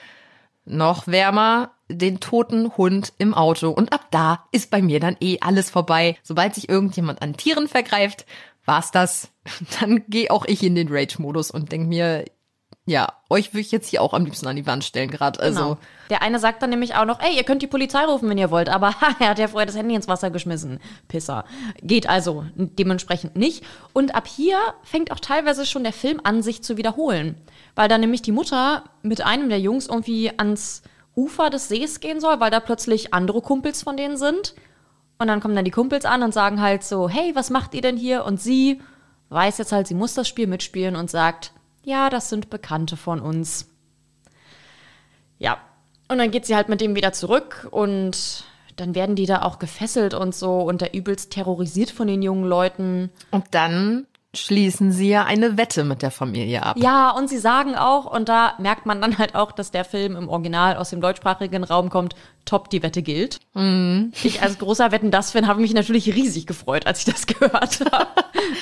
noch 0.65 1.07
wärmer, 1.07 1.71
den 1.87 2.19
toten 2.19 2.75
Hund 2.77 3.13
im 3.17 3.33
Auto. 3.33 3.69
Und 3.69 3.93
ab 3.93 4.07
da 4.11 4.45
ist 4.51 4.71
bei 4.71 4.81
mir 4.81 4.99
dann 4.99 5.17
eh 5.19 5.37
alles 5.41 5.69
vorbei. 5.69 6.17
Sobald 6.23 6.55
sich 6.55 6.67
irgendjemand 6.69 7.21
an 7.21 7.37
Tieren 7.37 7.67
vergreift, 7.67 8.25
war's 8.65 8.91
das. 8.91 9.29
Dann 9.79 10.03
gehe 10.07 10.31
auch 10.31 10.45
ich 10.45 10.63
in 10.63 10.75
den 10.75 10.89
Rage-Modus 10.89 11.51
und 11.51 11.71
denk 11.71 11.87
mir, 11.87 12.25
ja, 12.87 13.13
euch 13.31 13.53
würde 13.53 13.61
ich 13.61 13.71
jetzt 13.71 13.89
hier 13.89 14.01
auch 14.01 14.13
am 14.13 14.25
liebsten 14.25 14.47
an 14.47 14.55
die 14.55 14.67
Wand 14.67 14.83
stellen 14.83 15.09
gerade. 15.09 15.39
Also, 15.39 15.61
Genau. 15.61 15.77
Der 16.11 16.21
eine 16.21 16.37
sagt 16.37 16.61
dann 16.61 16.69
nämlich 16.69 16.93
auch 16.95 17.05
noch, 17.05 17.19
ey, 17.19 17.35
ihr 17.35 17.43
könnt 17.43 17.63
die 17.63 17.67
Polizei 17.67 18.05
rufen, 18.05 18.29
wenn 18.29 18.37
ihr 18.37 18.51
wollt, 18.51 18.69
aber 18.69 19.01
ha, 19.01 19.15
er 19.19 19.29
hat 19.29 19.39
ja 19.39 19.47
vorher 19.47 19.65
das 19.65 19.75
Handy 19.75 19.95
ins 19.95 20.07
Wasser 20.07 20.29
geschmissen. 20.29 20.79
Pisser. 21.07 21.45
Geht 21.81 22.07
also 22.07 22.45
dementsprechend 22.55 23.35
nicht. 23.35 23.63
Und 23.93 24.13
ab 24.13 24.27
hier 24.27 24.57
fängt 24.83 25.11
auch 25.11 25.19
teilweise 25.19 25.65
schon 25.65 25.83
der 25.83 25.93
Film 25.93 26.21
an, 26.23 26.43
sich 26.43 26.63
zu 26.63 26.77
wiederholen. 26.77 27.35
Weil 27.73 27.87
dann 27.87 28.01
nämlich 28.01 28.21
die 28.21 28.31
Mutter 28.31 28.83
mit 29.01 29.25
einem 29.25 29.49
der 29.49 29.59
Jungs 29.59 29.87
irgendwie 29.87 30.31
ans 30.37 30.83
Ufer 31.15 31.49
des 31.49 31.69
Sees 31.69 32.01
gehen 32.01 32.19
soll, 32.19 32.39
weil 32.39 32.51
da 32.51 32.59
plötzlich 32.59 33.13
andere 33.15 33.41
Kumpels 33.41 33.81
von 33.81 33.97
denen 33.97 34.17
sind. 34.17 34.53
Und 35.17 35.27
dann 35.27 35.39
kommen 35.39 35.55
dann 35.55 35.65
die 35.65 35.71
Kumpels 35.71 36.05
an 36.05 36.23
und 36.23 36.33
sagen 36.33 36.61
halt 36.61 36.83
so, 36.83 37.07
hey, 37.07 37.33
was 37.35 37.49
macht 37.49 37.73
ihr 37.73 37.81
denn 37.81 37.97
hier? 37.97 38.25
Und 38.25 38.41
sie 38.41 38.81
weiß 39.29 39.57
jetzt 39.57 39.71
halt, 39.71 39.87
sie 39.87 39.93
muss 39.93 40.13
das 40.13 40.27
Spiel 40.27 40.47
mitspielen 40.47 40.95
und 40.95 41.09
sagt, 41.09 41.53
ja, 41.83 42.09
das 42.09 42.29
sind 42.29 42.49
Bekannte 42.49 42.97
von 42.97 43.21
uns. 43.21 43.69
Ja. 45.37 45.57
Und 46.07 46.17
dann 46.17 46.31
geht 46.31 46.45
sie 46.45 46.55
halt 46.55 46.69
mit 46.69 46.81
dem 46.81 46.95
wieder 46.95 47.13
zurück 47.13 47.67
und 47.71 48.45
dann 48.75 48.93
werden 48.93 49.15
die 49.15 49.25
da 49.25 49.41
auch 49.41 49.57
gefesselt 49.57 50.13
und 50.13 50.35
so 50.35 50.61
und 50.61 50.81
der 50.81 50.93
übelst 50.93 51.31
terrorisiert 51.31 51.89
von 51.89 52.07
den 52.07 52.21
jungen 52.21 52.45
Leuten. 52.45 53.09
und 53.31 53.45
dann 53.51 54.05
schließen 54.35 54.91
sie 54.91 55.09
ja 55.09 55.23
eine 55.23 55.57
Wette 55.57 55.83
mit 55.83 56.01
der 56.01 56.11
Familie 56.11 56.63
ab. 56.63 56.77
Ja, 56.79 57.11
und 57.11 57.29
sie 57.29 57.37
sagen 57.39 57.75
auch, 57.75 58.05
und 58.05 58.29
da 58.29 58.53
merkt 58.59 58.85
man 58.85 59.01
dann 59.01 59.17
halt 59.17 59.35
auch, 59.35 59.51
dass 59.51 59.71
der 59.71 59.85
Film 59.85 60.15
im 60.15 60.29
Original 60.29 60.77
aus 60.77 60.89
dem 60.89 61.01
deutschsprachigen 61.01 61.63
Raum 61.63 61.89
kommt, 61.89 62.15
top, 62.45 62.69
die 62.69 62.83
Wette 62.83 63.01
gilt. 63.01 63.39
Mhm. 63.55 64.13
Ich 64.23 64.41
als 64.41 64.59
großer 64.59 64.91
Wetten 64.91 65.09
das 65.09 65.31
Fan 65.31 65.47
habe 65.47 65.61
mich 65.61 65.73
natürlich 65.73 66.13
riesig 66.13 66.45
gefreut, 66.45 66.85
als 66.85 66.99
ich 66.99 67.05
das 67.05 67.25
gehört 67.27 67.79
habe. 67.91 68.07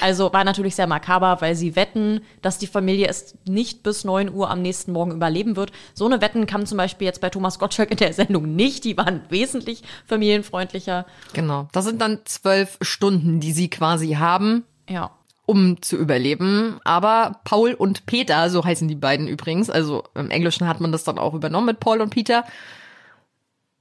Also 0.02 0.32
war 0.32 0.44
natürlich 0.44 0.76
sehr 0.76 0.88
makaber, 0.88 1.38
weil 1.42 1.56
sie 1.56 1.76
wetten, 1.76 2.22
dass 2.42 2.58
die 2.58 2.68
Familie 2.68 3.08
es 3.08 3.36
nicht 3.46 3.84
bis 3.84 4.06
9 4.06 4.34
Uhr 4.34 4.50
am 4.50 4.62
nächsten 4.62 4.94
Morgen 4.94 5.12
überleben 5.12 5.56
wird. 5.58 5.72
So 5.94 6.06
eine 6.06 6.22
Wetten 6.22 6.46
kam 6.48 6.66
zum 6.66 6.78
Beispiel 6.78 7.06
jetzt 7.06 7.20
bei 7.22 7.30
Thomas 7.30 7.60
Gottschalk 7.60 7.92
in 7.92 7.98
der 7.98 8.14
Sendung 8.14 8.56
nicht. 8.56 8.86
Die 8.86 8.98
waren 8.98 9.22
wesentlich 9.30 9.84
familienfreundlicher. 10.06 11.06
Genau. 11.34 11.68
Das 11.72 11.86
sind 11.86 12.02
dann 12.02 12.20
zwölf 12.26 12.78
Stunden, 12.82 13.40
die 13.40 13.52
sie 13.52 13.70
quasi 13.70 14.14
haben, 14.14 14.64
Ja. 14.90 15.12
Um 15.46 15.82
zu 15.82 15.98
überleben. 15.98 16.80
Aber 16.84 17.42
Paul 17.44 17.74
und 17.74 18.06
Peter, 18.06 18.50
so 18.50 18.64
heißen 18.64 18.88
die 18.88 18.96
beiden 18.96 19.28
übrigens, 19.28 19.70
also 19.70 20.04
im 20.16 20.32
Englischen 20.32 20.68
hat 20.68 20.80
man 20.80 20.92
das 20.92 21.04
dann 21.04 21.20
auch 21.20 21.34
übernommen 21.34 21.68
mit 21.68 21.80
Paul 21.80 22.02
und 22.02 22.12
Peter, 22.12 22.46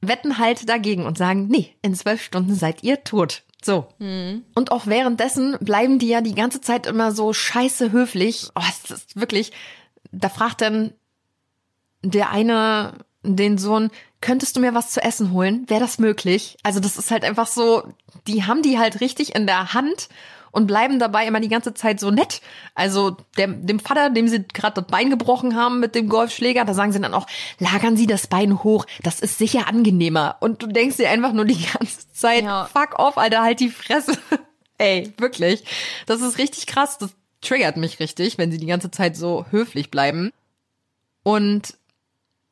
wetten 0.01 0.39
halt 0.39 0.69
dagegen 0.69 1.07
und 1.07 1.17
sagen, 1.17 1.47
nee, 1.47 1.75
in 1.83 1.95
zwölf 1.95 2.23
Stunden 2.23 2.55
seid 2.55 2.83
ihr 2.83 3.05
tot. 3.05 3.45
So. 3.65 3.87
Und 4.01 4.73
auch 4.73 4.87
währenddessen 4.89 5.57
bleiben 5.61 6.01
die 6.01 6.09
ja 6.09 6.21
die 6.21 6.35
ganze 6.35 6.61
Zeit 6.61 6.89
immer 6.89 7.13
so 7.13 7.33
scheiße 7.33 7.93
höflich. 7.93 8.49
Oh, 8.57 8.63
es 8.69 8.91
ist 8.91 9.21
wirklich, 9.21 9.53
da 10.11 10.29
fragt 10.29 10.61
dann 10.61 10.93
der 12.03 12.31
eine 12.31 12.95
den 13.23 13.57
Sohn, 13.57 13.91
könntest 14.21 14.57
du 14.57 14.61
mir 14.61 14.75
was 14.75 14.91
zu 14.91 15.01
essen 15.01 15.31
holen? 15.31 15.65
Wäre 15.69 15.79
das 15.79 16.01
möglich? 16.01 16.57
Also 16.65 16.81
das 16.81 16.97
ist 16.97 17.13
halt 17.13 17.25
einfach 17.25 17.47
so, 17.47 17.85
die 18.27 18.43
haben 18.43 18.63
die 18.63 18.81
halt 18.81 19.01
richtig 19.01 19.37
in 19.37 19.47
der 19.47 19.75
Hand 19.75 20.09
und 20.53 20.67
bleiben 20.67 21.01
dabei 21.01 21.27
immer 21.27 21.41
die 21.41 21.49
ganze 21.49 21.75
Zeit 21.75 21.99
so 21.99 22.11
nett. 22.11 22.41
Also 22.75 23.17
der, 23.37 23.49
dem 23.49 23.81
Vater, 23.81 24.11
dem 24.11 24.29
sie 24.29 24.45
gerade 24.47 24.81
das 24.81 24.87
Bein 24.87 25.11
gebrochen 25.11 25.57
haben 25.57 25.81
mit 25.81 25.95
dem 25.97 26.09
Golfschläger, 26.09 26.65
da 26.65 26.75
sagen 26.75 26.93
sie 26.93 27.01
dann 27.01 27.15
auch, 27.15 27.27
lagern 27.59 27.97
Sie 27.97 28.07
das 28.07 28.29
Bein 28.29 28.63
hoch, 28.63 28.87
das 29.03 29.21
ist 29.21 29.39
sicher 29.39 29.67
angenehmer. 29.67 30.37
Und 30.41 30.63
du 30.63 30.67
denkst 30.69 30.99
dir 30.99 31.11
einfach 31.11 31.33
nur 31.33 31.47
die 31.47 31.67
ganze 31.73 32.13
Zeit, 32.13 32.45
fuck 32.73 32.99
off, 32.99 33.19
Alter, 33.19 33.43
halt 33.43 33.59
die 33.61 33.71
Fresse. 33.71 34.17
Ey, 34.79 35.13
wirklich. 35.17 35.65
Das 36.07 36.21
ist 36.21 36.39
richtig 36.39 36.67
krass. 36.67 36.99
Das 36.99 37.11
triggert 37.41 37.77
mich 37.77 37.99
richtig, 37.99 38.39
wenn 38.39 38.53
sie 38.53 38.59
die 38.59 38.67
ganze 38.67 38.91
Zeit 38.91 39.17
so 39.17 39.47
höflich 39.51 39.91
bleiben. 39.91 40.33
Und 41.23 41.77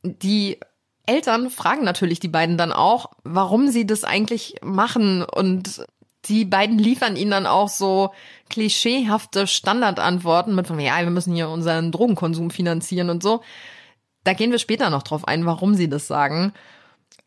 die 0.02 0.58
Eltern 1.06 1.50
fragen 1.50 1.84
natürlich 1.84 2.20
die 2.20 2.28
beiden 2.28 2.56
dann 2.56 2.72
auch, 2.72 3.10
warum 3.24 3.68
sie 3.68 3.86
das 3.86 4.04
eigentlich 4.04 4.56
machen. 4.62 5.22
Und 5.22 5.84
die 6.26 6.44
beiden 6.44 6.78
liefern 6.78 7.16
ihnen 7.16 7.30
dann 7.30 7.46
auch 7.46 7.68
so 7.68 8.12
klischeehafte 8.48 9.46
Standardantworten 9.46 10.54
mit 10.54 10.66
von, 10.66 10.78
ja, 10.78 10.98
wir 11.00 11.10
müssen 11.10 11.34
hier 11.34 11.48
unseren 11.48 11.92
Drogenkonsum 11.92 12.50
finanzieren 12.50 13.10
und 13.10 13.22
so. 13.22 13.42
Da 14.24 14.34
gehen 14.34 14.50
wir 14.50 14.58
später 14.58 14.90
noch 14.90 15.02
drauf 15.02 15.26
ein, 15.26 15.46
warum 15.46 15.74
sie 15.74 15.88
das 15.88 16.06
sagen. 16.06 16.52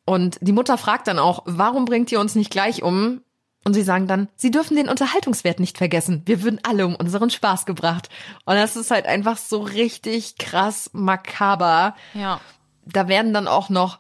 Und 0.06 0.38
die 0.41 0.52
Mutter 0.52 0.78
fragt 0.78 1.08
dann 1.08 1.18
auch, 1.18 1.41
warum 1.46 1.86
bringt 1.86 2.12
ihr 2.12 2.20
uns 2.20 2.36
nicht 2.36 2.52
gleich 2.52 2.84
um? 2.84 3.22
Und 3.66 3.74
sie 3.74 3.84
sagen 3.84 4.08
dann, 4.08 4.28
sie 4.36 4.52
dürfen 4.52 4.76
den 4.76 4.89
Unterhaltungswert 4.89 5.60
nicht 5.60 5.78
vergessen. 5.78 6.22
Wir 6.26 6.44
würden 6.44 6.60
alle 6.64 6.86
um 6.86 6.96
unseren 6.96 7.30
Spaß 7.30 7.66
gebracht. 7.66 8.10
Und 8.46 8.56
das 8.56 8.76
ist 8.76 8.91
halt 8.91 9.06
einfach 9.06 9.38
so 9.38 9.62
richtig 9.62 10.38
krass 10.38 10.89
makaber. 10.94 11.96
Ja. 12.14 12.41
Da 12.86 13.08
werden 13.08 13.34
dann 13.34 13.48
auch 13.48 13.70
noch 13.70 14.00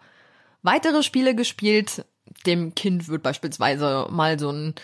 weitere 0.63 1.01
Spiele 1.01 1.33
gespielt. 1.33 2.05
Dem 2.45 2.75
Kind 2.75 3.07
wird 3.07 3.23
beispielsweise 3.23 4.07
mal 4.09 4.39
so 4.39 4.51
ein 4.51 4.75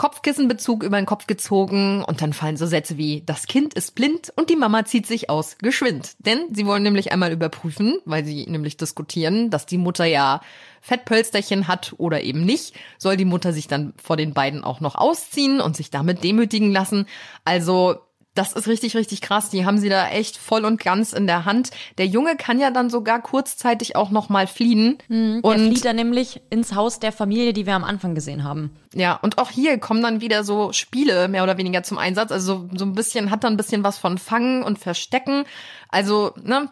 Kopfkissenbezug 0.00 0.82
über 0.82 0.96
den 0.96 1.04
Kopf 1.04 1.26
gezogen 1.26 2.02
und 2.02 2.22
dann 2.22 2.32
fallen 2.32 2.56
so 2.56 2.64
Sätze 2.64 2.96
wie, 2.96 3.22
das 3.26 3.46
Kind 3.46 3.74
ist 3.74 3.94
blind 3.94 4.32
und 4.34 4.48
die 4.48 4.56
Mama 4.56 4.86
zieht 4.86 5.06
sich 5.06 5.28
aus, 5.28 5.58
geschwind. 5.58 6.12
Denn 6.20 6.38
sie 6.54 6.64
wollen 6.64 6.82
nämlich 6.82 7.12
einmal 7.12 7.32
überprüfen, 7.32 7.98
weil 8.06 8.24
sie 8.24 8.46
nämlich 8.46 8.78
diskutieren, 8.78 9.50
dass 9.50 9.66
die 9.66 9.76
Mutter 9.76 10.06
ja 10.06 10.40
Fettpölsterchen 10.80 11.68
hat 11.68 11.94
oder 11.98 12.22
eben 12.22 12.46
nicht, 12.46 12.74
soll 12.96 13.18
die 13.18 13.26
Mutter 13.26 13.52
sich 13.52 13.68
dann 13.68 13.92
vor 14.02 14.16
den 14.16 14.32
beiden 14.32 14.64
auch 14.64 14.80
noch 14.80 14.94
ausziehen 14.94 15.60
und 15.60 15.76
sich 15.76 15.90
damit 15.90 16.24
demütigen 16.24 16.72
lassen. 16.72 17.04
Also 17.44 17.98
das 18.34 18.52
ist 18.52 18.68
richtig, 18.68 18.94
richtig 18.94 19.20
krass. 19.20 19.50
Die 19.50 19.66
haben 19.66 19.78
sie 19.78 19.88
da 19.88 20.08
echt 20.08 20.36
voll 20.36 20.64
und 20.64 20.80
ganz 20.80 21.12
in 21.12 21.26
der 21.26 21.44
Hand. 21.44 21.70
Der 21.98 22.06
Junge 22.06 22.36
kann 22.36 22.60
ja 22.60 22.70
dann 22.70 22.88
sogar 22.88 23.20
kurzzeitig 23.20 23.96
auch 23.96 24.10
noch 24.10 24.28
mal 24.28 24.46
fliehen. 24.46 24.98
Der 25.08 25.40
flieht 25.42 25.84
dann 25.84 25.96
nämlich 25.96 26.40
ins 26.48 26.74
Haus 26.74 27.00
der 27.00 27.10
Familie, 27.10 27.52
die 27.52 27.66
wir 27.66 27.74
am 27.74 27.82
Anfang 27.82 28.14
gesehen 28.14 28.44
haben. 28.44 28.76
Ja, 28.94 29.14
und 29.16 29.38
auch 29.38 29.50
hier 29.50 29.78
kommen 29.78 30.02
dann 30.02 30.20
wieder 30.20 30.44
so 30.44 30.72
Spiele 30.72 31.26
mehr 31.26 31.42
oder 31.42 31.58
weniger 31.58 31.82
zum 31.82 31.98
Einsatz. 31.98 32.30
Also 32.30 32.68
so 32.74 32.84
ein 32.84 32.94
bisschen, 32.94 33.30
hat 33.30 33.42
dann 33.42 33.54
ein 33.54 33.58
bisschen 33.58 33.82
was 33.82 33.98
von 33.98 34.16
Fangen 34.16 34.62
und 34.62 34.78
Verstecken. 34.78 35.44
Also, 35.88 36.32
ne, 36.40 36.70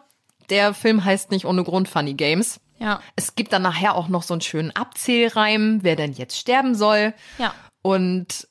der 0.49 0.73
Film 0.73 1.03
heißt 1.03 1.29
nicht 1.31 1.45
ohne 1.45 1.63
Grund 1.63 1.89
Funny 1.89 2.13
Games. 2.13 2.61
Ja. 2.79 3.01
Es 3.17 3.35
gibt 3.35 3.51
dann 3.51 3.61
nachher 3.61 3.95
auch 3.95 4.07
noch 4.07 4.23
so 4.23 4.33
einen 4.33 4.41
schönen 4.41 4.71
Abzählreim, 4.73 5.79
wer 5.81 5.97
denn 5.97 6.13
jetzt 6.13 6.37
sterben 6.37 6.73
soll. 6.73 7.13
Ja. 7.37 7.53
Und 7.81 8.47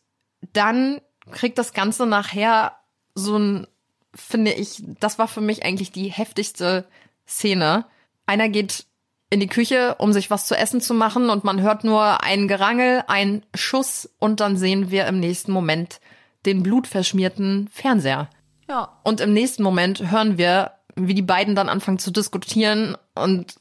dann 0.52 1.00
kriegt 1.30 1.58
das 1.58 1.72
Ganze 1.72 2.06
nachher 2.06 2.77
so 3.18 3.38
ein, 3.38 3.66
finde 4.14 4.52
ich, 4.52 4.82
das 5.00 5.18
war 5.18 5.28
für 5.28 5.40
mich 5.40 5.64
eigentlich 5.64 5.92
die 5.92 6.08
heftigste 6.08 6.86
Szene. 7.26 7.84
Einer 8.26 8.48
geht 8.48 8.86
in 9.30 9.40
die 9.40 9.46
Küche, 9.46 9.96
um 9.98 10.12
sich 10.12 10.30
was 10.30 10.46
zu 10.46 10.56
essen 10.56 10.80
zu 10.80 10.94
machen 10.94 11.28
und 11.28 11.44
man 11.44 11.60
hört 11.60 11.84
nur 11.84 12.22
ein 12.22 12.48
Gerangel, 12.48 13.04
ein 13.08 13.44
Schuss 13.54 14.08
und 14.18 14.40
dann 14.40 14.56
sehen 14.56 14.90
wir 14.90 15.06
im 15.06 15.20
nächsten 15.20 15.52
Moment 15.52 16.00
den 16.46 16.62
blutverschmierten 16.62 17.68
Fernseher. 17.70 18.30
Ja. 18.68 18.98
Und 19.04 19.20
im 19.20 19.32
nächsten 19.32 19.62
Moment 19.62 20.10
hören 20.10 20.38
wir, 20.38 20.72
wie 20.94 21.14
die 21.14 21.22
beiden 21.22 21.54
dann 21.54 21.68
anfangen 21.68 21.98
zu 21.98 22.10
diskutieren 22.10 22.96
und 23.14 23.56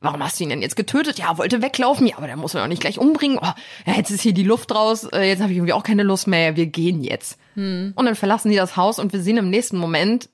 Warum 0.00 0.22
hast 0.22 0.38
du 0.38 0.44
ihn 0.44 0.50
denn 0.50 0.62
jetzt 0.62 0.76
getötet? 0.76 1.18
Ja, 1.18 1.38
wollte 1.38 1.62
weglaufen. 1.62 2.06
Ja, 2.06 2.18
aber 2.18 2.26
der 2.26 2.36
muss 2.36 2.54
man 2.54 2.62
auch 2.62 2.68
nicht 2.68 2.80
gleich 2.82 2.98
umbringen. 2.98 3.38
Oh, 3.40 3.52
ja, 3.86 3.94
jetzt 3.96 4.10
ist 4.10 4.20
hier 4.20 4.34
die 4.34 4.42
Luft 4.42 4.74
raus. 4.74 5.04
Äh, 5.04 5.28
Jetzt 5.28 5.40
habe 5.40 5.52
ich 5.52 5.58
irgendwie 5.58 5.72
auch 5.72 5.82
keine 5.82 6.02
Lust 6.02 6.26
mehr. 6.26 6.54
Wir 6.56 6.66
gehen 6.66 7.02
jetzt. 7.02 7.38
Hm. 7.54 7.92
Und 7.96 8.04
dann 8.04 8.14
verlassen 8.14 8.50
die 8.50 8.56
das 8.56 8.76
Haus 8.76 8.98
und 8.98 9.12
wir 9.12 9.20
sehen 9.22 9.38
im 9.38 9.48
nächsten 9.50 9.78
Moment 9.78 10.28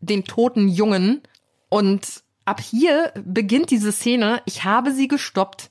den 0.00 0.24
toten 0.24 0.68
Jungen. 0.68 1.22
Und 1.68 2.22
ab 2.44 2.60
hier 2.60 3.12
beginnt 3.24 3.70
diese 3.70 3.90
Szene. 3.90 4.40
Ich 4.44 4.64
habe 4.64 4.92
sie 4.92 5.08
gestoppt. 5.08 5.70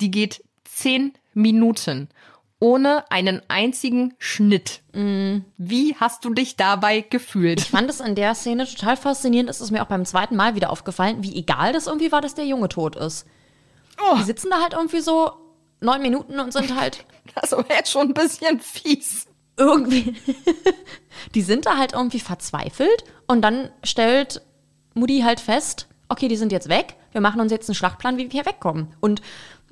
Die 0.00 0.10
geht 0.10 0.44
zehn 0.64 1.14
Minuten. 1.32 2.08
Ohne 2.60 3.08
einen 3.10 3.40
einzigen 3.48 4.14
Schnitt. 4.18 4.82
Wie 4.92 5.94
hast 5.96 6.24
du 6.24 6.34
dich 6.34 6.56
dabei 6.56 7.02
gefühlt? 7.02 7.60
Ich 7.60 7.70
fand 7.70 7.88
es 7.88 8.00
in 8.00 8.16
der 8.16 8.34
Szene 8.34 8.66
total 8.66 8.96
faszinierend. 8.96 9.48
Es 9.48 9.60
ist 9.60 9.70
mir 9.70 9.82
auch 9.82 9.86
beim 9.88 10.04
zweiten 10.04 10.34
Mal 10.34 10.56
wieder 10.56 10.70
aufgefallen, 10.70 11.22
wie 11.22 11.36
egal 11.36 11.72
das 11.72 11.86
irgendwie 11.86 12.10
war, 12.10 12.20
dass 12.20 12.34
der 12.34 12.46
Junge 12.46 12.68
tot 12.68 12.96
ist. 12.96 13.26
Die 14.18 14.24
sitzen 14.24 14.50
da 14.50 14.60
halt 14.60 14.72
irgendwie 14.72 15.00
so 15.00 15.30
neun 15.80 16.02
Minuten 16.02 16.40
und 16.40 16.52
sind 16.52 16.78
halt. 16.78 17.04
Das 17.34 17.52
aber 17.52 17.66
jetzt 17.68 17.92
schon 17.92 18.08
ein 18.08 18.14
bisschen 18.14 18.58
fies. 18.58 19.26
irgendwie, 19.58 20.14
die 21.34 21.42
sind 21.42 21.66
da 21.66 21.76
halt 21.76 21.92
irgendwie 21.92 22.20
verzweifelt 22.20 23.04
und 23.26 23.42
dann 23.42 23.70
stellt 23.84 24.40
Mutti 24.94 25.20
halt 25.20 25.38
fest, 25.38 25.88
okay, 26.08 26.28
die 26.28 26.38
sind 26.38 26.52
jetzt 26.52 26.70
weg, 26.70 26.94
wir 27.12 27.20
machen 27.20 27.40
uns 27.40 27.52
jetzt 27.52 27.68
einen 27.68 27.74
Schlachtplan, 27.74 28.16
wie 28.16 28.24
wir 28.24 28.30
hier 28.30 28.46
wegkommen. 28.46 28.94
Und 29.00 29.20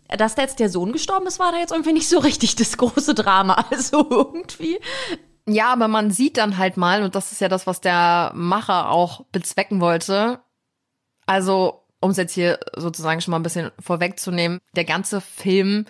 dass 0.09 0.35
da 0.35 0.43
jetzt 0.43 0.59
der 0.61 0.71
Sohn 0.71 0.93
gestorben 0.93 1.27
ist, 1.27 1.39
war 1.39 1.53
da 1.53 1.59
jetzt 1.59 1.73
irgendwie 1.73 1.93
nicht 1.93 2.09
so 2.09 2.19
richtig 2.19 2.57
das 2.57 2.77
große 2.77 3.15
Drama. 3.15 3.65
Also 3.71 4.07
irgendwie. 4.11 4.79
Ja, 5.49 5.73
aber 5.73 5.89
man 5.89 6.11
sieht 6.11 6.37
dann 6.39 6.59
halt 6.59 6.77
mal, 6.77 7.03
und 7.03 7.15
das 7.15 7.33
ist 7.33 7.41
ja 7.41 7.49
das, 7.49 7.67
was 7.67 7.81
der 7.81 8.33
Macher 8.35 8.91
auch 8.91 9.25
bezwecken 9.27 9.81
wollte. 9.81 10.41
Also, 11.27 11.85
um 12.01 12.11
es 12.11 12.17
jetzt 12.17 12.33
hier 12.33 12.59
sozusagen 12.75 13.21
schon 13.21 13.31
mal 13.33 13.39
ein 13.39 13.45
bisschen 13.45 13.71
vorwegzunehmen, 13.79 14.61
der 14.75 14.85
ganze 14.85 15.21
Film 15.21 15.87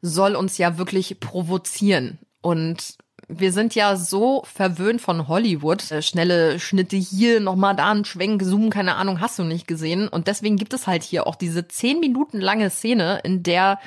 soll 0.00 0.36
uns 0.36 0.58
ja 0.58 0.78
wirklich 0.78 1.20
provozieren. 1.20 2.18
Und 2.40 2.96
wir 3.28 3.52
sind 3.52 3.74
ja 3.74 3.96
so 3.96 4.42
verwöhnt 4.44 5.00
von 5.00 5.28
Hollywood. 5.28 5.90
Äh, 5.90 6.02
schnelle 6.02 6.58
Schnitte 6.58 6.96
hier, 6.96 7.40
nochmal 7.40 7.76
da 7.76 7.90
ein 7.92 8.04
Schwenk, 8.04 8.42
Zoom, 8.42 8.70
keine 8.70 8.96
Ahnung, 8.96 9.20
hast 9.20 9.38
du 9.38 9.44
nicht 9.44 9.68
gesehen. 9.68 10.08
Und 10.08 10.26
deswegen 10.26 10.56
gibt 10.56 10.72
es 10.72 10.86
halt 10.86 11.02
hier 11.02 11.26
auch 11.26 11.36
diese 11.36 11.68
zehn 11.68 12.00
Minuten 12.00 12.40
lange 12.40 12.70
Szene, 12.70 13.20
in 13.24 13.42
der 13.42 13.78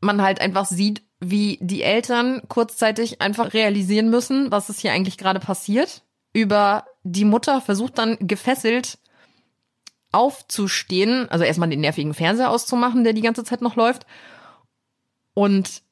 man 0.00 0.20
halt 0.22 0.40
einfach 0.40 0.66
sieht, 0.66 1.02
wie 1.20 1.58
die 1.60 1.82
Eltern 1.82 2.42
kurzzeitig 2.48 3.22
einfach 3.22 3.54
realisieren 3.54 4.10
müssen, 4.10 4.50
was 4.50 4.68
ist 4.68 4.80
hier 4.80 4.92
eigentlich 4.92 5.18
gerade 5.18 5.38
passiert. 5.38 6.02
Über 6.32 6.86
die 7.04 7.24
Mutter 7.24 7.60
versucht 7.60 7.98
dann 7.98 8.16
gefesselt 8.20 8.98
aufzustehen, 10.10 11.28
also 11.30 11.44
erstmal 11.44 11.70
den 11.70 11.80
nervigen 11.80 12.12
Fernseher 12.12 12.50
auszumachen, 12.50 13.04
der 13.04 13.12
die 13.12 13.22
ganze 13.22 13.44
Zeit 13.44 13.62
noch 13.62 13.76
läuft. 13.76 14.04
Und 15.34 15.82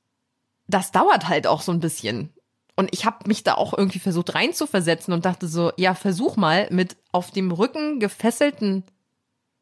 das 0.67 0.93
dauert 0.93 1.29
halt 1.29 1.47
auch 1.47 1.63
so 1.63 1.73
ein 1.73 1.81
bisschen. 1.81 2.33
Und 2.81 2.89
ich 2.95 3.05
habe 3.05 3.29
mich 3.29 3.45
da 3.45 3.57
auch 3.57 3.77
irgendwie 3.77 3.99
versucht 3.99 4.35
reinzuversetzen 4.35 5.13
und 5.13 5.27
dachte 5.27 5.49
so, 5.49 5.71
ja, 5.77 5.95
versuch 5.95 6.37
mal 6.37 6.67
mit 6.71 6.97
auf 7.13 7.31
dem 7.31 7.53
Rücken 7.53 8.01
gefesselten 8.01 8.85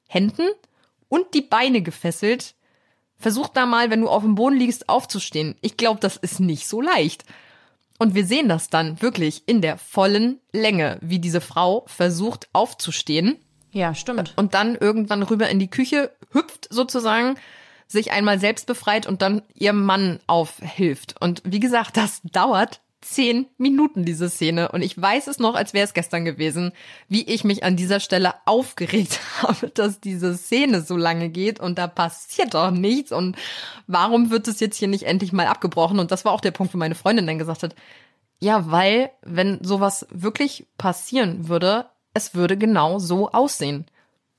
Händen 0.06 0.48
und 1.08 1.34
die 1.34 1.42
Beine 1.42 1.82
gefesselt. 1.82 2.54
Versuch 3.16 3.48
da 3.48 3.66
mal, 3.66 3.90
wenn 3.90 4.02
du 4.02 4.08
auf 4.08 4.22
dem 4.22 4.36
Boden 4.36 4.54
liegst, 4.54 4.88
aufzustehen. 4.88 5.56
Ich 5.62 5.76
glaube, 5.76 5.98
das 5.98 6.16
ist 6.16 6.38
nicht 6.38 6.68
so 6.68 6.80
leicht. 6.80 7.24
Und 7.98 8.14
wir 8.14 8.24
sehen 8.24 8.48
das 8.48 8.70
dann 8.70 9.02
wirklich 9.02 9.42
in 9.46 9.62
der 9.62 9.78
vollen 9.78 10.38
Länge, 10.52 10.98
wie 11.00 11.18
diese 11.18 11.40
Frau 11.40 11.86
versucht 11.88 12.48
aufzustehen. 12.52 13.36
Ja, 13.72 13.96
stimmt. 13.96 14.32
Und 14.36 14.54
dann 14.54 14.76
irgendwann 14.76 15.24
rüber 15.24 15.48
in 15.48 15.58
die 15.58 15.70
Küche 15.70 16.12
hüpft 16.30 16.68
sozusagen 16.70 17.34
sich 17.88 18.12
einmal 18.12 18.38
selbst 18.38 18.68
befreit 18.68 19.08
und 19.08 19.22
dann 19.22 19.42
ihrem 19.54 19.84
Mann 19.84 20.20
aufhilft. 20.28 21.16
Und 21.20 21.42
wie 21.44 21.58
gesagt, 21.58 21.96
das 21.96 22.20
dauert 22.22 22.80
zehn 23.00 23.46
Minuten, 23.58 24.04
diese 24.04 24.28
Szene. 24.28 24.70
Und 24.70 24.82
ich 24.82 25.00
weiß 25.00 25.28
es 25.28 25.38
noch, 25.38 25.54
als 25.54 25.72
wäre 25.72 25.84
es 25.84 25.94
gestern 25.94 26.24
gewesen, 26.24 26.72
wie 27.08 27.22
ich 27.22 27.44
mich 27.44 27.62
an 27.62 27.76
dieser 27.76 28.00
Stelle 28.00 28.34
aufgeregt 28.44 29.20
habe, 29.42 29.68
dass 29.70 30.00
diese 30.00 30.36
Szene 30.36 30.82
so 30.82 30.96
lange 30.96 31.28
geht 31.28 31.60
und 31.60 31.78
da 31.78 31.86
passiert 31.86 32.54
doch 32.54 32.70
nichts. 32.70 33.12
Und 33.12 33.36
warum 33.86 34.30
wird 34.30 34.48
es 34.48 34.60
jetzt 34.60 34.76
hier 34.76 34.88
nicht 34.88 35.04
endlich 35.04 35.32
mal 35.32 35.46
abgebrochen? 35.46 35.98
Und 35.98 36.10
das 36.10 36.24
war 36.24 36.32
auch 36.32 36.40
der 36.40 36.50
Punkt, 36.50 36.74
wo 36.74 36.78
meine 36.78 36.94
Freundin 36.94 37.26
dann 37.26 37.38
gesagt 37.38 37.62
hat, 37.62 37.74
ja, 38.40 38.70
weil, 38.70 39.10
wenn 39.22 39.62
sowas 39.64 40.06
wirklich 40.10 40.66
passieren 40.76 41.48
würde, 41.48 41.86
es 42.14 42.34
würde 42.34 42.56
genau 42.56 42.98
so 42.98 43.30
aussehen. 43.30 43.86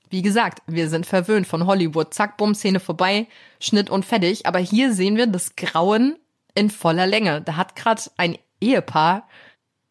Wie 0.08 0.22
gesagt, 0.22 0.62
wir 0.66 0.88
sind 0.88 1.06
verwöhnt 1.06 1.46
von 1.46 1.66
Hollywood. 1.66 2.12
Zack, 2.12 2.36
bumm, 2.36 2.54
Szene 2.54 2.80
vorbei, 2.80 3.26
Schnitt 3.60 3.90
und 3.90 4.04
fertig. 4.04 4.46
Aber 4.46 4.58
hier 4.58 4.92
sehen 4.92 5.16
wir 5.16 5.26
das 5.26 5.54
Grauen 5.54 6.16
in 6.54 6.70
voller 6.70 7.06
Länge. 7.06 7.42
Da 7.42 7.56
hat 7.56 7.76
gerade 7.76 8.02
ein 8.16 8.36
Ehepaar 8.60 9.28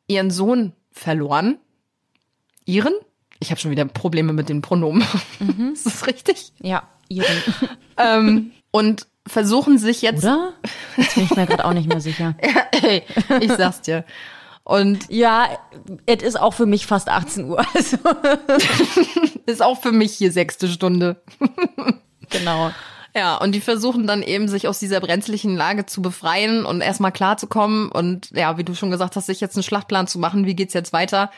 ihren 0.09 0.31
Sohn 0.31 0.73
verloren. 0.91 1.59
Ihren? 2.65 2.93
Ich 3.39 3.51
habe 3.51 3.61
schon 3.61 3.71
wieder 3.71 3.85
Probleme 3.85 4.33
mit 4.33 4.49
den 4.49 4.61
Pronomen. 4.61 5.05
Mhm. 5.39 5.71
Ist 5.73 5.85
das 5.85 6.07
richtig? 6.07 6.51
Ja, 6.61 6.83
ihren. 7.07 7.43
ähm, 7.97 8.51
und 8.71 9.07
versuchen 9.25 9.77
sich 9.77 10.01
jetzt. 10.01 10.23
Oder? 10.23 10.53
Jetzt 10.97 11.15
bin 11.15 11.23
ich 11.23 11.35
mir 11.35 11.45
gerade 11.45 11.63
auch 11.63 11.73
nicht 11.73 11.87
mehr 11.87 12.01
sicher. 12.01 12.35
Ey, 12.83 13.03
ich 13.39 13.51
sag's 13.53 13.81
dir. 13.81 14.03
Und 14.63 15.09
ja, 15.09 15.47
es 16.05 16.21
ist 16.21 16.39
auch 16.39 16.53
für 16.53 16.65
mich 16.65 16.85
fast 16.85 17.09
18 17.09 17.45
Uhr. 17.45 17.65
Also. 17.73 17.97
ist 19.45 19.63
auch 19.63 19.81
für 19.81 19.91
mich 19.91 20.13
hier 20.13 20.31
sechste 20.31 20.67
Stunde. 20.67 21.21
genau. 22.29 22.71
Ja, 23.15 23.37
und 23.37 23.53
die 23.53 23.61
versuchen 23.61 24.05
dann 24.05 24.21
eben, 24.21 24.47
sich 24.47 24.67
aus 24.67 24.79
dieser 24.79 24.99
brenzlichen 24.99 25.55
Lage 25.55 25.85
zu 25.85 26.01
befreien 26.01 26.65
und 26.65 26.81
erstmal 26.81 27.11
klarzukommen 27.11 27.91
und 27.91 28.29
ja, 28.31 28.57
wie 28.57 28.63
du 28.63 28.75
schon 28.75 28.91
gesagt 28.91 29.15
hast, 29.15 29.25
sich 29.25 29.41
jetzt 29.41 29.55
einen 29.55 29.63
Schlachtplan 29.63 30.07
zu 30.07 30.19
machen, 30.19 30.45
wie 30.45 30.55
geht's 30.55 30.73
jetzt 30.73 30.93
weiter. 30.93 31.31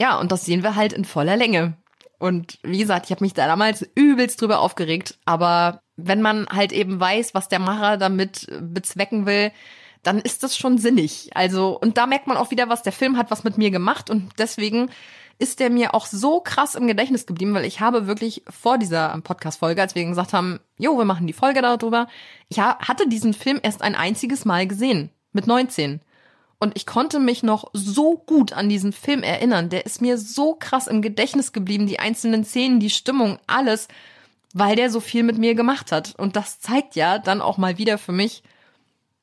Ja, 0.00 0.18
und 0.18 0.30
das 0.32 0.44
sehen 0.44 0.62
wir 0.62 0.76
halt 0.76 0.92
in 0.92 1.04
voller 1.04 1.36
Länge. 1.36 1.74
Und 2.18 2.58
wie 2.62 2.78
gesagt, 2.78 3.06
ich 3.06 3.12
habe 3.12 3.24
mich 3.24 3.32
da 3.32 3.46
damals 3.46 3.88
übelst 3.94 4.40
drüber 4.40 4.60
aufgeregt, 4.60 5.18
aber 5.24 5.82
wenn 5.96 6.20
man 6.20 6.46
halt 6.48 6.72
eben 6.72 7.00
weiß, 7.00 7.34
was 7.34 7.48
der 7.48 7.60
Macher 7.60 7.96
damit 7.96 8.46
bezwecken 8.60 9.24
will, 9.24 9.52
dann 10.02 10.18
ist 10.18 10.42
das 10.42 10.56
schon 10.56 10.78
sinnig. 10.78 11.30
Also, 11.34 11.78
und 11.78 11.98
da 11.98 12.06
merkt 12.06 12.26
man 12.26 12.36
auch 12.36 12.50
wieder, 12.50 12.68
was 12.68 12.82
der 12.82 12.92
Film 12.92 13.16
hat, 13.16 13.30
was 13.30 13.44
mit 13.44 13.58
mir 13.58 13.70
gemacht. 13.70 14.10
Und 14.10 14.30
deswegen 14.38 14.90
ist 15.40 15.58
der 15.58 15.70
mir 15.70 15.94
auch 15.94 16.06
so 16.06 16.40
krass 16.40 16.74
im 16.74 16.86
Gedächtnis 16.86 17.26
geblieben, 17.26 17.54
weil 17.54 17.64
ich 17.64 17.80
habe 17.80 18.06
wirklich 18.06 18.42
vor 18.48 18.76
dieser 18.78 19.18
Podcast-Folge, 19.22 19.80
als 19.80 19.94
wir 19.94 20.04
gesagt 20.04 20.34
haben, 20.34 20.60
jo, 20.78 20.96
wir 20.98 21.06
machen 21.06 21.26
die 21.26 21.32
Folge 21.32 21.62
darüber, 21.62 22.08
ich 22.48 22.60
hatte 22.60 23.08
diesen 23.08 23.32
Film 23.32 23.58
erst 23.62 23.82
ein 23.82 23.94
einziges 23.94 24.44
Mal 24.44 24.66
gesehen. 24.66 25.10
Mit 25.32 25.46
19. 25.46 26.00
Und 26.58 26.76
ich 26.76 26.86
konnte 26.86 27.20
mich 27.20 27.42
noch 27.42 27.70
so 27.72 28.18
gut 28.18 28.52
an 28.52 28.68
diesen 28.68 28.92
Film 28.92 29.22
erinnern. 29.22 29.70
Der 29.70 29.86
ist 29.86 30.02
mir 30.02 30.18
so 30.18 30.54
krass 30.54 30.88
im 30.88 31.02
Gedächtnis 31.02 31.52
geblieben, 31.52 31.86
die 31.86 32.00
einzelnen 32.00 32.44
Szenen, 32.44 32.80
die 32.80 32.90
Stimmung, 32.90 33.38
alles, 33.46 33.88
weil 34.52 34.76
der 34.76 34.90
so 34.90 35.00
viel 35.00 35.22
mit 35.22 35.38
mir 35.38 35.54
gemacht 35.54 35.92
hat. 35.92 36.14
Und 36.18 36.36
das 36.36 36.60
zeigt 36.60 36.96
ja 36.96 37.18
dann 37.18 37.40
auch 37.40 37.58
mal 37.58 37.78
wieder 37.78 37.96
für 37.96 38.12
mich, 38.12 38.42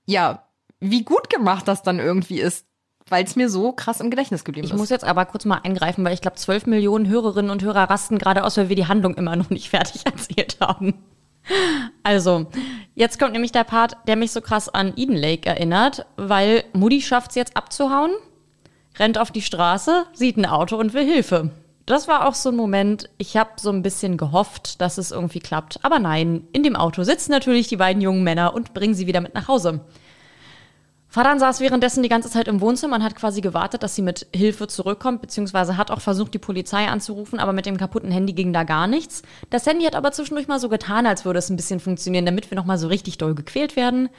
ja, 0.06 0.48
wie 0.80 1.04
gut 1.04 1.30
gemacht 1.30 1.68
das 1.68 1.84
dann 1.84 2.00
irgendwie 2.00 2.40
ist, 2.40 2.67
weil 3.10 3.24
es 3.24 3.36
mir 3.36 3.50
so 3.50 3.72
krass 3.72 4.02
im 4.02 4.10
Gedächtnis 4.10 4.44
geblieben 4.44 4.66
ich 4.66 4.72
ist. 4.72 4.76
Ich 4.76 4.80
muss 4.80 4.90
jetzt 4.90 5.06
aber 5.06 5.26
kurz 5.26 5.46
mal 5.46 5.62
eingreifen, 5.64 6.04
weil 6.04 6.14
ich 6.14 6.22
glaube, 6.22 6.38
12 6.38 6.66
Millionen 6.66 7.08
Hörerinnen 7.08 7.52
und 7.52 7.64
Hörer 7.64 7.90
rasten 7.90 8.18
gerade 8.18 8.44
aus, 8.44 8.58
weil 8.58 8.70
wir 8.70 8.76
die 8.76 8.88
Handlung 8.88 9.16
immer 9.16 9.36
noch 9.36 9.50
nicht 9.50 9.70
fertig 9.72 10.06
erzählt 10.06 10.58
haben. 10.60 10.94
Also, 12.04 12.48
jetzt 12.94 13.20
kommt 13.20 13.32
nämlich 13.32 13.54
der 13.54 13.64
Part, 13.64 13.96
der 14.08 14.18
mich 14.18 14.32
so 14.32 14.42
krass 14.42 14.68
an 14.68 14.94
Eden 14.98 15.16
Lake 15.16 15.48
erinnert, 15.48 16.06
weil 16.18 16.66
Moody 16.74 17.02
schafft 17.02 17.30
es 17.32 17.36
jetzt 17.36 17.56
abzuhauen, 17.56 18.12
rennt 19.00 19.18
auf 19.18 19.32
die 19.32 19.42
Straße, 19.42 20.06
sieht 20.14 20.38
ein 20.38 20.46
Auto 20.46 20.76
und 20.76 20.94
will 20.94 21.06
Hilfe. 21.06 21.52
Das 21.86 22.10
war 22.10 22.28
auch 22.28 22.34
so 22.34 22.50
ein 22.50 22.56
Moment, 22.58 23.10
ich 23.18 23.38
habe 23.38 23.52
so 23.56 23.70
ein 23.70 23.82
bisschen 23.82 24.18
gehofft, 24.18 24.82
dass 24.82 24.98
es 24.98 25.12
irgendwie 25.12 25.40
klappt. 25.40 25.80
Aber 25.84 26.00
nein, 26.00 26.46
in 26.52 26.64
dem 26.64 26.76
Auto 26.76 27.04
sitzen 27.04 27.32
natürlich 27.32 27.70
die 27.70 27.78
beiden 27.78 28.02
jungen 28.02 28.26
Männer 28.26 28.54
und 28.54 28.74
bringen 28.74 28.94
sie 28.94 29.08
wieder 29.08 29.22
mit 29.22 29.34
nach 29.34 29.48
Hause. 29.48 29.80
Fadan 31.10 31.40
saß 31.40 31.62
währenddessen 31.62 32.04
die 32.04 32.10
ganze 32.10 32.30
Zeit 32.30 32.48
im 32.48 32.60
Wohnzimmer 32.60 32.98
und 32.98 33.04
hat 33.04 33.16
quasi 33.16 33.40
gewartet, 33.40 33.82
dass 33.82 33.96
sie 33.96 34.02
mit 34.02 34.28
Hilfe 34.36 34.68
zurückkommt, 34.68 35.22
beziehungsweise 35.22 35.78
hat 35.78 35.90
auch 35.90 36.02
versucht, 36.02 36.34
die 36.34 36.40
Polizei 36.40 36.88
anzurufen, 36.88 37.40
aber 37.40 37.54
mit 37.54 37.66
dem 37.66 37.78
kaputten 37.78 38.12
Handy 38.12 38.34
ging 38.34 38.52
da 38.52 38.64
gar 38.64 38.88
nichts. 38.88 39.22
Das 39.50 39.66
Handy 39.66 39.86
hat 39.86 39.96
aber 39.96 40.12
zwischendurch 40.12 40.48
mal 40.48 40.60
so 40.60 40.68
getan, 40.68 41.06
als 41.06 41.24
würde 41.24 41.40
es 41.40 41.50
ein 41.50 41.56
bisschen 41.56 41.80
funktionieren, 41.80 42.26
damit 42.26 42.52
wir 42.52 42.58
nochmal 42.58 42.78
so 42.78 42.88
richtig 42.88 43.18
doll 43.18 43.36
gequält 43.36 43.78
werden. 43.78 44.10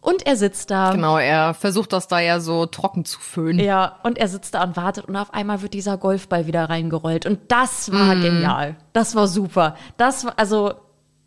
Und 0.00 0.26
er 0.26 0.36
sitzt 0.36 0.70
da. 0.70 0.92
Genau, 0.92 1.18
er 1.18 1.54
versucht 1.54 1.92
das 1.92 2.08
da 2.08 2.20
ja 2.20 2.40
so 2.40 2.66
trocken 2.66 3.04
zu 3.04 3.18
föhnen. 3.20 3.58
Ja, 3.60 3.98
und 4.04 4.18
er 4.18 4.28
sitzt 4.28 4.54
da 4.54 4.62
und 4.62 4.76
wartet 4.76 5.06
und 5.06 5.16
auf 5.16 5.34
einmal 5.34 5.62
wird 5.62 5.74
dieser 5.74 5.98
Golfball 5.98 6.46
wieder 6.46 6.68
reingerollt. 6.68 7.26
Und 7.26 7.40
das 7.48 7.92
war 7.92 8.14
mm. 8.14 8.22
genial. 8.22 8.76
Das 8.92 9.14
war 9.16 9.26
super. 9.26 9.76
Das 9.96 10.24
war, 10.24 10.34
also, 10.36 10.74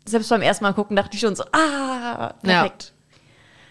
selbst 0.06 0.30
beim 0.30 0.42
ersten 0.42 0.64
Mal 0.64 0.72
gucken 0.72 0.96
dachte 0.96 1.14
ich 1.14 1.20
schon 1.20 1.36
so, 1.36 1.44
ah, 1.52 2.34
perfekt. 2.42 2.84
Ja. 2.84 2.91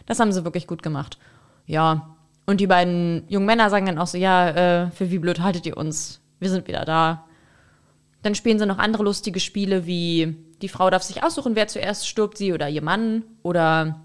Das 0.05 0.19
haben 0.19 0.31
sie 0.31 0.43
wirklich 0.43 0.67
gut 0.67 0.83
gemacht. 0.83 1.17
Ja. 1.65 2.15
Und 2.45 2.59
die 2.59 2.67
beiden 2.67 3.23
jungen 3.27 3.45
Männer 3.45 3.69
sagen 3.69 3.85
dann 3.85 3.97
auch 3.97 4.07
so, 4.07 4.17
ja, 4.17 4.49
äh, 4.49 4.91
für 4.91 5.11
wie 5.11 5.19
blöd 5.19 5.39
haltet 5.41 5.65
ihr 5.65 5.77
uns? 5.77 6.21
Wir 6.39 6.49
sind 6.49 6.67
wieder 6.67 6.85
da. 6.85 7.25
Dann 8.23 8.35
spielen 8.35 8.59
sie 8.59 8.65
noch 8.65 8.77
andere 8.77 9.03
lustige 9.03 9.39
Spiele, 9.39 9.85
wie 9.85 10.35
die 10.61 10.69
Frau 10.69 10.89
darf 10.89 11.03
sich 11.03 11.23
aussuchen, 11.23 11.55
wer 11.55 11.67
zuerst 11.67 12.07
stirbt, 12.07 12.37
sie 12.37 12.53
oder 12.53 12.69
ihr 12.69 12.83
Mann. 12.83 13.23
Oder 13.43 13.99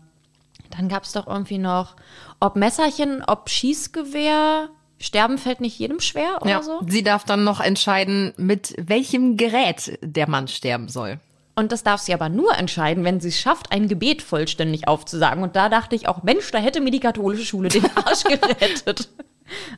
dann 0.71 0.89
gab 0.89 1.05
es 1.05 1.13
doch 1.13 1.27
irgendwie 1.27 1.59
noch, 1.59 1.97
ob 2.41 2.57
Messerchen, 2.57 3.23
ob 3.27 3.49
Schießgewehr. 3.49 4.69
Sterben 4.99 5.37
fällt 5.37 5.61
nicht 5.61 5.79
jedem 5.79 6.01
schwer 6.01 6.39
oder 6.41 6.51
ja, 6.51 6.63
so. 6.63 6.81
Sie 6.89 7.03
darf 7.03 7.25
dann 7.25 7.45
noch 7.45 7.61
entscheiden, 7.61 8.33
mit 8.39 8.75
welchem 8.79 9.37
Gerät 9.37 9.99
der 10.01 10.27
Mann 10.27 10.49
sterben 10.49 10.89
soll. 10.89 11.21
Und 11.59 11.73
das 11.73 11.83
darf 11.83 12.03
sie 12.03 12.13
aber 12.13 12.29
nur 12.29 12.55
entscheiden, 12.55 13.03
wenn 13.03 13.19
sie 13.19 13.29
es 13.29 13.41
schafft, 13.41 13.73
ein 13.73 13.89
Gebet 13.89 14.21
vollständig 14.21 14.89
aufzusagen. 14.89 15.43
Und 15.43 15.57
da 15.57 15.71
dachte 15.71 15.97
ich 15.97 16.07
auch, 16.07 16.23
Mensch, 16.23 16.51
da 16.51 16.59
hätte 16.59 16.83
mir 16.83 16.91
die 16.91 17.01
katholische 17.01 17.47
Schule 17.47 17.71
den 17.71 17.87
Arsch 17.97 18.25
gerettet. 18.29 19.09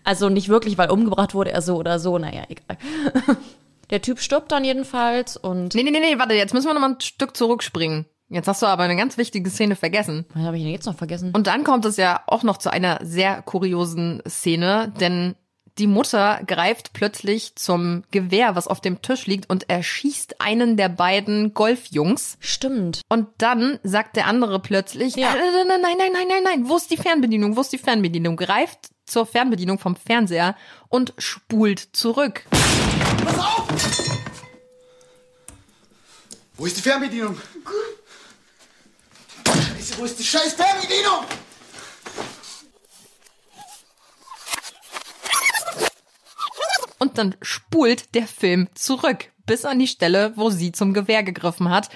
also 0.03 0.29
nicht 0.29 0.49
wirklich, 0.49 0.77
weil 0.77 0.91
umgebracht 0.91 1.35
wurde 1.35 1.53
er 1.53 1.63
so 1.63 1.77
oder 1.77 2.01
so, 2.01 2.19
naja, 2.19 2.43
egal. 2.49 2.77
Der 3.91 4.03
Typ 4.03 4.19
stirbt 4.19 4.51
dann 4.51 4.65
jedenfalls 4.65 5.37
und. 5.37 5.75
Nee, 5.75 5.85
nee, 5.85 5.93
nee, 5.93 6.01
nee, 6.01 6.19
warte, 6.19 6.35
jetzt 6.35 6.53
müssen 6.53 6.67
wir 6.67 6.75
noch 6.75 6.81
mal 6.81 6.91
ein 6.91 7.01
Stück 7.01 7.37
zurückspringen. 7.37 8.07
Jetzt 8.29 8.49
hast 8.49 8.61
du 8.61 8.67
aber 8.67 8.83
eine 8.83 8.97
ganz 8.97 9.17
wichtige 9.17 9.49
Szene 9.49 9.77
vergessen. 9.77 10.27
Was 10.35 10.43
habe 10.43 10.57
ich 10.59 10.65
denn 10.65 10.73
jetzt 10.73 10.85
noch 10.85 10.97
vergessen? 10.97 11.33
Und 11.35 11.47
dann 11.47 11.65
kommt 11.65 11.85
es 11.87 11.97
ja 11.97 12.23
auch 12.27 12.43
noch 12.43 12.59
zu 12.59 12.71
einer 12.71 12.99
sehr 13.03 13.41
kuriosen 13.41 14.21
Szene, 14.29 14.93
denn 15.01 15.37
die 15.79 15.87
Mutter 15.87 16.41
greift 16.47 16.93
plötzlich 16.93 17.55
zum 17.57 18.03
Gewehr, 18.11 18.57
was 18.57 18.67
auf 18.67 18.81
dem 18.81 19.01
Tisch 19.03 19.27
liegt, 19.27 19.49
und 19.49 19.69
erschießt 19.71 20.41
einen 20.41 20.77
der 20.77 20.89
beiden 20.89 21.55
Golfjungs. 21.55 22.37
Stimmt. 22.41 23.03
Und 23.09 23.29
dann 23.39 23.79
sagt 23.83 24.17
der 24.17 24.27
andere 24.27 24.61
plötzlich, 24.61 25.15
Ja. 25.17 25.35
äh, 25.35 25.65
nein, 25.67 25.81
nein, 25.81 25.97
nein, 25.99 26.13
nein, 26.13 26.27
nein, 26.29 26.43
nein, 26.43 26.69
wo 26.69 26.77
ist 26.77 26.91
die 26.91 26.97
Fernbedienung? 26.97 27.57
Wo 27.57 27.61
ist 27.61 27.73
die 27.73 27.79
Fernbedienung? 27.79 28.37
Greift 28.37 28.91
zur 29.07 29.25
Fernbedienung 29.25 29.79
vom 29.79 29.97
Fernseher 29.97 30.55
und 30.89 31.15
spult 31.19 31.81
zurück. 31.93 32.45
Wo 36.57 36.67
ist 36.67 36.77
die 36.77 36.83
Fernbedienung? 36.83 37.37
Scheiße, 39.47 39.99
wo 39.99 40.05
ist 40.05 40.19
die 40.19 40.25
scheiß 40.25 40.55
Fernbedienung? 40.55 41.25
Und 46.99 47.19
dann 47.19 47.35
spult 47.43 48.15
der 48.15 48.27
Film 48.27 48.69
zurück 48.75 49.31
bis 49.47 49.65
an 49.65 49.79
die 49.79 49.87
Stelle, 49.87 50.33
wo 50.37 50.51
sie 50.51 50.73
zum 50.73 50.93
Gewehr 50.95 51.23
gegriffen 51.23 51.71
hat. 51.71 51.89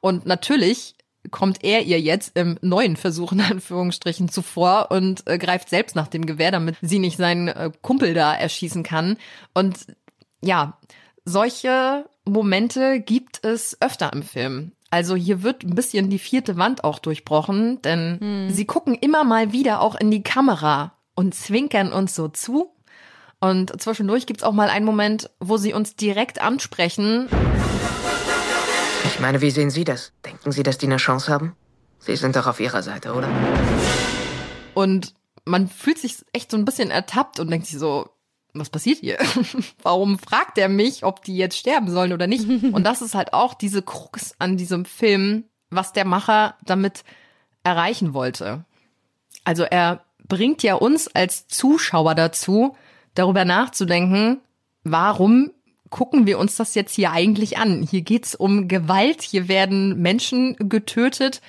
Und 0.00 0.26
natürlich 0.26 0.94
kommt 1.30 1.62
er 1.62 1.82
ihr 1.82 2.00
jetzt 2.00 2.36
im 2.36 2.58
neuen 2.62 2.96
Versuch 2.96 3.32
in 3.32 3.40
Anführungsstrichen 3.42 4.28
zuvor 4.28 4.90
und 4.90 5.26
äh, 5.28 5.36
greift 5.36 5.68
selbst 5.68 5.94
nach 5.94 6.08
dem 6.08 6.24
Gewehr, 6.24 6.50
damit 6.50 6.76
sie 6.80 6.98
nicht 6.98 7.18
seinen 7.18 7.48
äh, 7.48 7.70
Kumpel 7.82 8.14
da 8.14 8.34
erschießen 8.34 8.82
kann. 8.82 9.18
Und 9.52 9.86
ja, 10.42 10.78
solche 11.24 12.06
Momente 12.24 13.00
gibt 13.00 13.44
es 13.44 13.76
öfter 13.80 14.12
im 14.12 14.22
Film. 14.22 14.72
Also 14.90 15.14
hier 15.14 15.42
wird 15.42 15.62
ein 15.62 15.74
bisschen 15.74 16.10
die 16.10 16.18
vierte 16.18 16.56
Wand 16.56 16.82
auch 16.82 16.98
durchbrochen, 16.98 17.80
denn 17.82 18.48
sie 18.50 18.64
gucken 18.64 18.94
immer 18.94 19.22
mal 19.22 19.52
wieder 19.52 19.82
auch 19.82 19.94
in 19.94 20.10
die 20.10 20.24
Kamera 20.24 20.94
und 21.14 21.32
zwinkern 21.34 21.92
uns 21.92 22.16
so 22.16 22.26
zu. 22.26 22.72
Und 23.40 23.80
zwischendurch 23.80 24.26
gibt's 24.26 24.42
auch 24.42 24.52
mal 24.52 24.68
einen 24.68 24.84
Moment, 24.84 25.30
wo 25.40 25.56
sie 25.56 25.72
uns 25.72 25.96
direkt 25.96 26.42
ansprechen. 26.42 27.28
Ich 29.06 29.18
meine, 29.18 29.40
wie 29.40 29.50
sehen 29.50 29.70
Sie 29.70 29.84
das? 29.84 30.12
Denken 30.26 30.52
Sie, 30.52 30.62
dass 30.62 30.76
die 30.76 30.86
eine 30.86 30.98
Chance 30.98 31.32
haben? 31.32 31.56
Sie 32.00 32.16
sind 32.16 32.36
doch 32.36 32.46
auf 32.46 32.60
Ihrer 32.60 32.82
Seite, 32.82 33.14
oder? 33.14 33.28
Und 34.74 35.14
man 35.46 35.68
fühlt 35.68 35.98
sich 35.98 36.16
echt 36.32 36.50
so 36.50 36.58
ein 36.58 36.66
bisschen 36.66 36.90
ertappt 36.90 37.40
und 37.40 37.50
denkt 37.50 37.66
sich 37.66 37.78
so, 37.78 38.10
was 38.52 38.68
passiert 38.68 38.98
hier? 38.98 39.18
Warum 39.82 40.18
fragt 40.18 40.58
er 40.58 40.68
mich, 40.68 41.04
ob 41.04 41.24
die 41.24 41.36
jetzt 41.36 41.56
sterben 41.56 41.90
sollen 41.90 42.12
oder 42.12 42.26
nicht? 42.26 42.46
Und 42.46 42.84
das 42.84 43.00
ist 43.00 43.14
halt 43.14 43.32
auch 43.32 43.54
diese 43.54 43.80
Krux 43.80 44.34
an 44.38 44.58
diesem 44.58 44.84
Film, 44.84 45.44
was 45.70 45.92
der 45.92 46.04
Macher 46.04 46.56
damit 46.64 47.04
erreichen 47.62 48.12
wollte. 48.12 48.64
Also 49.44 49.62
er 49.62 50.04
bringt 50.26 50.62
ja 50.62 50.74
uns 50.74 51.08
als 51.08 51.48
Zuschauer 51.48 52.14
dazu, 52.14 52.76
darüber 53.14 53.44
nachzudenken, 53.44 54.40
warum 54.84 55.50
gucken 55.90 56.26
wir 56.26 56.38
uns 56.38 56.56
das 56.56 56.74
jetzt 56.74 56.94
hier 56.94 57.12
eigentlich 57.12 57.58
an? 57.58 57.86
Hier 57.88 58.02
geht's 58.02 58.34
um 58.34 58.68
Gewalt, 58.68 59.22
hier 59.22 59.48
werden 59.48 60.00
Menschen 60.00 60.56
getötet 60.56 61.40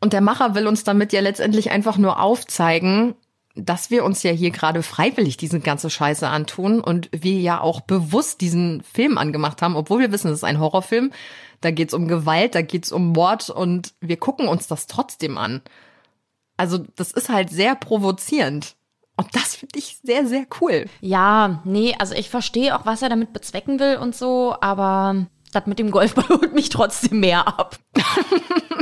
und 0.00 0.12
der 0.12 0.20
Macher 0.20 0.54
will 0.54 0.66
uns 0.66 0.84
damit 0.84 1.12
ja 1.12 1.20
letztendlich 1.20 1.70
einfach 1.70 1.96
nur 1.96 2.20
aufzeigen, 2.20 3.14
dass 3.56 3.90
wir 3.90 4.04
uns 4.04 4.22
ja 4.22 4.32
hier 4.32 4.50
gerade 4.50 4.82
freiwillig 4.82 5.36
diese 5.36 5.60
ganze 5.60 5.88
Scheiße 5.88 6.28
antun 6.28 6.80
und 6.80 7.08
wir 7.12 7.40
ja 7.40 7.60
auch 7.60 7.80
bewusst 7.80 8.40
diesen 8.40 8.82
Film 8.82 9.16
angemacht 9.16 9.62
haben, 9.62 9.76
obwohl 9.76 10.00
wir 10.00 10.12
wissen, 10.12 10.28
es 10.28 10.38
ist 10.38 10.44
ein 10.44 10.58
Horrorfilm. 10.58 11.12
Da 11.60 11.70
geht's 11.70 11.94
um 11.94 12.08
Gewalt, 12.08 12.54
da 12.54 12.62
geht's 12.62 12.92
um 12.92 13.12
Mord 13.12 13.48
und 13.48 13.94
wir 14.00 14.16
gucken 14.16 14.48
uns 14.48 14.66
das 14.66 14.86
trotzdem 14.86 15.38
an. 15.38 15.62
Also 16.56 16.78
das 16.96 17.12
ist 17.12 17.28
halt 17.28 17.50
sehr 17.50 17.74
provozierend. 17.74 18.76
Und 19.16 19.28
das 19.34 19.54
finde 19.54 19.78
ich 19.78 19.98
sehr, 20.02 20.26
sehr 20.26 20.46
cool. 20.60 20.86
Ja, 21.00 21.62
nee, 21.64 21.94
also 21.98 22.14
ich 22.14 22.30
verstehe 22.30 22.76
auch, 22.76 22.84
was 22.84 23.02
er 23.02 23.08
damit 23.08 23.32
bezwecken 23.32 23.78
will 23.78 23.96
und 23.96 24.16
so, 24.16 24.56
aber 24.60 25.26
das 25.52 25.66
mit 25.66 25.78
dem 25.78 25.90
Golfball 25.90 26.28
holt 26.40 26.54
mich 26.54 26.68
trotzdem 26.68 27.20
mehr 27.20 27.46
ab. 27.46 27.78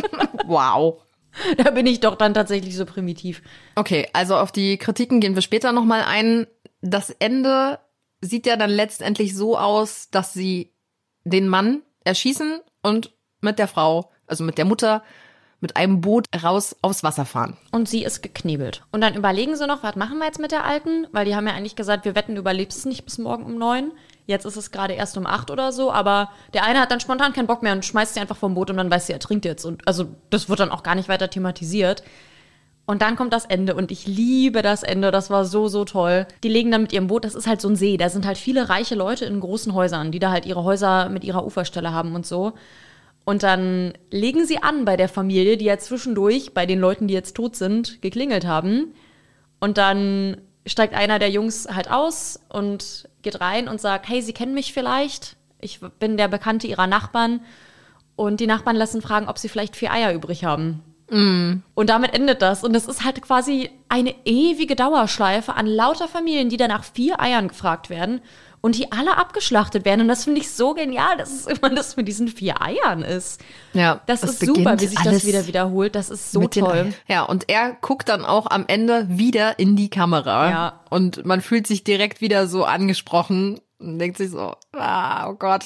wow. 0.47 1.03
Da 1.57 1.71
bin 1.71 1.87
ich 1.87 2.01
doch 2.01 2.17
dann 2.17 2.35
tatsächlich 2.35 2.77
so 2.77 2.85
primitiv. 2.85 3.43
Okay, 3.75 4.09
also 4.13 4.37
auf 4.37 4.53
die 4.53 4.77
Kritiken 4.77 5.21
gehen 5.21 5.35
wir 5.35 5.43
später 5.43 5.73
nochmal 5.73 6.03
ein. 6.03 6.47
Das 6.83 7.11
Ende 7.11 7.79
sieht 8.21 8.47
ja 8.47 8.57
dann 8.57 8.71
letztendlich 8.71 9.35
so 9.35 9.57
aus, 9.59 10.11
dass 10.11 10.35
sie 10.35 10.75
den 11.25 11.49
Mann 11.49 11.83
erschießen 12.05 12.61
und 12.83 13.15
mit 13.41 13.59
der 13.59 13.69
Frau, 13.69 14.11
also 14.27 14.45
mit 14.45 14.59
der 14.59 14.65
Mutter, 14.65 15.03
mit 15.63 15.77
einem 15.77 16.01
Boot 16.01 16.27
raus 16.43 16.77
aufs 16.83 17.03
Wasser 17.03 17.25
fahren. 17.25 17.57
Und 17.71 17.89
sie 17.89 18.05
ist 18.05 18.23
geknebelt. 18.23 18.83
Und 18.91 19.01
dann 19.01 19.15
überlegen 19.15 19.57
sie 19.57 19.67
noch, 19.67 19.83
was 19.83 19.97
machen 19.97 20.19
wir 20.19 20.27
jetzt 20.27 20.41
mit 20.41 20.53
der 20.53 20.65
Alten? 20.65 21.07
Weil 21.13 21.25
die 21.25 21.35
haben 21.35 21.47
ja 21.47 21.55
eigentlich 21.55 21.77
gesagt, 21.77 22.05
wir 22.05 22.15
wetten, 22.15 22.35
du 22.35 22.41
überlebst 22.41 22.79
es 22.79 22.85
nicht 22.85 23.05
bis 23.05 23.17
morgen 23.19 23.45
um 23.45 23.57
neun. 23.57 23.93
Jetzt 24.27 24.45
ist 24.45 24.57
es 24.57 24.71
gerade 24.71 24.95
erst 24.95 25.17
um 25.17 25.27
acht 25.27 25.51
oder 25.51 25.73
so, 25.73 25.91
aber 25.91 26.31
der 26.53 26.65
eine 26.65 26.81
hat 26.81 26.91
dann 26.91 27.01
spontan 27.01 27.33
keinen 27.33 27.47
Bock 27.47 27.63
mehr 27.63 27.73
und 27.73 27.85
schmeißt 27.85 28.15
sie 28.15 28.21
einfach 28.21 28.37
vom 28.37 28.55
Boot 28.55 28.71
und 28.71 28.77
dann 28.77 28.91
weiß 28.91 29.07
sie, 29.07 29.13
er 29.13 29.19
trinkt 29.19 29.45
jetzt. 29.45 29.65
Und 29.65 29.87
also 29.87 30.07
das 30.31 30.49
wird 30.49 30.61
dann 30.61 30.71
auch 30.71 30.83
gar 30.83 30.95
nicht 30.95 31.09
weiter 31.09 31.31
thematisiert. 31.31 32.03
Und 32.85 33.01
dann 33.01 33.15
kommt 33.15 33.33
das 33.33 33.45
Ende 33.45 33.77
und 33.77 33.93
ich 33.93 34.07
liebe 34.09 34.61
das 34.61 34.83
Ende, 34.83 35.13
das 35.13 35.31
war 35.31 35.45
so, 35.45 35.69
so 35.69 35.85
toll. 35.85 36.27
Die 36.43 36.49
legen 36.49 36.73
dann 36.73 36.83
mit 36.83 36.93
ihrem 36.93 37.07
Boot, 37.07 37.25
das 37.25 37.37
ist 37.37 37.47
halt 37.47 37.61
so 37.61 37.69
ein 37.69 37.77
See, 37.77 37.97
da 37.97 38.09
sind 38.09 38.27
halt 38.27 38.39
viele 38.39 38.69
reiche 38.69 38.97
Leute 38.97 39.25
in 39.25 39.39
großen 39.39 39.73
Häusern, 39.73 40.11
die 40.11 40.19
da 40.19 40.31
halt 40.33 40.47
ihre 40.47 40.65
Häuser 40.65 41.09
mit 41.09 41.23
ihrer 41.23 41.47
Uferstelle 41.47 41.93
haben 41.93 42.15
und 42.17 42.27
so. 42.27 42.55
Und 43.25 43.43
dann 43.43 43.93
legen 44.11 44.47
sie 44.47 44.63
an 44.63 44.85
bei 44.85 44.97
der 44.97 45.09
Familie, 45.09 45.57
die 45.57 45.67
ja 45.67 45.79
zwischendurch 45.79 46.55
bei 46.55 46.67
den 46.67 46.81
Leuten, 46.81 47.07
die 47.07 47.15
jetzt 47.15 47.37
tot 47.37 47.55
sind, 47.55 48.03
geklingelt 48.03 48.47
haben. 48.47 48.95
Und 49.61 49.79
dann 49.79 50.39
steigt 50.67 50.95
einer 50.95 51.19
der 51.19 51.31
Jungs 51.31 51.69
halt 51.73 51.91
aus 51.91 52.41
und 52.49 53.09
geht 53.23 53.41
rein 53.41 53.69
und 53.69 53.81
sagt, 53.81 54.09
hey, 54.09 54.23
Sie 54.23 54.33
kennen 54.33 54.55
mich 54.55 54.73
vielleicht? 54.73 55.37
Ich 55.61 55.81
bin 56.01 56.17
der 56.17 56.29
Bekannte 56.29 56.67
Ihrer 56.67 56.89
Nachbarn. 56.89 57.41
Und 58.17 58.41
die 58.41 58.47
Nachbarn 58.47 58.77
lassen 58.77 59.03
fragen, 59.03 59.29
ob 59.29 59.39
sie 59.39 59.49
vielleicht 59.49 59.77
vier 59.77 59.93
Eier 59.93 60.13
übrig 60.13 60.45
haben. 60.45 60.83
Mm. 61.11 61.63
Und 61.75 61.91
damit 61.91 62.13
endet 62.15 62.43
das. 62.43 62.63
Und 62.63 62.75
es 62.75 62.87
ist 62.87 63.05
halt 63.05 63.23
quasi 63.23 63.71
eine 63.89 64.15
ewige 64.25 64.77
Dauerschleife 64.77 65.55
an 65.55 65.67
lauter 65.67 66.09
Familien, 66.09 66.49
die 66.49 66.57
dann 66.57 66.69
nach 66.69 66.85
vier 66.85 67.21
Eiern 67.21 67.49
gefragt 67.49 67.89
werden 67.89 68.21
und 68.63 68.77
die 68.79 68.91
alle 68.93 69.19
abgeschlachtet 69.19 69.85
werden. 69.85 70.01
Und 70.03 70.09
das 70.09 70.25
finde 70.25 70.41
ich 70.41 70.51
so 70.51 70.73
genial, 70.73 71.19
dass 71.19 71.31
es 71.31 71.47
immer 71.47 71.69
das 71.69 71.97
mit 71.97 72.09
diesen 72.09 72.29
vier 72.29 72.63
Eiern 72.63 73.03
ist. 73.03 73.41
Ja, 73.75 74.01
Das 74.07 74.23
ist 74.23 74.41
super, 74.41 74.81
wie 74.81 74.87
sich 74.87 75.01
das 75.03 75.27
wieder 75.27 75.47
wiederholt. 75.47 75.95
Das 75.95 76.09
ist 76.09 76.33
so 76.33 76.47
toll. 76.47 76.95
Ja, 77.09 77.25
und 77.25 77.51
er 77.51 77.77
guckt 77.81 78.09
dann 78.09 78.25
auch 78.25 78.47
am 78.47 78.65
Ende 78.69 79.07
wieder 79.11 79.59
in 79.59 79.77
die 79.77 79.91
Kamera. 79.91 80.51
Ja. 80.51 80.81
Und 80.89 81.27
man 81.27 81.43
fühlt 81.43 81.67
sich 81.67 81.85
direkt 81.85 82.21
wieder 82.21 82.47
so 82.47 82.65
angesprochen 82.65 83.61
und 83.81 83.99
denkt 83.99 84.17
sich 84.17 84.31
so, 84.31 84.55
ah, 84.73 85.29
oh 85.29 85.35
Gott, 85.35 85.65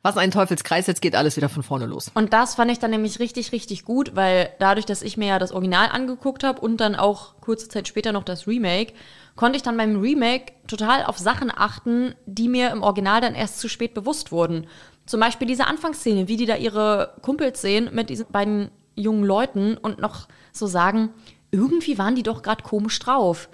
was 0.00 0.16
ein 0.16 0.30
Teufelskreis, 0.30 0.86
jetzt 0.86 1.02
geht 1.02 1.14
alles 1.14 1.36
wieder 1.36 1.50
von 1.50 1.62
vorne 1.62 1.84
los. 1.84 2.10
Und 2.14 2.32
das 2.32 2.54
fand 2.54 2.70
ich 2.70 2.78
dann 2.78 2.90
nämlich 2.90 3.18
richtig, 3.18 3.52
richtig 3.52 3.84
gut, 3.84 4.16
weil 4.16 4.50
dadurch, 4.58 4.86
dass 4.86 5.02
ich 5.02 5.18
mir 5.18 5.28
ja 5.28 5.38
das 5.38 5.52
Original 5.52 5.90
angeguckt 5.90 6.44
habe 6.44 6.60
und 6.60 6.78
dann 6.78 6.96
auch 6.96 7.40
kurze 7.40 7.68
Zeit 7.68 7.88
später 7.88 8.12
noch 8.12 8.24
das 8.24 8.46
Remake, 8.46 8.94
konnte 9.36 9.56
ich 9.56 9.62
dann 9.62 9.76
beim 9.76 10.00
Remake 10.00 10.52
total 10.66 11.04
auf 11.04 11.18
Sachen 11.18 11.50
achten, 11.54 12.14
die 12.26 12.48
mir 12.48 12.70
im 12.70 12.82
Original 12.82 13.20
dann 13.20 13.34
erst 13.34 13.60
zu 13.60 13.68
spät 13.68 13.94
bewusst 13.94 14.32
wurden. 14.32 14.66
Zum 15.06 15.20
Beispiel 15.20 15.48
diese 15.48 15.66
Anfangsszene, 15.66 16.28
wie 16.28 16.36
die 16.36 16.46
da 16.46 16.56
ihre 16.56 17.14
Kumpels 17.22 17.60
sehen 17.60 17.90
mit 17.92 18.10
diesen 18.10 18.26
beiden 18.30 18.70
jungen 18.94 19.24
Leuten 19.24 19.76
und 19.76 19.98
noch 19.98 20.28
so 20.52 20.66
sagen, 20.66 21.10
irgendwie 21.50 21.98
waren 21.98 22.14
die 22.14 22.22
doch 22.22 22.42
gerade 22.42 22.62
komisch 22.62 22.98
drauf. 22.98 23.48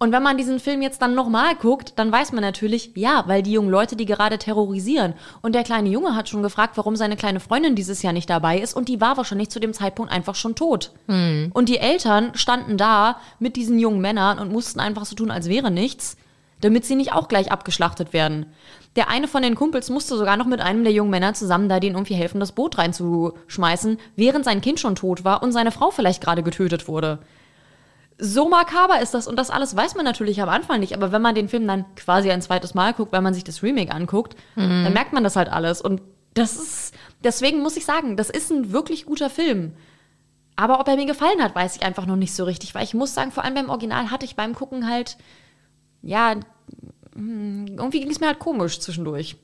Und 0.00 0.12
wenn 0.12 0.22
man 0.22 0.36
diesen 0.36 0.60
Film 0.60 0.80
jetzt 0.80 1.02
dann 1.02 1.16
nochmal 1.16 1.56
guckt, 1.56 1.94
dann 1.96 2.12
weiß 2.12 2.30
man 2.32 2.42
natürlich, 2.42 2.92
ja, 2.94 3.24
weil 3.26 3.42
die 3.42 3.52
jungen 3.52 3.70
Leute 3.70 3.96
die 3.96 4.04
gerade 4.04 4.38
terrorisieren. 4.38 5.14
Und 5.42 5.56
der 5.56 5.64
kleine 5.64 5.88
Junge 5.88 6.14
hat 6.14 6.28
schon 6.28 6.42
gefragt, 6.42 6.76
warum 6.76 6.94
seine 6.94 7.16
kleine 7.16 7.40
Freundin 7.40 7.74
dieses 7.74 8.02
Jahr 8.02 8.12
nicht 8.12 8.30
dabei 8.30 8.58
ist. 8.58 8.74
Und 8.74 8.88
die 8.88 9.00
war 9.00 9.16
wahrscheinlich 9.16 9.48
zu 9.48 9.58
dem 9.58 9.72
Zeitpunkt 9.72 10.12
einfach 10.12 10.36
schon 10.36 10.54
tot. 10.54 10.92
Hm. 11.08 11.50
Und 11.52 11.68
die 11.68 11.78
Eltern 11.78 12.30
standen 12.34 12.76
da 12.76 13.18
mit 13.40 13.56
diesen 13.56 13.78
jungen 13.78 14.00
Männern 14.00 14.38
und 14.38 14.52
mussten 14.52 14.78
einfach 14.78 15.04
so 15.04 15.16
tun, 15.16 15.32
als 15.32 15.48
wäre 15.48 15.72
nichts, 15.72 16.16
damit 16.60 16.84
sie 16.84 16.94
nicht 16.94 17.12
auch 17.12 17.26
gleich 17.26 17.50
abgeschlachtet 17.50 18.12
werden. 18.12 18.46
Der 18.94 19.08
eine 19.08 19.26
von 19.26 19.42
den 19.42 19.56
Kumpels 19.56 19.90
musste 19.90 20.16
sogar 20.16 20.36
noch 20.36 20.46
mit 20.46 20.60
einem 20.60 20.84
der 20.84 20.92
jungen 20.92 21.10
Männer 21.10 21.34
zusammen 21.34 21.68
da 21.68 21.80
denen 21.80 21.96
irgendwie 21.96 22.14
helfen, 22.14 22.40
das 22.40 22.52
Boot 22.52 22.78
reinzuschmeißen, 22.78 23.98
während 24.16 24.44
sein 24.44 24.60
Kind 24.60 24.80
schon 24.80 24.94
tot 24.94 25.24
war 25.24 25.42
und 25.42 25.52
seine 25.52 25.72
Frau 25.72 25.90
vielleicht 25.90 26.22
gerade 26.22 26.42
getötet 26.44 26.86
wurde 26.88 27.18
so 28.20 28.48
makaber 28.48 29.00
ist 29.00 29.14
das 29.14 29.26
und 29.28 29.36
das 29.36 29.50
alles 29.50 29.76
weiß 29.76 29.94
man 29.94 30.04
natürlich 30.04 30.42
am 30.42 30.48
Anfang 30.48 30.80
nicht, 30.80 30.94
aber 30.94 31.12
wenn 31.12 31.22
man 31.22 31.34
den 31.34 31.48
Film 31.48 31.66
dann 31.68 31.84
quasi 31.94 32.30
ein 32.30 32.42
zweites 32.42 32.74
Mal 32.74 32.92
guckt, 32.92 33.12
wenn 33.12 33.22
man 33.22 33.34
sich 33.34 33.44
das 33.44 33.62
Remake 33.62 33.92
anguckt, 33.94 34.34
Mhm. 34.56 34.84
dann 34.84 34.92
merkt 34.92 35.12
man 35.12 35.22
das 35.24 35.36
halt 35.36 35.48
alles 35.48 35.80
und 35.80 36.02
das 36.34 36.56
ist 36.56 36.94
deswegen 37.24 37.60
muss 37.62 37.76
ich 37.76 37.84
sagen, 37.84 38.16
das 38.16 38.28
ist 38.30 38.50
ein 38.50 38.72
wirklich 38.72 39.06
guter 39.06 39.30
Film. 39.30 39.72
Aber 40.56 40.80
ob 40.80 40.88
er 40.88 40.96
mir 40.96 41.06
gefallen 41.06 41.40
hat, 41.42 41.54
weiß 41.54 41.76
ich 41.76 41.82
einfach 41.84 42.06
noch 42.06 42.16
nicht 42.16 42.34
so 42.34 42.42
richtig, 42.44 42.74
weil 42.74 42.82
ich 42.84 42.94
muss 42.94 43.14
sagen, 43.14 43.30
vor 43.30 43.44
allem 43.44 43.54
beim 43.54 43.70
Original 43.70 44.10
hatte 44.10 44.24
ich 44.26 44.34
beim 44.36 44.54
Gucken 44.54 44.88
halt 44.90 45.16
ja 46.02 46.34
hm, 47.14 47.66
irgendwie 47.76 48.00
ging 48.00 48.10
es 48.10 48.20
mir 48.20 48.26
halt 48.26 48.38
komisch 48.40 48.80
zwischendurch. 48.80 49.36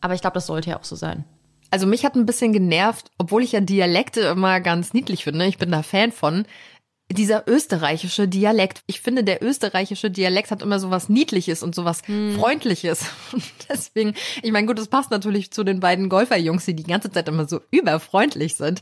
Aber 0.00 0.14
ich 0.14 0.20
glaube, 0.20 0.34
das 0.34 0.46
sollte 0.46 0.70
ja 0.70 0.78
auch 0.78 0.84
so 0.84 0.96
sein. 0.96 1.24
Also 1.70 1.86
mich 1.86 2.04
hat 2.04 2.14
ein 2.14 2.26
bisschen 2.26 2.52
genervt, 2.52 3.10
obwohl 3.18 3.42
ich 3.42 3.52
ja 3.52 3.60
Dialekte 3.60 4.20
immer 4.20 4.60
ganz 4.60 4.92
niedlich 4.92 5.24
finde. 5.24 5.46
Ich 5.46 5.58
bin 5.58 5.72
da 5.72 5.82
Fan 5.82 6.12
von. 6.12 6.46
Dieser 7.08 7.48
österreichische 7.48 8.26
Dialekt. 8.26 8.82
Ich 8.86 9.00
finde, 9.00 9.22
der 9.22 9.42
österreichische 9.42 10.10
Dialekt 10.10 10.50
hat 10.50 10.62
immer 10.62 10.80
so 10.80 10.90
was 10.90 11.08
Niedliches 11.08 11.62
und 11.62 11.74
so 11.74 11.84
was 11.84 12.02
Freundliches. 12.36 13.06
Und 13.32 13.44
deswegen, 13.68 14.14
ich 14.42 14.50
meine, 14.50 14.66
gut, 14.66 14.78
das 14.78 14.88
passt 14.88 15.10
natürlich 15.10 15.52
zu 15.52 15.62
den 15.62 15.78
beiden 15.78 16.08
Golferjungs, 16.08 16.64
die 16.64 16.74
die 16.74 16.82
ganze 16.82 17.10
Zeit 17.10 17.28
immer 17.28 17.46
so 17.46 17.60
überfreundlich 17.70 18.56
sind. 18.56 18.80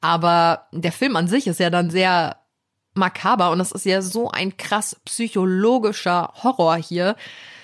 Aber 0.00 0.68
der 0.72 0.92
Film 0.92 1.16
an 1.16 1.26
sich 1.26 1.48
ist 1.48 1.58
ja 1.58 1.70
dann 1.70 1.90
sehr 1.90 2.36
makaber 2.94 3.50
und 3.50 3.58
das 3.58 3.72
ist 3.72 3.84
ja 3.84 4.00
so 4.02 4.30
ein 4.30 4.56
krass 4.56 4.96
psychologischer 5.04 6.32
Horror 6.42 6.76
hier, 6.76 7.16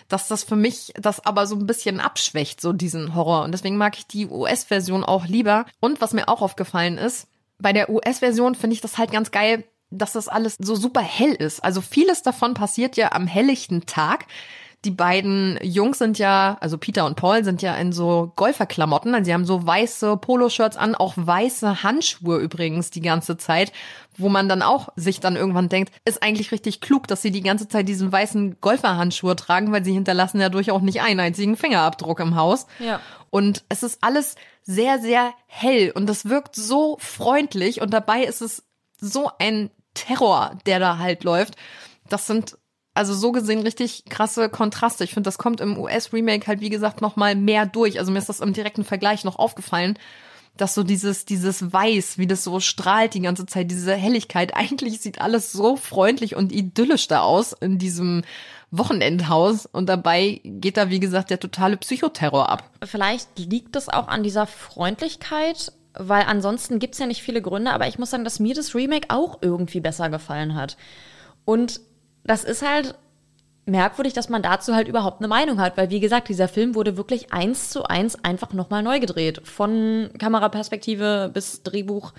dass 0.09 0.29
das 0.29 0.43
für 0.43 0.57
mich 0.57 0.93
das 0.97 1.25
aber 1.25 1.47
so 1.47 1.55
ein 1.55 1.67
bisschen 1.67 2.01
abschwächt, 2.01 2.61
so 2.61 2.73
diesen 2.73 3.15
Horror. 3.15 3.45
Und 3.45 3.53
deswegen 3.53 3.77
mag 3.77 3.97
ich 3.97 4.07
die 4.07 4.27
US-Version 4.27 5.05
auch 5.05 5.27
lieber. 5.27 5.67
Und 5.79 6.01
was 6.01 6.13
mir 6.13 6.29
auch 6.29 6.43
aufgefallen 6.43 6.99
ist, 6.99 7.29
bei 7.59 7.73
der 7.73 7.91
US-Version 7.91 8.57
finde 8.57 8.75
ich 8.75 8.81
das 8.81 8.99
halt 8.99 9.13
ganz 9.13 9.31
geil, 9.31 9.65
dass 9.91 10.13
das 10.13 10.29
alles 10.29 10.57
so 10.59 10.75
super 10.75 11.01
hell 11.01 11.33
ist. 11.33 11.63
Also 11.63 11.81
vieles 11.81 12.23
davon 12.23 12.55
passiert 12.55 12.97
ja 12.97 13.13
am 13.13 13.27
helllichten 13.27 13.87
Tag. 13.87 14.27
Die 14.87 14.91
beiden 14.91 15.59
Jungs 15.63 15.99
sind 15.99 16.19
ja, 16.19 16.57
also 16.61 16.79
Peter 16.79 17.05
und 17.05 17.15
Paul 17.15 17.45
sind 17.45 17.61
ja 17.61 17.75
in 17.75 17.93
so 17.93 18.33
Golferklamotten. 18.37 19.15
Also 19.15 19.27
sie 19.27 19.35
haben 19.35 19.45
so 19.45 19.67
weiße 19.67 20.17
Poloshirts 20.17 20.79
an, 20.79 20.95
auch 20.95 21.13
weiße 21.17 21.83
Handschuhe 21.83 22.39
übrigens 22.39 22.91
die 22.91 23.03
ganze 23.03 23.37
Zeit, 23.37 23.73
wo 24.17 24.31
man 24.31 24.49
dann 24.49 24.63
auch 24.63 24.89
sich 24.97 25.21
dann 25.21 25.37
irgendwann 25.37 25.69
denkt, 25.69 25.93
ist 26.07 26.23
eigentlich 26.23 26.51
richtig 26.51 26.81
klug, 26.81 27.09
dass 27.09 27.21
sie 27.21 27.31
die 27.31 27.43
ganze 27.43 27.69
Zeit 27.69 27.89
diesen 27.89 28.11
weißen 28.11 28.57
Golferhandschuhe 28.63 29.37
tragen, 29.37 29.71
weil 29.71 29.85
sie 29.85 29.93
hinterlassen 29.93 30.41
ja 30.41 30.49
durchaus 30.49 30.81
nicht 30.81 31.03
einen 31.03 31.21
einzigen 31.21 31.59
Fingerabdruck 31.59 32.21
im 32.21 32.37
Haus. 32.37 32.67
Ja. 32.79 33.01
Und 33.29 33.65
es 33.69 33.83
ist 33.83 33.99
alles 34.03 34.37
sehr, 34.63 34.99
sehr 34.99 35.35
hell 35.47 35.93
und 35.95 36.07
das 36.07 36.27
wirkt 36.29 36.57
so 36.57 36.97
freundlich 37.01 37.83
und 37.83 37.93
dabei 37.93 38.25
ist 38.25 38.41
es 38.41 38.63
so 38.99 39.31
ein 39.39 39.71
Terror, 39.95 40.59
der 40.67 40.79
da 40.79 40.99
halt 40.99 41.25
läuft. 41.25 41.57
Das 42.09 42.27
sind 42.27 42.57
also 42.95 43.15
so 43.15 43.33
gesehen 43.33 43.61
richtig 43.61 44.05
krasse 44.09 44.49
Kontraste. 44.49 45.05
Ich 45.05 45.15
finde, 45.15 45.29
das 45.29 45.39
kommt 45.39 45.61
im 45.61 45.79
US-Remake 45.79 46.47
halt, 46.47 46.61
wie 46.61 46.71
gesagt, 46.71 47.01
noch 47.01 47.17
mal 47.17 47.35
mehr 47.35 47.67
durch. 47.67 47.99
Also 47.99 48.11
mir 48.11 48.19
ist 48.19 48.29
das 48.29 48.41
im 48.41 48.53
direkten 48.53 48.85
Vergleich 48.85 49.25
noch 49.25 49.39
aufgefallen, 49.39 49.99
dass 50.57 50.75
so 50.75 50.83
dieses, 50.83 51.25
dieses 51.25 51.73
Weiß, 51.73 52.19
wie 52.19 52.27
das 52.27 52.43
so 52.45 52.61
strahlt 52.61 53.15
die 53.15 53.21
ganze 53.21 53.47
Zeit, 53.47 53.71
diese 53.71 53.95
Helligkeit. 53.95 54.55
Eigentlich 54.55 55.01
sieht 55.01 55.21
alles 55.21 55.53
so 55.53 55.77
freundlich 55.77 56.37
und 56.37 56.53
idyllisch 56.53 57.09
da 57.09 57.21
aus 57.21 57.53
in 57.53 57.79
diesem 57.79 58.23
Wochenendhaus. 58.71 59.67
Und 59.67 59.89
dabei 59.89 60.41
geht 60.45 60.77
da, 60.77 60.91
wie 60.91 61.01
gesagt, 61.01 61.31
der 61.31 61.41
totale 61.41 61.77
Psychoterror 61.77 62.49
ab. 62.49 62.71
Vielleicht 62.85 63.39
liegt 63.39 63.77
es 63.77 63.89
auch 63.89 64.09
an 64.09 64.23
dieser 64.23 64.47
Freundlichkeit, 64.47 65.73
weil 66.01 66.23
ansonsten 66.23 66.79
gibt 66.79 66.95
es 66.95 67.01
ja 67.01 67.07
nicht 67.07 67.23
viele 67.23 67.43
Gründe, 67.43 67.71
aber 67.71 67.87
ich 67.87 67.99
muss 67.99 68.11
sagen, 68.11 68.25
dass 68.25 68.41
mir 68.41 68.55
das 68.55 68.75
Remake 68.75 69.09
auch 69.09 69.39
irgendwie 69.43 69.81
besser 69.81 70.09
gefallen 70.09 70.55
hat. 70.55 70.77
Und 71.45 71.81
das 72.25 72.45
ist 72.45 72.67
halt 72.67 72.95
merkwürdig, 73.67 74.13
dass 74.13 74.29
man 74.29 74.43
dazu 74.43 74.75
halt 74.75 74.89
überhaupt 74.89 75.21
eine 75.21 75.29
Meinung 75.29 75.61
hat, 75.61 75.77
weil 75.77 75.91
wie 75.91 76.01
gesagt, 76.01 76.29
dieser 76.29 76.49
Film 76.49 76.75
wurde 76.75 76.97
wirklich 76.97 77.33
eins 77.33 77.71
zu 77.71 77.85
eins 77.85 78.25
einfach 78.25 78.53
nochmal 78.53 78.83
neu 78.83 79.01
gedreht. 79.01 79.41
Von 79.45 80.11
Kameraperspektive 80.19 81.31
bis 81.33 81.63
Drehbuch. 81.63 82.13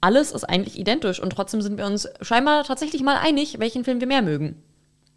Alles 0.00 0.32
ist 0.32 0.44
eigentlich 0.44 0.78
identisch 0.78 1.20
und 1.20 1.30
trotzdem 1.30 1.62
sind 1.62 1.78
wir 1.78 1.86
uns 1.86 2.08
scheinbar 2.20 2.64
tatsächlich 2.64 3.02
mal 3.02 3.18
einig, 3.18 3.58
welchen 3.58 3.84
Film 3.84 4.00
wir 4.00 4.06
mehr 4.06 4.22
mögen. 4.22 4.62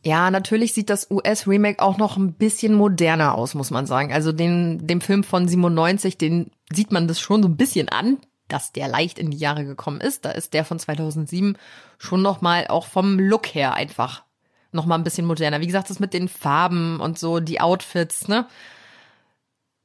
Ja, 0.04 0.32
natürlich 0.32 0.74
sieht 0.74 0.89
das 0.89 1.12
US-Remake 1.12 1.82
auch 1.82 1.97
noch 1.97 2.16
ein 2.16 2.34
bisschen 2.34 2.74
moderner 2.74 3.36
aus, 3.36 3.54
muss 3.54 3.70
man 3.70 3.86
sagen. 3.86 4.14
Also 4.14 4.32
den, 4.32 4.88
dem 4.88 5.02
Film 5.02 5.24
von 5.24 5.47
97, 5.47 6.18
den 6.18 6.52
sieht 6.72 6.91
man 6.91 7.08
das 7.08 7.20
schon 7.20 7.43
so 7.43 7.50
ein 7.50 7.58
bisschen 7.58 7.89
an, 7.89 8.18
dass 8.47 8.72
der 8.72 8.88
leicht 8.88 9.20
in 9.20 9.30
die 9.30 9.38
Jahre 9.38 9.66
gekommen 9.66 10.00
ist. 10.00 10.24
Da 10.24 10.32
ist 10.32 10.54
der 10.54 10.64
von 10.64 10.80
2007 10.80 11.58
schon 11.97 12.22
noch 12.22 12.41
mal 12.41 12.68
auch 12.68 12.86
vom 12.86 13.20
Look 13.20 13.47
her 13.54 13.74
einfach 13.74 14.24
noch 14.72 14.86
mal 14.86 14.95
ein 14.95 15.04
bisschen 15.04 15.26
moderner. 15.26 15.62
Wie 15.62 15.68
gesagt, 15.68 15.89
das 15.89 16.00
mit 16.00 16.14
den 16.14 16.30
Farben 16.30 17.00
und 17.00 17.20
so, 17.20 17.39
die 17.39 17.60
Outfits, 17.60 18.28
ne? 18.28 18.47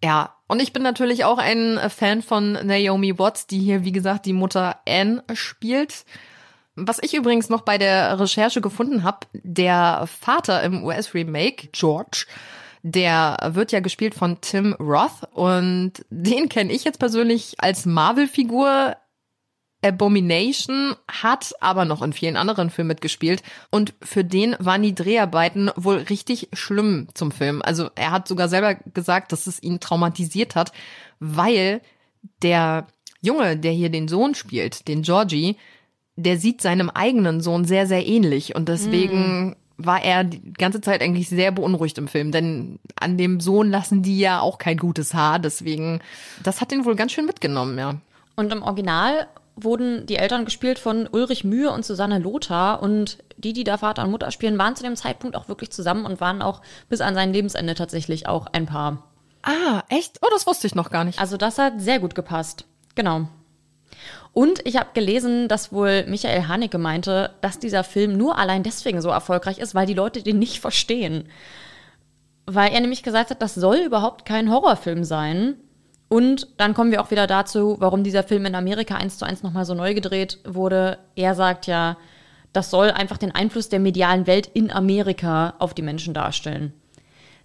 Ja, 0.03 0.37
und 0.47 0.61
ich 0.61 0.73
bin 0.73 0.83
natürlich 0.83 1.25
auch 1.25 1.39
ein 1.39 1.81
Fan 1.89 2.21
von 2.21 2.53
Naomi 2.53 3.19
Watts, 3.19 3.47
die 3.47 3.61
hier, 3.61 3.85
wie 3.85 3.93
gesagt, 3.93 4.27
die 4.27 4.35
Mutter 4.35 4.81
Anne 4.87 5.25
spielt. 5.33 6.05
Was 6.77 6.99
ich 7.01 7.15
übrigens 7.15 7.49
noch 7.49 7.63
bei 7.63 7.79
der 7.79 8.19
Recherche 8.19 8.61
gefunden 8.61 9.05
habe, 9.05 9.27
der 9.33 10.07
Vater 10.07 10.63
im 10.63 10.83
US-Remake, 10.83 11.69
George, 11.73 12.27
der 12.83 13.37
wird 13.53 13.73
ja 13.73 13.81
gespielt 13.81 14.15
von 14.15 14.41
Tim 14.41 14.75
Roth 14.75 15.29
und 15.33 15.93
den 16.11 16.49
kenne 16.49 16.73
ich 16.73 16.85
jetzt 16.85 16.99
persönlich 16.99 17.55
als 17.59 17.87
Marvel-Figur. 17.87 18.97
Abomination 19.83 20.97
hat 21.07 21.53
aber 21.61 21.85
noch 21.85 22.03
in 22.03 22.15
vielen 22.15 22.37
anderen 22.37 22.71
Filmen 22.71 22.89
mitgespielt 22.89 23.43
und 23.71 23.93
für 24.03 24.25
den 24.25 24.57
waren 24.59 24.83
die 24.83 24.95
Dreharbeiten 24.95 25.71
wohl 25.77 25.97
richtig 25.97 26.49
schlimm 26.55 27.09
zum 27.15 27.31
Film. 27.31 27.61
Also 27.63 27.91
er 27.95 28.11
hat 28.11 28.27
sogar 28.27 28.49
selber 28.49 28.75
gesagt, 28.75 29.31
dass 29.31 29.47
es 29.47 29.63
ihn 29.63 29.81
traumatisiert 29.81 30.55
hat, 30.55 30.73
weil 31.21 31.83
der 32.43 32.87
Junge, 33.21 33.59
der 33.59 33.73
hier 33.73 33.91
den 33.91 34.09
Sohn 34.09 34.35
spielt, 34.35 34.89
den 34.89 35.03
Georgie, 35.03 35.57
der 36.17 36.39
sieht 36.39 36.61
seinem 36.61 36.91
eigenen 36.91 37.41
Sohn 37.41 37.65
sehr, 37.65 37.87
sehr 37.87 38.07
ähnlich 38.07 38.55
und 38.55 38.69
deswegen 38.69 39.51
mm. 39.51 39.57
war 39.79 40.03
er 40.03 40.25
die 40.25 40.53
ganze 40.53 40.81
Zeit 40.81 41.03
eigentlich 41.03 41.29
sehr 41.29 41.51
beunruhigt 41.51 41.99
im 41.99 42.09
Film, 42.09 42.31
denn 42.33 42.79
an 42.97 43.19
dem 43.19 43.41
Sohn 43.41 43.71
lassen 43.71 44.03
die 44.03 44.19
ja 44.19 44.41
auch 44.41 44.59
kein 44.59 44.77
gutes 44.77 45.15
Haar, 45.15 45.39
deswegen, 45.39 46.01
das 46.43 46.61
hat 46.61 46.73
ihn 46.73 46.85
wohl 46.85 46.97
ganz 46.97 47.13
schön 47.13 47.27
mitgenommen, 47.27 47.79
ja. 47.79 47.97
Und 48.37 48.53
im 48.53 48.63
Original 48.63 49.27
wurden 49.57 50.07
die 50.07 50.17
Eltern 50.17 50.45
gespielt 50.45 50.79
von 50.79 51.09
Ulrich 51.11 51.45
Mühe 51.45 51.71
und 51.71 51.85
Susanne 51.85 52.19
Lothar 52.19 52.83
und 52.83 53.19
die, 53.37 53.53
die 53.53 53.65
da 53.65 53.79
Vater 53.79 54.05
und 54.05 54.11
Mutter 54.11 54.31
spielen, 54.31 54.59
waren 54.59 54.77
zu 54.77 54.83
dem 54.83 54.97
Zeitpunkt 54.97 55.37
auch 55.37 55.49
wirklich 55.49 55.71
zusammen 55.71 56.07
und 56.07 56.21
waren 56.21 56.43
auch 56.43 56.61
bis 56.89 57.01
an 57.01 57.15
sein 57.15 57.33
Lebensende 57.33 57.75
tatsächlich 57.75 58.27
auch 58.27 58.47
ein 58.47 58.67
Paar. 58.67 59.05
Ah, 59.43 59.83
echt? 59.89 60.19
Oh, 60.23 60.29
das 60.33 60.47
wusste 60.47 60.67
ich 60.67 60.75
noch 60.75 60.91
gar 60.91 61.05
nicht. 61.05 61.21
Also 61.21 61.37
das 61.37 61.59
hat 61.59 61.81
sehr 61.81 62.01
gut 62.01 62.15
gepasst. 62.15 62.65
Genau. 62.95 63.29
Und 64.35 64.67
ich 64.67 64.77
habe 64.77 64.91
gelesen, 64.95 65.47
dass 65.47 65.73
wohl 65.73 66.05
Michael 66.07 66.49
Haneke 66.49 66.77
meinte, 66.77 67.31
dass 67.41 67.61
dieser 67.61 67.85
Film 67.85 68.17
nur 68.17 68.37
allein 68.37 68.65
deswegen 68.65 69.01
so 69.01 69.09
erfolgreich 69.09 69.59
ist, 69.59 69.77
weil 69.77 69.87
die 69.87 69.95
Leute 69.95 70.23
den 70.23 70.41
nicht 70.41 70.61
verstehen. 70.61 71.29
Weil 72.45 72.73
er 72.73 72.81
nämlich 72.81 73.05
gesagt 73.05 73.31
hat, 73.31 73.41
das 73.41 73.55
soll 73.55 73.77
überhaupt 73.77 74.25
kein 74.25 74.51
Horrorfilm 74.51 75.05
sein. 75.05 75.55
Und 76.09 76.49
dann 76.57 76.75
kommen 76.75 76.91
wir 76.91 77.01
auch 77.01 77.13
wieder 77.13 77.29
dazu, 77.29 77.77
warum 77.79 78.03
dieser 78.03 78.25
Film 78.25 78.45
in 78.45 78.57
Amerika 78.57 78.97
eins 78.97 79.19
zu 79.19 79.25
eins 79.25 79.45
nochmal 79.45 79.65
so 79.65 79.75
neu 79.75 79.95
gedreht 79.95 80.41
wurde. 80.45 80.99
Er 81.15 81.37
sagt 81.37 81.69
ja, 81.69 81.97
das 82.53 82.71
soll 82.71 82.91
einfach 82.91 83.19
den 83.19 83.35
Einfluss 83.35 83.69
der 83.69 83.81
medialen 83.81 84.27
Welt 84.27 84.51
in 84.53 84.73
Amerika 84.73 85.55
auf 85.61 85.75
die 85.75 85.83
Menschen 85.83 86.13
darstellen. 86.13 86.73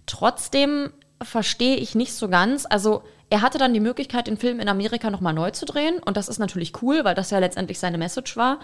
Trotzdem 0.06 0.90
verstehe 1.22 1.76
ich 1.76 1.94
nicht 1.94 2.14
so 2.14 2.28
ganz. 2.28 2.66
Also 2.68 3.02
er 3.28 3.42
hatte 3.42 3.58
dann 3.58 3.74
die 3.74 3.80
Möglichkeit, 3.80 4.26
den 4.26 4.36
Film 4.36 4.60
in 4.60 4.68
Amerika 4.68 5.10
nochmal 5.10 5.34
neu 5.34 5.50
zu 5.50 5.66
drehen. 5.66 5.98
Und 6.04 6.16
das 6.16 6.28
ist 6.28 6.38
natürlich 6.38 6.82
cool, 6.82 7.04
weil 7.04 7.14
das 7.14 7.30
ja 7.30 7.38
letztendlich 7.38 7.78
seine 7.78 7.98
Message 7.98 8.36
war. 8.36 8.58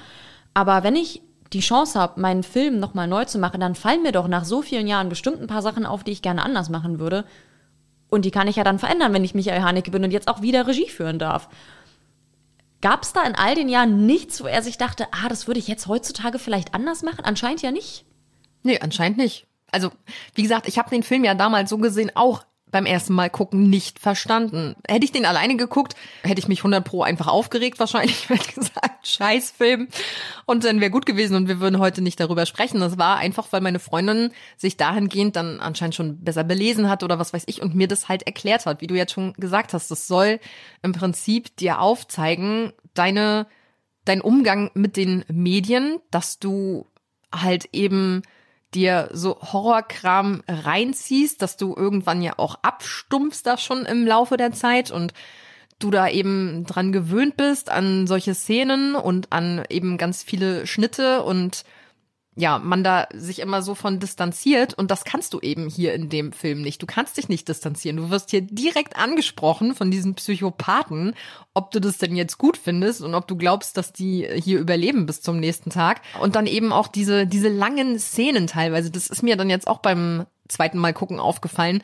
Aber 0.55 0.83
wenn 0.83 0.97
ich 0.97 1.23
die 1.53 1.61
Chance 1.61 1.99
habe, 1.99 2.21
meinen 2.21 2.43
Film 2.43 2.81
nochmal 2.81 3.07
neu 3.07 3.25
zu 3.25 3.39
machen, 3.39 3.61
dann 3.61 3.75
fallen 3.75 4.03
mir 4.03 4.13
doch 4.13 4.27
nach 4.27 4.45
so 4.45 4.63
vielen 4.63 4.87
Jahren 4.87 5.09
bestimmt 5.09 5.41
ein 5.41 5.47
paar 5.47 5.63
Sachen 5.63 5.87
auf, 5.87 6.03
die 6.03 6.13
ich 6.13 6.23
gerne 6.23 6.43
anders 6.43 6.71
machen 6.71 6.99
würde. 6.99 7.25
Und 8.09 8.25
die 8.25 8.31
kann 8.31 8.49
ich 8.49 8.57
ja 8.57 8.65
dann 8.65 8.79
verändern, 8.79 9.13
wenn 9.13 9.25
ich 9.25 9.35
Michael 9.35 9.63
Haneke 9.63 9.91
bin 9.91 10.05
und 10.05 10.11
jetzt 10.11 10.29
auch 10.29 10.43
wieder 10.43 10.67
Regie 10.67 10.89
führen 10.89 11.19
darf. 11.19 11.49
Gab 12.81 13.03
es 13.03 13.13
da 13.13 13.23
in 13.25 13.35
all 13.35 13.55
den 13.55 13.69
Jahren 13.69 14.07
nichts, 14.07 14.43
wo 14.43 14.47
er 14.47 14.63
sich 14.63 14.79
dachte, 14.79 15.07
ah, 15.11 15.29
das 15.29 15.47
würde 15.47 15.59
ich 15.59 15.69
jetzt 15.69 15.87
heutzutage 15.87 16.39
vielleicht 16.39 16.75
anders 16.75 17.03
machen? 17.03 17.25
Anscheinend 17.25 17.63
ja 17.63 17.71
nicht. 17.71 18.05
Nee, 18.63 18.81
anscheinend 18.81 19.19
nicht. 19.19 19.47
Also, 19.77 19.91
wie 20.35 20.43
gesagt, 20.43 20.69
ich 20.69 20.79
habe 20.79 20.89
den 20.89 21.03
Film 21.03 21.23
ja 21.23 21.35
damals 21.35 21.69
so 21.69 21.77
gesehen 21.77 22.11
auch 22.15 22.47
beim 22.71 22.87
ersten 22.87 23.13
Mal 23.13 23.29
gucken 23.29 23.69
nicht 23.69 23.99
verstanden. 23.99 24.75
Hätte 24.89 25.05
ich 25.05 25.13
den 25.13 25.27
alleine 25.27 25.57
geguckt, 25.57 25.95
hätte 26.23 26.39
ich 26.39 26.49
mich 26.49 26.61
100 26.61 26.83
pro 26.83 27.03
einfach 27.03 27.27
aufgeregt 27.27 27.79
wahrscheinlich, 27.79 28.27
hätte 28.31 28.55
gesagt, 28.55 29.07
scheiß 29.07 29.51
Film. 29.51 29.89
Und 30.47 30.65
dann 30.65 30.81
wäre 30.81 30.91
gut 30.91 31.05
gewesen 31.05 31.37
und 31.37 31.47
wir 31.47 31.61
würden 31.61 31.79
heute 31.79 32.01
nicht 32.01 32.19
darüber 32.19 32.47
sprechen. 32.47 32.81
Das 32.81 32.97
war 32.97 33.19
einfach, 33.19 33.49
weil 33.51 33.61
meine 33.61 33.81
Freundin 33.81 34.31
sich 34.57 34.79
dahingehend 34.79 35.37
dann 35.37 35.61
anscheinend 35.61 35.95
schon 35.95 36.25
besser 36.25 36.43
belesen 36.43 36.89
hat 36.89 37.03
oder 37.03 37.19
was 37.19 37.35
weiß 37.35 37.45
ich 37.49 37.61
und 37.61 37.75
mir 37.75 37.87
das 37.87 38.09
halt 38.09 38.23
erklärt 38.23 38.65
hat, 38.65 38.81
wie 38.81 38.87
du 38.87 38.95
jetzt 38.95 39.13
schon 39.13 39.35
gesagt 39.35 39.75
hast. 39.75 39.91
Das 39.91 40.07
soll 40.07 40.41
im 40.81 40.95
Prinzip 40.95 41.55
dir 41.59 41.83
aufzeigen, 41.83 42.73
deine, 42.95 43.47
dein 44.07 44.23
Umgang 44.23 44.71
mit 44.73 44.97
den 44.97 45.27
Medien, 45.29 45.99
dass 46.11 46.39
du 46.39 46.87
halt 47.31 47.69
eben 47.73 48.23
dir 48.75 49.09
so 49.13 49.39
Horrorkram 49.41 50.43
reinziehst, 50.49 51.41
dass 51.41 51.57
du 51.57 51.75
irgendwann 51.77 52.23
ja 52.23 52.35
auch 52.39 52.57
abstumpfst 52.63 53.43
da 53.45 53.57
schon 53.57 53.87
im 53.87 54.07
Laufe 54.07 54.37
der 54.37 54.53
Zeit 54.53 54.91
und 54.91 55.13
du 55.79 55.91
da 55.91 56.09
eben 56.09 56.65
dran 56.67 56.93
gewöhnt 56.93 57.37
bist 57.37 57.71
an 57.71 58.07
solche 58.07 58.35
Szenen 58.35 58.95
und 58.95 59.33
an 59.33 59.65
eben 59.69 59.99
ganz 59.99 60.23
viele 60.23 60.67
Schnitte 60.67 61.23
und 61.23 61.65
ja, 62.39 62.59
man 62.59 62.85
da 62.85 63.09
sich 63.15 63.39
immer 63.39 63.63
so 63.63 63.75
von 63.75 63.99
distanziert 63.99 64.75
und 64.75 64.91
das 64.91 65.05
kannst 65.05 65.33
du 65.33 65.41
eben 65.41 65.71
hier 65.71 65.95
in 65.95 66.11
dem 66.11 66.33
Film 66.33 66.61
nicht. 66.61 66.83
Du 66.83 66.87
kannst 66.87 67.17
dich 67.17 67.31
nicht 67.31 67.49
distanzieren. 67.49 67.97
Du 67.97 68.11
wirst 68.11 68.31
hier 68.31 68.43
direkt 68.43 68.97
angesprochen 68.97 69.75
von 69.75 69.91
diesen 69.91 70.15
Psychopathen, 70.15 71.15
ob 71.55 71.71
du 71.71 71.81
das 71.81 71.97
denn 71.97 72.15
jetzt 72.15 72.37
gut 72.37 72.59
findest 72.59 73.01
und 73.01 73.15
ob 73.15 73.27
du 73.27 73.37
glaubst, 73.37 73.79
dass 73.79 73.95
die 73.95 74.29
hier 74.35 74.59
überleben 74.59 75.07
bis 75.07 75.23
zum 75.23 75.41
nächsten 75.41 75.71
Tag. 75.71 76.03
Und 76.21 76.37
dann 76.37 76.47
eben 76.47 76.75
auch 76.75 76.89
diese, 76.89 77.27
diese 77.27 77.49
langen 77.49 77.99
Szenen 77.99 78.47
teilweise. 78.47 78.91
Das 78.91 79.07
ist 79.07 79.23
mir 79.23 79.37
dann 79.37 79.49
jetzt 79.49 79.67
auch 79.67 79.79
beim 79.79 80.27
zweiten 80.47 80.79
Mal 80.79 80.93
gucken 80.93 81.19
aufgefallen. 81.19 81.83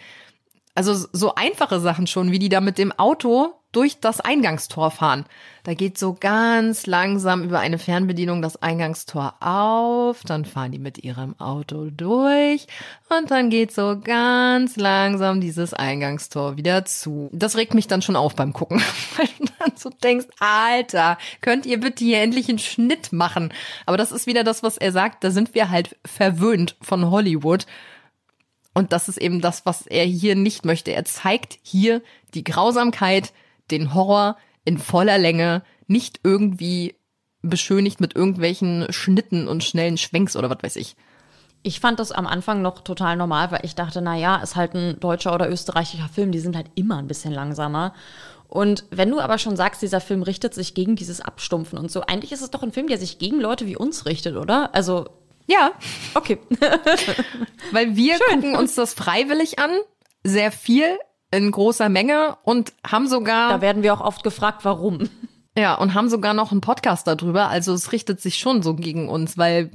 Also 0.74 1.06
so 1.12 1.34
einfache 1.34 1.80
Sachen 1.80 2.06
schon, 2.06 2.32
wie 2.32 2.38
die 2.38 2.48
da 2.48 2.60
mit 2.60 2.78
dem 2.78 2.92
Auto 2.92 3.54
durch 3.72 4.00
das 4.00 4.20
Eingangstor 4.20 4.90
fahren. 4.90 5.24
Da 5.64 5.74
geht 5.74 5.98
so 5.98 6.14
ganz 6.18 6.86
langsam 6.86 7.42
über 7.42 7.60
eine 7.60 7.78
Fernbedienung 7.78 8.42
das 8.42 8.62
Eingangstor 8.62 9.34
auf, 9.40 10.22
dann 10.24 10.44
fahren 10.44 10.72
die 10.72 10.78
mit 10.78 10.98
ihrem 10.98 11.38
Auto 11.40 11.88
durch 11.90 12.66
und 13.08 13.30
dann 13.30 13.48
geht 13.48 13.72
so 13.72 13.98
ganz 14.02 14.76
langsam 14.76 15.40
dieses 15.40 15.72
Eingangstor 15.72 16.56
wieder 16.56 16.84
zu. 16.84 17.30
Das 17.32 17.56
regt 17.56 17.74
mich 17.74 17.86
dann 17.86 18.02
schon 18.02 18.16
auf 18.16 18.36
beim 18.36 18.52
Gucken, 18.52 18.82
weil 19.16 19.28
du 19.38 19.46
dann 19.58 19.72
so 19.76 19.88
denkst, 19.88 20.26
Alter, 20.38 21.16
könnt 21.40 21.64
ihr 21.64 21.80
bitte 21.80 22.04
hier 22.04 22.20
endlich 22.20 22.48
einen 22.48 22.58
Schnitt 22.58 23.12
machen? 23.12 23.52
Aber 23.86 23.96
das 23.96 24.12
ist 24.12 24.26
wieder 24.26 24.44
das, 24.44 24.62
was 24.62 24.76
er 24.76 24.92
sagt, 24.92 25.24
da 25.24 25.30
sind 25.30 25.54
wir 25.54 25.70
halt 25.70 25.96
verwöhnt 26.04 26.76
von 26.82 27.10
Hollywood. 27.10 27.66
Und 28.74 28.92
das 28.92 29.08
ist 29.08 29.18
eben 29.18 29.40
das, 29.40 29.66
was 29.66 29.86
er 29.86 30.04
hier 30.04 30.34
nicht 30.34 30.64
möchte. 30.64 30.92
Er 30.92 31.04
zeigt 31.04 31.58
hier 31.62 32.02
die 32.34 32.44
Grausamkeit, 32.44 33.32
den 33.70 33.94
Horror 33.94 34.36
in 34.64 34.78
voller 34.78 35.18
Länge, 35.18 35.62
nicht 35.86 36.20
irgendwie 36.24 36.94
beschönigt 37.42 38.00
mit 38.00 38.14
irgendwelchen 38.14 38.86
Schnitten 38.90 39.48
und 39.48 39.64
schnellen 39.64 39.98
Schwenks 39.98 40.36
oder 40.36 40.48
was 40.48 40.62
weiß 40.62 40.76
ich. 40.76 40.96
Ich 41.64 41.80
fand 41.80 42.00
das 42.00 42.12
am 42.12 42.26
Anfang 42.26 42.62
noch 42.62 42.80
total 42.80 43.16
normal, 43.16 43.50
weil 43.50 43.64
ich 43.64 43.74
dachte, 43.74 44.00
na 44.00 44.16
ja, 44.16 44.36
ist 44.36 44.56
halt 44.56 44.74
ein 44.74 44.98
deutscher 44.98 45.34
oder 45.34 45.48
österreichischer 45.50 46.08
Film, 46.08 46.32
die 46.32 46.40
sind 46.40 46.56
halt 46.56 46.66
immer 46.74 46.98
ein 46.98 47.06
bisschen 47.06 47.32
langsamer. 47.32 47.94
Und 48.48 48.84
wenn 48.90 49.10
du 49.10 49.20
aber 49.20 49.38
schon 49.38 49.56
sagst, 49.56 49.80
dieser 49.80 50.00
Film 50.00 50.22
richtet 50.22 50.54
sich 50.54 50.74
gegen 50.74 50.96
dieses 50.96 51.20
Abstumpfen 51.20 51.78
und 51.78 51.90
so, 51.90 52.02
eigentlich 52.02 52.32
ist 52.32 52.42
es 52.42 52.50
doch 52.50 52.62
ein 52.62 52.72
Film, 52.72 52.86
der 52.86 52.98
sich 52.98 53.18
gegen 53.18 53.40
Leute 53.40 53.66
wie 53.66 53.76
uns 53.76 54.06
richtet, 54.06 54.36
oder? 54.36 54.74
Also 54.74 55.08
ja, 55.52 55.72
okay. 56.14 56.38
Weil 57.72 57.96
wir 57.96 58.16
Schön. 58.16 58.40
gucken 58.40 58.56
uns 58.56 58.74
das 58.74 58.94
freiwillig 58.94 59.58
an, 59.58 59.70
sehr 60.24 60.52
viel 60.52 60.98
in 61.30 61.50
großer 61.50 61.88
Menge 61.88 62.36
und 62.44 62.72
haben 62.86 63.08
sogar. 63.08 63.50
Da 63.50 63.60
werden 63.60 63.82
wir 63.82 63.94
auch 63.94 64.00
oft 64.00 64.22
gefragt, 64.22 64.64
warum. 64.64 65.08
Ja, 65.56 65.74
und 65.74 65.94
haben 65.94 66.08
sogar 66.08 66.34
noch 66.34 66.52
einen 66.52 66.60
Podcast 66.60 67.06
darüber. 67.06 67.48
Also 67.48 67.72
es 67.74 67.92
richtet 67.92 68.20
sich 68.20 68.38
schon 68.38 68.62
so 68.62 68.74
gegen 68.74 69.08
uns, 69.08 69.36
weil 69.36 69.70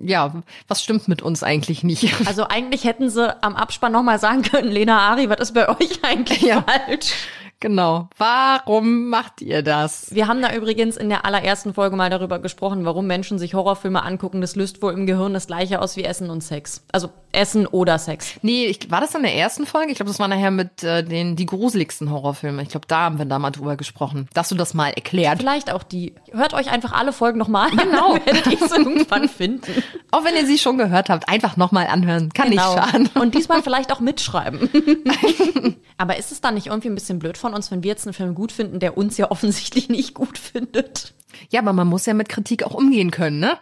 ja, 0.00 0.42
was 0.68 0.82
stimmt 0.82 1.08
mit 1.08 1.22
uns 1.22 1.42
eigentlich 1.42 1.82
nicht? 1.82 2.14
Also 2.26 2.46
eigentlich 2.48 2.84
hätten 2.84 3.10
sie 3.10 3.42
am 3.42 3.56
Abspann 3.56 3.92
nochmal 3.92 4.18
sagen 4.18 4.42
können, 4.42 4.70
Lena 4.70 4.98
Ari, 5.10 5.28
was 5.28 5.40
ist 5.40 5.54
bei 5.54 5.68
euch 5.68 6.04
eigentlich 6.04 6.42
ja. 6.42 6.62
falsch? 6.62 7.12
Genau. 7.60 8.08
Warum 8.18 9.08
macht 9.08 9.40
ihr 9.40 9.62
das? 9.62 10.14
Wir 10.14 10.28
haben 10.28 10.42
da 10.42 10.54
übrigens 10.54 10.96
in 10.96 11.08
der 11.08 11.24
allerersten 11.24 11.72
Folge 11.72 11.96
mal 11.96 12.10
darüber 12.10 12.38
gesprochen, 12.38 12.84
warum 12.84 13.06
Menschen 13.06 13.38
sich 13.38 13.54
Horrorfilme 13.54 14.02
angucken. 14.02 14.40
Das 14.40 14.56
löst 14.56 14.82
wohl 14.82 14.92
im 14.92 15.06
Gehirn 15.06 15.32
das 15.32 15.46
gleiche 15.46 15.80
aus 15.80 15.96
wie 15.96 16.04
Essen 16.04 16.28
und 16.28 16.42
Sex. 16.42 16.84
Also 16.92 17.10
Essen 17.32 17.66
oder 17.66 17.98
Sex. 17.98 18.34
Nee, 18.42 18.66
ich, 18.66 18.90
war 18.90 19.00
das 19.00 19.14
in 19.14 19.22
der 19.22 19.34
ersten 19.34 19.66
Folge? 19.66 19.90
Ich 19.90 19.96
glaube, 19.96 20.10
das 20.10 20.18
war 20.18 20.28
nachher 20.28 20.50
mit 20.50 20.82
äh, 20.82 21.02
den 21.02 21.36
die 21.36 21.46
gruseligsten 21.46 22.10
Horrorfilme. 22.10 22.62
Ich 22.62 22.70
glaube, 22.70 22.86
da 22.86 23.00
haben 23.00 23.18
wir 23.18 23.24
da 23.24 23.38
mal 23.38 23.50
drüber 23.50 23.76
gesprochen. 23.76 24.28
Dass 24.34 24.48
du 24.48 24.54
das 24.54 24.74
mal 24.74 24.90
erklärt. 24.90 25.38
Vielleicht 25.38 25.72
auch 25.72 25.82
die. 25.82 26.14
Hört 26.32 26.54
euch 26.54 26.70
einfach 26.70 26.92
alle 26.92 27.12
Folgen 27.12 27.38
nochmal 27.38 27.70
an. 27.70 27.76
Genau. 27.76 28.14
werdet 28.24 28.46
ihr 28.46 28.60
es 28.60 28.72
irgendwann 28.72 29.28
finden. 29.28 29.82
Auch 30.10 30.24
wenn 30.24 30.34
ihr 30.34 30.46
sie 30.46 30.58
schon 30.58 30.78
gehört 30.78 31.08
habt, 31.08 31.28
einfach 31.28 31.56
nochmal 31.56 31.86
anhören. 31.86 32.32
Kann 32.32 32.50
genau. 32.50 32.74
nicht 32.74 32.84
schaden. 32.84 33.10
Und 33.20 33.34
diesmal 33.34 33.62
vielleicht 33.62 33.92
auch 33.92 34.00
mitschreiben. 34.00 34.68
Aber 35.98 36.16
ist 36.16 36.32
es 36.32 36.40
dann 36.40 36.54
nicht 36.54 36.66
irgendwie 36.66 36.88
ein 36.88 36.94
bisschen 36.94 37.18
blöd 37.18 37.38
von 37.38 37.45
uns, 37.54 37.70
wenn 37.70 37.82
wir 37.82 37.90
jetzt 37.90 38.06
einen 38.06 38.14
Film 38.14 38.34
gut 38.34 38.52
finden, 38.52 38.80
der 38.80 38.96
uns 38.96 39.16
ja 39.16 39.30
offensichtlich 39.30 39.88
nicht 39.88 40.14
gut 40.14 40.38
findet? 40.38 41.14
Ja, 41.50 41.60
aber 41.60 41.72
man 41.72 41.86
muss 41.86 42.06
ja 42.06 42.14
mit 42.14 42.28
Kritik 42.28 42.64
auch 42.64 42.74
umgehen 42.74 43.10
können, 43.10 43.40
ne? 43.40 43.58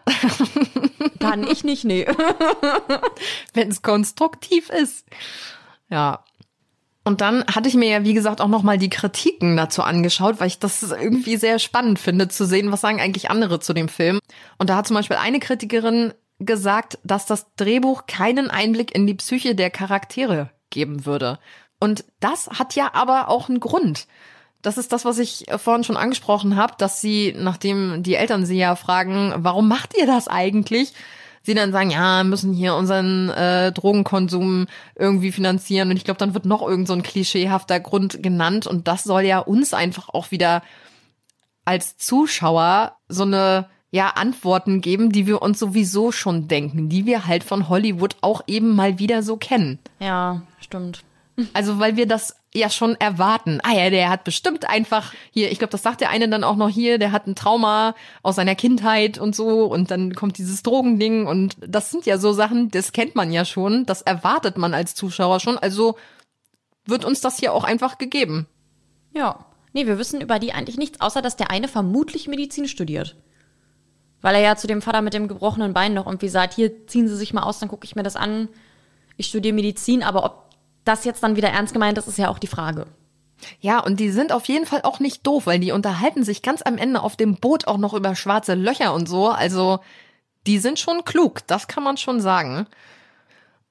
Kann 1.21 1.45
ich 1.45 1.65
nicht, 1.65 1.85
nee. 1.85 2.07
wenn 3.55 3.69
es 3.69 3.83
konstruktiv 3.83 4.71
ist. 4.71 5.07
Ja. 5.91 6.25
Und 7.05 7.21
dann 7.21 7.45
hatte 7.47 7.69
ich 7.69 7.75
mir 7.75 7.89
ja, 7.89 8.05
wie 8.05 8.15
gesagt, 8.15 8.41
auch 8.41 8.49
nochmal 8.49 8.79
die 8.79 8.89
Kritiken 8.89 9.57
dazu 9.57 9.83
angeschaut, 9.83 10.41
weil 10.41 10.47
ich 10.47 10.59
das 10.59 10.83
irgendwie 10.83 11.37
sehr 11.37 11.59
spannend 11.59 11.99
finde, 11.99 12.29
zu 12.29 12.47
sehen, 12.47 12.73
was 12.73 12.81
sagen 12.81 13.01
eigentlich 13.01 13.31
andere 13.31 13.61
zu 13.61 13.75
dem 13.75 13.89
Film. 13.89 14.21
Und 14.59 14.71
da 14.71 14.77
hat 14.77 14.87
zum 14.87 14.97
Beispiel 14.97 15.19
eine 15.19 15.39
Kritikerin 15.39 16.15
gesagt, 16.39 16.99
dass 17.05 17.27
das 17.27 17.55
Drehbuch 17.57 18.07
keinen 18.07 18.51
Einblick 18.51 18.95
in 18.95 19.07
die 19.07 19.15
Psyche 19.15 19.55
der 19.55 19.71
Charaktere 19.71 20.51
geben 20.71 21.07
würde. 21.07 21.39
Und 21.85 22.07
das 22.19 22.49
hat 22.49 22.75
ja 22.77 22.95
aber 22.95 23.29
auch 23.29 23.51
einen 23.51 23.61
Grund. 23.61 24.07
Das 24.63 24.79
ist 24.79 24.91
das, 24.91 25.05
was 25.05 25.19
ich 25.19 25.45
vorhin 25.59 25.85
schon 25.85 25.99
angesprochen 25.99 26.57
habe, 26.57 26.73
dass 26.79 27.03
sie, 27.03 27.35
nachdem 27.37 28.03
die 28.03 28.15
Eltern 28.15 28.47
sie 28.47 28.57
ja 28.57 28.75
fragen, 28.75 29.35
warum 29.37 29.69
macht 29.69 29.95
ihr 29.99 30.07
das 30.07 30.27
eigentlich? 30.27 30.95
Sie 31.43 31.53
dann 31.53 31.73
sagen, 31.73 31.91
ja, 31.91 32.25
müssen 32.25 32.55
hier 32.55 32.75
unseren 32.75 33.29
äh, 33.29 33.71
Drogenkonsum 33.71 34.65
irgendwie 34.95 35.31
finanzieren. 35.31 35.91
Und 35.91 35.99
ich 35.99 36.05
glaube, 36.05 36.17
dann 36.17 36.33
wird 36.33 36.47
noch 36.47 36.63
irgend 36.63 36.89
so 36.89 36.95
ein 36.95 37.03
klischeehafter 37.03 37.81
Grund 37.81 38.23
genannt. 38.23 38.67
Und 38.67 38.89
das 38.89 39.05
soll 39.05 39.25
ja 39.25 39.41
uns 39.41 39.75
einfach 39.75 40.09
auch 40.09 40.31
wieder 40.31 40.63
als 41.67 41.99
Zuschauer 41.99 42.97
so 43.11 43.25
eine 43.25 43.69
ja 43.91 44.09
Antworten 44.17 44.81
geben, 44.81 45.13
die 45.13 45.27
wir 45.27 45.43
uns 45.43 45.59
sowieso 45.59 46.13
schon 46.13 46.49
denken, 46.49 46.89
die 46.89 47.05
wir 47.05 47.27
halt 47.27 47.45
von 47.45 47.69
Hollywood 47.69 48.17
auch 48.23 48.41
eben 48.47 48.75
mal 48.75 48.99
wieder 48.99 49.23
so 49.23 49.37
kennen. 49.37 49.79
Ja, 50.01 50.41
stimmt. 50.61 51.05
Also, 51.53 51.81
weil 51.81 51.97
wir 51.97 52.07
das 52.07 52.37
ja 52.55 52.71
schon 52.71 52.95
erwarten. 52.95 53.59
Ah 53.65 53.73
ja, 53.73 53.91
der 53.91 54.09
hat 54.09 54.23
bestimmt 54.23 54.69
einfach 54.69 55.13
hier, 55.33 55.51
ich 55.51 55.59
glaube, 55.59 55.73
das 55.73 55.83
sagt 55.83 56.01
der 56.01 56.11
eine 56.11 56.29
dann 56.29 56.45
auch 56.45 56.55
noch 56.55 56.69
hier, 56.69 56.99
der 56.99 57.11
hat 57.11 57.27
ein 57.27 57.35
Trauma 57.35 57.97
aus 58.23 58.37
seiner 58.37 58.55
Kindheit 58.55 59.19
und 59.19 59.35
so 59.35 59.65
und 59.65 59.91
dann 59.91 60.15
kommt 60.15 60.39
dieses 60.39 60.63
Drogending 60.63 61.27
und 61.27 61.57
das 61.61 61.91
sind 61.91 62.07
ja 62.07 62.19
so 62.19 62.33
Sachen, 62.33 62.71
das 62.71 62.93
kennt 62.93 63.17
man 63.17 63.33
ja 63.33 63.45
schon, 63.45 63.85
das 63.87 64.03
erwartet 64.03 64.57
man 64.57 64.73
als 64.73 64.95
Zuschauer 64.95 65.41
schon, 65.41 65.59
also 65.59 65.97
wird 66.87 67.05
uns 67.05 67.21
das 67.21 67.39
hier 67.39 67.53
auch 67.53 67.65
einfach 67.65 67.99
gegeben. 67.99 68.47
Ja. 69.13 69.47
Nee, 69.73 69.87
wir 69.89 69.99
wissen 69.99 70.21
über 70.21 70.39
die 70.39 70.53
eigentlich 70.53 70.77
nichts, 70.77 71.01
außer 71.01 71.21
dass 71.21 71.35
der 71.35 71.51
eine 71.51 71.67
vermutlich 71.67 72.29
Medizin 72.29 72.69
studiert. 72.69 73.17
Weil 74.21 74.37
er 74.37 74.41
ja 74.41 74.57
zu 74.57 74.69
dem 74.69 74.81
Vater 74.81 75.03
mit 75.03 75.15
dem 75.15 75.27
gebrochenen 75.27 75.75
Bein 75.75 75.95
noch 75.95 76.07
irgendwie 76.07 76.29
sagt, 76.29 76.55
hier 76.55 76.87
ziehen 76.87 77.09
Sie 77.09 77.17
sich 77.17 77.35
mal 77.35 77.43
aus, 77.43 77.59
dann 77.59 77.69
gucke 77.69 77.85
ich 77.85 77.97
mir 77.97 78.05
das 78.05 78.15
an. 78.15 78.49
Ich 79.17 79.27
studiere 79.27 79.55
Medizin, 79.55 80.05
aber 80.05 80.25
ob 80.25 80.44
das 80.85 81.05
jetzt 81.05 81.23
dann 81.23 81.37
wieder 81.37 81.49
ernst 81.49 81.73
gemeint 81.73 81.99
ist, 81.99 82.09
ist 82.09 82.19
ja 82.19 82.29
auch 82.29 82.39
die 82.39 82.47
Frage. 82.47 82.87
Ja, 83.61 83.81
und 83.81 84.01
die 84.01 84.11
sind 84.11 84.33
auf 84.33 84.47
jeden 84.47 84.67
Fall 84.67 84.83
auch 84.83 85.01
nicht 85.01 85.27
doof, 85.27 85.47
weil 85.47 85.59
die 85.59 85.73
unterhalten 85.73 86.25
sich 86.25 86.43
ganz 86.43 86.63
am 86.63 86.79
Ende 86.79 87.03
auf 87.03 87.17
dem 87.17 87.37
Boot 87.37 87.67
auch 87.67 87.79
noch 87.79 87.95
über 87.95 88.15
schwarze 88.15 88.55
Löcher 88.55 88.95
und 88.95 89.09
so. 89.09 89.29
Also, 89.29 89.81
die 90.47 90.59
sind 90.59 90.79
schon 90.79 91.05
klug, 91.05 91.47
das 91.47 91.69
kann 91.69 91.83
man 91.83 91.97
schon 91.97 92.21
sagen. 92.21 92.67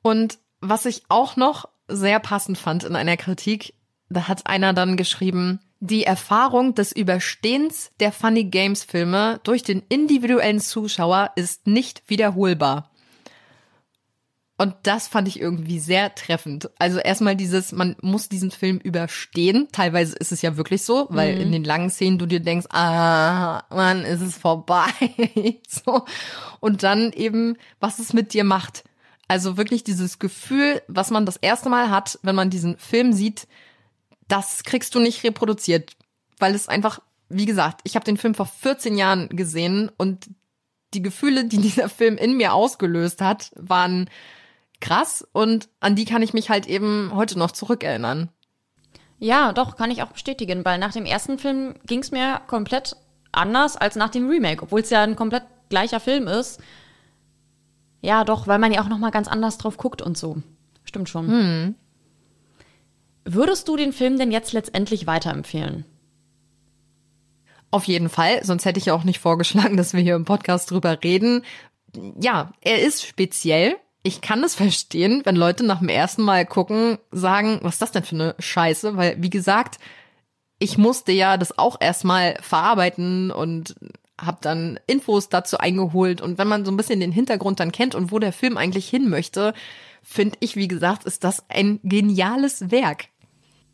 Und 0.01 0.37
was 0.59 0.85
ich 0.85 1.03
auch 1.09 1.35
noch 1.35 1.67
sehr 1.87 2.19
passend 2.19 2.57
fand 2.57 2.83
in 2.83 2.95
einer 2.95 3.17
Kritik, 3.17 3.73
da 4.09 4.27
hat 4.27 4.47
einer 4.47 4.73
dann 4.73 4.97
geschrieben, 4.97 5.59
die 5.79 6.05
Erfahrung 6.05 6.75
des 6.75 6.93
Überstehens 6.93 7.91
der 7.99 8.11
Funny 8.11 8.45
Games 8.45 8.83
Filme 8.83 9.41
durch 9.43 9.63
den 9.63 9.83
individuellen 9.89 10.61
Zuschauer 10.61 11.31
ist 11.35 11.67
nicht 11.67 12.03
wiederholbar. 12.07 12.89
Und 14.55 14.75
das 14.83 15.07
fand 15.07 15.27
ich 15.27 15.39
irgendwie 15.39 15.79
sehr 15.79 16.13
treffend. 16.13 16.69
Also 16.77 16.99
erstmal 16.99 17.35
dieses, 17.35 17.71
man 17.71 17.95
muss 18.01 18.29
diesen 18.29 18.51
Film 18.51 18.77
überstehen. 18.77 19.67
Teilweise 19.71 20.15
ist 20.15 20.31
es 20.31 20.43
ja 20.43 20.57
wirklich 20.57 20.83
so, 20.83 21.07
weil 21.09 21.35
mhm. 21.35 21.41
in 21.41 21.51
den 21.51 21.63
langen 21.63 21.89
Szenen 21.89 22.19
du 22.19 22.27
dir 22.27 22.39
denkst, 22.39 22.67
ah, 22.69 23.63
Mann, 23.71 24.03
ist 24.03 24.21
es 24.21 24.37
vorbei. 24.37 24.91
so. 25.67 26.05
Und 26.59 26.83
dann 26.83 27.11
eben, 27.13 27.57
was 27.79 27.97
es 27.97 28.13
mit 28.13 28.33
dir 28.33 28.43
macht. 28.43 28.83
Also 29.27 29.57
wirklich 29.57 29.83
dieses 29.83 30.19
Gefühl, 30.19 30.83
was 30.87 31.09
man 31.09 31.25
das 31.25 31.37
erste 31.37 31.69
Mal 31.69 31.89
hat, 31.89 32.19
wenn 32.21 32.35
man 32.35 32.51
diesen 32.51 32.77
Film 32.77 33.11
sieht, 33.11 33.47
das 34.27 34.63
kriegst 34.63 34.93
du 34.93 34.99
nicht 34.99 35.23
reproduziert. 35.23 35.93
Weil 36.37 36.53
es 36.53 36.69
einfach, 36.69 37.01
wie 37.27 37.45
gesagt, 37.45 37.81
ich 37.85 37.95
habe 37.95 38.05
den 38.05 38.17
Film 38.17 38.35
vor 38.35 38.45
14 38.45 38.97
Jahren 38.97 39.29
gesehen 39.29 39.89
und 39.97 40.29
die 40.93 41.01
Gefühle, 41.01 41.45
die 41.45 41.57
dieser 41.61 41.89
Film 41.89 42.17
in 42.17 42.37
mir 42.37 42.53
ausgelöst 42.53 43.19
hat, 43.19 43.51
waren 43.55 44.09
krass 44.83 45.27
und 45.31 45.69
an 45.79 45.95
die 45.95 46.05
kann 46.05 46.21
ich 46.21 46.33
mich 46.33 46.49
halt 46.49 46.67
eben 46.67 47.11
heute 47.15 47.39
noch 47.39 47.51
zurückerinnern. 47.51 48.29
Ja, 49.17 49.53
doch, 49.53 49.77
kann 49.77 49.89
ich 49.89 50.03
auch 50.03 50.11
bestätigen, 50.11 50.65
weil 50.65 50.77
nach 50.77 50.91
dem 50.91 51.05
ersten 51.05 51.39
Film 51.39 51.75
ging 51.85 51.99
es 51.99 52.11
mir 52.11 52.41
komplett 52.47 52.97
anders 53.31 53.77
als 53.77 53.95
nach 53.95 54.09
dem 54.09 54.29
Remake, 54.29 54.61
obwohl 54.61 54.81
es 54.81 54.89
ja 54.89 55.01
ein 55.01 55.15
komplett 55.15 55.43
gleicher 55.69 55.99
Film 55.99 56.27
ist. 56.27 56.59
Ja, 58.01 58.25
doch, 58.25 58.47
weil 58.47 58.59
man 58.59 58.73
ja 58.73 58.83
auch 58.83 58.89
noch 58.89 58.97
mal 58.97 59.11
ganz 59.11 59.29
anders 59.29 59.57
drauf 59.57 59.77
guckt 59.77 60.01
und 60.01 60.17
so. 60.17 60.43
Stimmt 60.83 61.07
schon. 61.07 61.27
Hm. 61.27 61.75
Würdest 63.23 63.69
du 63.69 63.77
den 63.77 63.93
Film 63.93 64.17
denn 64.17 64.31
jetzt 64.31 64.51
letztendlich 64.51 65.07
weiterempfehlen? 65.07 65.85
Auf 67.71 67.85
jeden 67.85 68.09
Fall, 68.09 68.43
sonst 68.43 68.65
hätte 68.65 68.77
ich 68.79 68.87
ja 68.87 68.93
auch 68.93 69.05
nicht 69.05 69.19
vorgeschlagen, 69.19 69.77
dass 69.77 69.93
wir 69.93 70.01
hier 70.01 70.15
im 70.15 70.25
Podcast 70.25 70.69
drüber 70.69 70.99
reden 71.01 71.43
ja, 72.19 72.51
er 72.61 72.81
ist 72.81 73.05
speziell. 73.05 73.75
Ich 74.03 74.19
kann 74.19 74.43
es 74.43 74.55
verstehen, 74.55 75.21
wenn 75.23 75.37
Leute 75.37 75.65
nach 75.65 75.79
dem 75.79 75.89
ersten 75.89 76.23
Mal 76.23 76.45
gucken, 76.45 76.97
sagen, 77.11 77.59
was 77.61 77.75
ist 77.75 77.81
das 77.81 77.91
denn 77.91 78.03
für 78.03 78.15
eine 78.15 78.35
Scheiße? 78.37 78.97
Weil, 78.97 79.15
wie 79.21 79.29
gesagt, 79.29 79.79
ich 80.59 80.77
musste 80.77 81.13
ja 81.13 81.37
das 81.37 81.57
auch 81.57 81.77
erstmal 81.79 82.37
verarbeiten 82.41 83.31
und 83.31 83.75
habe 84.19 84.37
dann 84.41 84.79
Infos 84.87 85.29
dazu 85.29 85.57
eingeholt. 85.57 86.21
Und 86.21 86.37
wenn 86.37 86.47
man 86.47 86.65
so 86.65 86.71
ein 86.71 86.77
bisschen 86.77 86.99
den 86.99 87.11
Hintergrund 87.11 87.59
dann 87.59 87.71
kennt 87.71 87.95
und 87.95 88.11
wo 88.11 88.19
der 88.19 88.33
Film 88.33 88.57
eigentlich 88.57 88.87
hin 88.87 89.09
möchte, 89.09 89.53
finde 90.03 90.37
ich, 90.41 90.55
wie 90.55 90.67
gesagt, 90.67 91.05
ist 91.05 91.23
das 91.23 91.49
ein 91.49 91.79
geniales 91.83 92.71
Werk. 92.71 93.05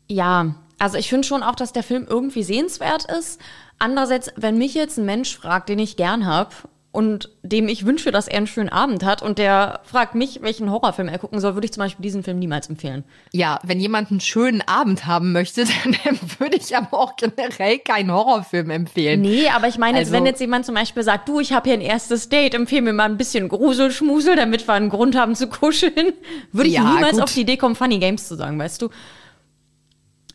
Ja, 0.08 0.54
also 0.78 0.96
ich 0.96 1.08
finde 1.08 1.26
schon 1.26 1.42
auch, 1.42 1.54
dass 1.54 1.72
der 1.72 1.82
Film 1.82 2.06
irgendwie 2.08 2.42
sehenswert 2.42 3.04
ist. 3.04 3.40
Andererseits, 3.78 4.32
wenn 4.36 4.58
mich 4.58 4.74
jetzt 4.74 4.98
ein 4.98 5.06
Mensch 5.06 5.36
fragt, 5.36 5.68
den 5.68 5.78
ich 5.78 5.96
gern 5.96 6.26
habe 6.26 6.54
und 6.92 7.30
dem 7.44 7.68
ich 7.68 7.86
wünsche, 7.86 8.10
dass 8.10 8.26
er 8.26 8.38
einen 8.38 8.48
schönen 8.48 8.68
Abend 8.68 9.04
hat 9.04 9.22
und 9.22 9.38
der 9.38 9.78
fragt 9.84 10.16
mich, 10.16 10.42
welchen 10.42 10.70
Horrorfilm 10.72 11.06
er 11.08 11.18
gucken 11.18 11.38
soll, 11.38 11.54
würde 11.54 11.64
ich 11.66 11.72
zum 11.72 11.82
Beispiel 11.82 12.02
diesen 12.02 12.24
Film 12.24 12.40
niemals 12.40 12.68
empfehlen. 12.68 13.04
Ja, 13.32 13.60
wenn 13.62 13.78
jemand 13.78 14.10
einen 14.10 14.18
schönen 14.20 14.60
Abend 14.66 15.06
haben 15.06 15.30
möchte, 15.30 15.64
dann 16.04 16.18
würde 16.38 16.56
ich 16.56 16.76
aber 16.76 16.98
auch 16.98 17.14
generell 17.16 17.78
keinen 17.78 18.10
Horrorfilm 18.12 18.70
empfehlen. 18.70 19.20
Nee, 19.20 19.48
aber 19.48 19.68
ich 19.68 19.78
meine, 19.78 19.98
Also- 19.98 20.10
wenn 20.12 20.26
jetzt 20.26 20.40
jemand 20.40 20.66
zum 20.66 20.74
Beispiel 20.74 21.04
sagt, 21.04 21.28
du, 21.28 21.38
ich 21.38 21.52
habe 21.52 21.68
hier 21.68 21.78
ein 21.78 21.80
erstes 21.80 22.28
Date, 22.28 22.54
empfehle 22.54 22.82
mir 22.82 22.92
mal 22.92 23.04
ein 23.04 23.16
bisschen 23.16 23.48
Gruselschmusel, 23.48 24.34
damit 24.34 24.66
wir 24.66 24.74
einen 24.74 24.88
Grund 24.90 25.16
haben 25.16 25.36
zu 25.36 25.46
kuscheln, 25.46 26.12
würde 26.52 26.68
ich 26.68 26.74
Ja, 26.74 26.82
niemals 26.92 27.12
gut. 27.12 27.22
auf 27.22 27.32
die 27.32 27.42
Idee 27.42 27.56
kommen, 27.56 27.76
Funny 27.76 27.98
Games 28.00 28.26
zu 28.26 28.34
sagen, 28.34 28.58
weißt 28.58 28.82
du? 28.82 28.88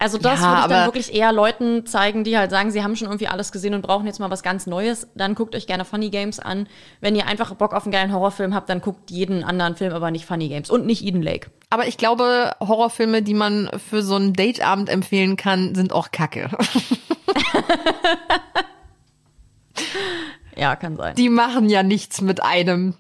Also 0.06 0.20
das 0.20 0.40
Ja, 0.40 0.52
würde 0.52 0.62
ich 0.62 0.68
dann 0.68 0.86
wirklich 0.86 1.16
eher 1.16 1.34
Leuten 1.34 1.88
zeigen, 1.88 2.24
die 2.24 2.38
halt 2.38 2.52
sagen, 2.52 2.70
sie 2.70 2.84
haben 2.84 2.96
schon 2.96 3.08
irgendwie 3.08 3.28
alles 3.28 3.52
gesehen 3.52 3.74
und 3.74 3.82
brauchen 3.82 4.06
jetzt 4.06 4.20
mal 4.20 4.30
was 4.30 4.44
ganz 4.44 4.68
Neues. 4.68 5.08
Dann 5.16 5.34
guckt 5.34 5.56
euch 5.56 5.66
gerne 5.66 5.84
Funny 5.84 6.12
Games 6.12 6.40
an. 6.40 6.68
Wenn 7.02 7.16
ihr 7.16 7.26
einfach 7.26 7.56
Bock 7.56 7.74
auf 7.74 7.86
einen 7.86 7.92
geilen 7.92 8.14
Horrorfilm 8.14 8.54
habt, 8.54 8.70
dann 8.70 8.82
guckt 8.82 9.10
jeden 9.10 9.44
anderen 9.44 9.76
Film, 9.76 9.94
aber 9.94 10.12
nicht 10.12 10.28
Funny 10.28 10.48
Games 10.48 10.70
und 10.70 10.86
nicht 10.86 11.04
Eden 11.04 11.24
Lake. 11.24 11.50
Aber 11.72 11.88
ich 11.88 11.98
glaube, 11.98 12.52
Horrorfilme, 12.60 13.24
die 13.24 13.34
man 13.34 13.72
für 13.90 14.04
so 14.04 14.14
einen 14.14 14.34
Dateabend 14.34 14.90
empfehlen 14.90 15.38
kann, 15.38 15.74
sind 15.74 15.92
auch 15.92 16.12
kacke. 16.12 16.52
Ja, 20.58 20.78
kann 20.78 20.96
sein. 20.96 21.16
Die 21.16 21.28
machen 21.28 21.68
ja 21.68 21.84
nichts 21.84 22.22
mit 22.22 22.42
einem. 22.42 22.94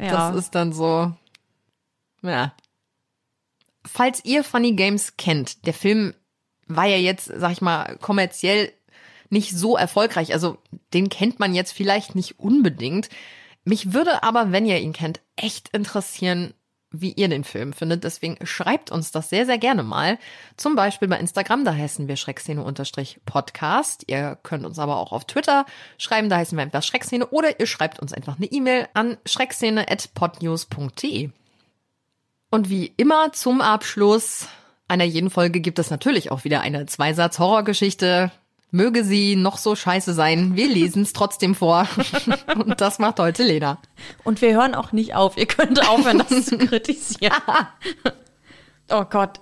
Ja. 0.00 0.30
Das 0.30 0.36
ist 0.36 0.54
dann 0.54 0.72
so. 0.72 1.12
Ja. 2.22 2.54
Falls 3.84 4.24
ihr 4.24 4.42
Funny 4.42 4.72
Games 4.72 5.18
kennt, 5.18 5.66
der 5.66 5.74
Film 5.74 6.14
war 6.66 6.86
ja 6.86 6.96
jetzt, 6.96 7.30
sag 7.34 7.52
ich 7.52 7.60
mal, 7.60 7.96
kommerziell 7.98 8.72
nicht 9.30 9.56
so 9.56 9.76
erfolgreich. 9.76 10.32
Also 10.32 10.58
den 10.92 11.08
kennt 11.08 11.38
man 11.38 11.54
jetzt 11.54 11.72
vielleicht 11.72 12.14
nicht 12.14 12.38
unbedingt. 12.38 13.08
Mich 13.64 13.92
würde 13.92 14.22
aber, 14.22 14.52
wenn 14.52 14.66
ihr 14.66 14.78
ihn 14.78 14.92
kennt, 14.92 15.20
echt 15.36 15.70
interessieren, 15.70 16.54
wie 16.92 17.12
ihr 17.12 17.28
den 17.28 17.44
Film 17.44 17.72
findet. 17.72 18.04
Deswegen 18.04 18.38
schreibt 18.46 18.90
uns 18.90 19.10
das 19.10 19.28
sehr, 19.28 19.46
sehr 19.46 19.58
gerne 19.58 19.82
mal. 19.82 20.18
Zum 20.56 20.76
Beispiel 20.76 21.08
bei 21.08 21.18
Instagram, 21.18 21.64
da 21.64 21.74
heißen 21.74 22.08
wir 22.08 22.16
Schreckszene-Podcast. 22.16 24.04
Ihr 24.06 24.38
könnt 24.42 24.64
uns 24.64 24.78
aber 24.78 24.98
auch 24.98 25.12
auf 25.12 25.24
Twitter 25.24 25.66
schreiben, 25.98 26.28
da 26.28 26.36
heißen 26.36 26.56
wir 26.56 26.62
einfach 26.62 26.82
Schreckszene. 26.82 27.26
Oder 27.28 27.60
ihr 27.60 27.66
schreibt 27.66 28.00
uns 28.00 28.12
einfach 28.12 28.36
eine 28.36 28.46
E-Mail 28.46 28.88
an 28.94 29.16
schreckszene.podnews.de. 29.26 31.30
Und 32.50 32.70
wie 32.70 32.92
immer 32.96 33.32
zum 33.32 33.60
Abschluss 33.60 34.48
einer 34.88 35.04
jeden 35.04 35.30
Folge 35.30 35.60
gibt 35.60 35.78
es 35.78 35.90
natürlich 35.90 36.30
auch 36.30 36.44
wieder 36.44 36.60
eine 36.60 36.86
Zweisatz-Horrorgeschichte. 36.86 38.30
Möge 38.70 39.04
sie 39.04 39.36
noch 39.36 39.58
so 39.58 39.76
scheiße 39.76 40.12
sein, 40.12 40.56
wir 40.56 40.68
lesen 40.68 41.02
es 41.02 41.12
trotzdem 41.12 41.54
vor. 41.54 41.88
Und 42.54 42.80
das 42.80 42.98
macht 42.98 43.18
heute 43.20 43.42
Lena. 43.42 43.78
Und 44.24 44.42
wir 44.42 44.54
hören 44.54 44.74
auch 44.74 44.92
nicht 44.92 45.14
auf. 45.14 45.36
Ihr 45.36 45.46
könnt 45.46 45.88
aufhören, 45.88 46.18
das 46.18 46.46
zu 46.46 46.58
kritisieren. 46.58 47.32
oh 48.90 49.04
Gott. 49.04 49.40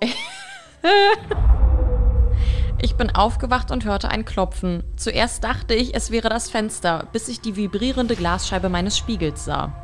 Ich 2.82 2.96
bin 2.96 3.10
aufgewacht 3.10 3.70
und 3.70 3.86
hörte 3.86 4.10
ein 4.10 4.26
Klopfen. 4.26 4.84
Zuerst 4.96 5.42
dachte 5.42 5.74
ich, 5.74 5.94
es 5.94 6.10
wäre 6.10 6.28
das 6.28 6.50
Fenster, 6.50 7.08
bis 7.12 7.28
ich 7.28 7.40
die 7.40 7.56
vibrierende 7.56 8.14
Glasscheibe 8.14 8.68
meines 8.68 8.98
Spiegels 8.98 9.46
sah. 9.46 9.83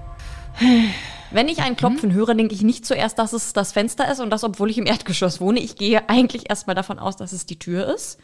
Wenn 1.31 1.49
ich 1.49 1.63
ein 1.63 1.77
Klopfen 1.77 2.13
höre, 2.13 2.35
denke 2.35 2.55
ich 2.55 2.63
nicht 2.63 2.85
zuerst, 2.85 3.19
dass 3.19 3.33
es 3.33 3.53
das 3.53 3.73
Fenster 3.73 4.11
ist 4.11 4.21
und 4.21 4.31
das, 4.31 4.43
obwohl 4.43 4.71
ich 4.71 4.79
im 4.79 4.87
Erdgeschoss 4.87 5.41
wohne. 5.41 5.61
Ich 5.61 5.77
gehe 5.77 6.09
eigentlich 6.09 6.51
erstmal 6.51 6.75
davon 6.75 6.99
aus, 6.99 7.17
dass 7.17 7.33
es 7.33 7.47
die 7.47 7.59
Tür 7.59 7.93
ist. 7.95 8.19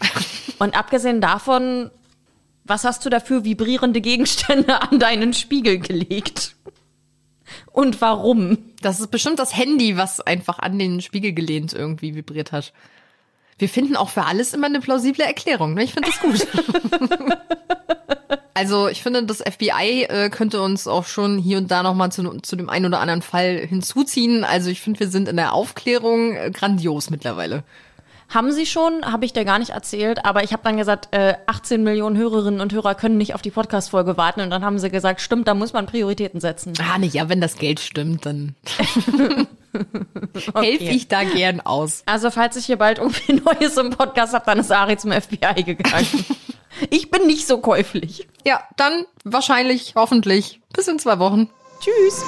Und 0.58 0.76
abgesehen 0.76 1.20
davon, 1.20 1.90
was 2.64 2.84
hast 2.84 3.04
du 3.04 3.10
dafür 3.10 3.44
vibrierende 3.44 4.00
Gegenstände 4.00 4.80
an 4.82 4.98
deinen 4.98 5.32
Spiegel 5.32 5.78
gelegt? 5.78 6.56
Und 7.72 8.00
warum? 8.00 8.58
Das 8.80 9.00
ist 9.00 9.10
bestimmt 9.10 9.38
das 9.38 9.56
Handy, 9.56 9.96
was 9.96 10.20
einfach 10.20 10.58
an 10.58 10.78
den 10.78 11.00
Spiegel 11.00 11.32
gelehnt 11.32 11.72
irgendwie 11.72 12.14
vibriert 12.14 12.52
hat. 12.52 12.72
Wir 13.58 13.68
finden 13.68 13.96
auch 13.96 14.08
für 14.08 14.24
alles 14.24 14.54
immer 14.54 14.66
eine 14.66 14.80
plausible 14.80 15.24
Erklärung. 15.24 15.74
Ne? 15.74 15.84
Ich 15.84 15.94
finde 15.94 16.10
das 16.10 16.20
gut. 16.20 16.46
also 18.54 18.88
ich 18.88 19.02
finde, 19.02 19.24
das 19.24 19.38
FBI 19.38 20.04
äh, 20.08 20.30
könnte 20.30 20.60
uns 20.62 20.86
auch 20.86 21.06
schon 21.06 21.38
hier 21.38 21.58
und 21.58 21.70
da 21.70 21.82
noch 21.82 21.94
mal 21.94 22.10
zu, 22.10 22.22
zu 22.40 22.56
dem 22.56 22.68
einen 22.68 22.86
oder 22.86 23.00
anderen 23.00 23.22
Fall 23.22 23.58
hinzuziehen. 23.58 24.44
Also 24.44 24.70
ich 24.70 24.80
finde, 24.80 25.00
wir 25.00 25.08
sind 25.08 25.28
in 25.28 25.36
der 25.36 25.54
Aufklärung 25.54 26.34
äh, 26.34 26.50
grandios 26.50 27.10
mittlerweile. 27.10 27.64
Haben 28.28 28.50
sie 28.50 28.64
schon, 28.64 29.04
habe 29.04 29.26
ich 29.26 29.34
dir 29.34 29.44
gar 29.44 29.58
nicht 29.58 29.70
erzählt, 29.70 30.24
aber 30.24 30.42
ich 30.42 30.54
habe 30.54 30.62
dann 30.64 30.78
gesagt, 30.78 31.14
äh, 31.14 31.34
18 31.46 31.82
Millionen 31.82 32.16
Hörerinnen 32.16 32.62
und 32.62 32.72
Hörer 32.72 32.94
können 32.94 33.18
nicht 33.18 33.34
auf 33.34 33.42
die 33.42 33.50
Podcast-Folge 33.50 34.16
warten. 34.16 34.40
Und 34.40 34.48
dann 34.50 34.64
haben 34.64 34.78
sie 34.78 34.88
gesagt, 34.88 35.20
stimmt, 35.20 35.48
da 35.48 35.54
muss 35.54 35.74
man 35.74 35.84
Prioritäten 35.84 36.40
setzen. 36.40 36.72
Ah, 36.80 36.98
nee, 36.98 37.08
ja, 37.08 37.28
wenn 37.28 37.42
das 37.42 37.56
Geld 37.56 37.78
stimmt, 37.78 38.24
dann 38.24 38.54
helfe 40.54 40.84
ich 40.84 41.08
da 41.08 41.24
gern 41.24 41.60
aus. 41.60 42.04
Also, 42.06 42.30
falls 42.30 42.56
ich 42.56 42.64
hier 42.64 42.78
bald 42.78 42.98
irgendwie 42.98 43.34
Neues 43.44 43.76
im 43.76 43.90
Podcast 43.90 44.32
habe, 44.32 44.46
dann 44.46 44.58
ist 44.58 44.72
Ari 44.72 44.96
zum 44.96 45.12
FBI 45.12 45.62
gegangen. 45.62 46.06
ich 46.90 47.10
bin 47.10 47.26
nicht 47.26 47.46
so 47.46 47.58
käuflich. 47.58 48.28
Ja, 48.44 48.62
dann 48.76 49.06
wahrscheinlich, 49.24 49.94
hoffentlich, 49.96 50.60
bis 50.72 50.88
in 50.88 50.98
zwei 50.98 51.18
Wochen. 51.18 51.50
Tschüss. 51.80 52.24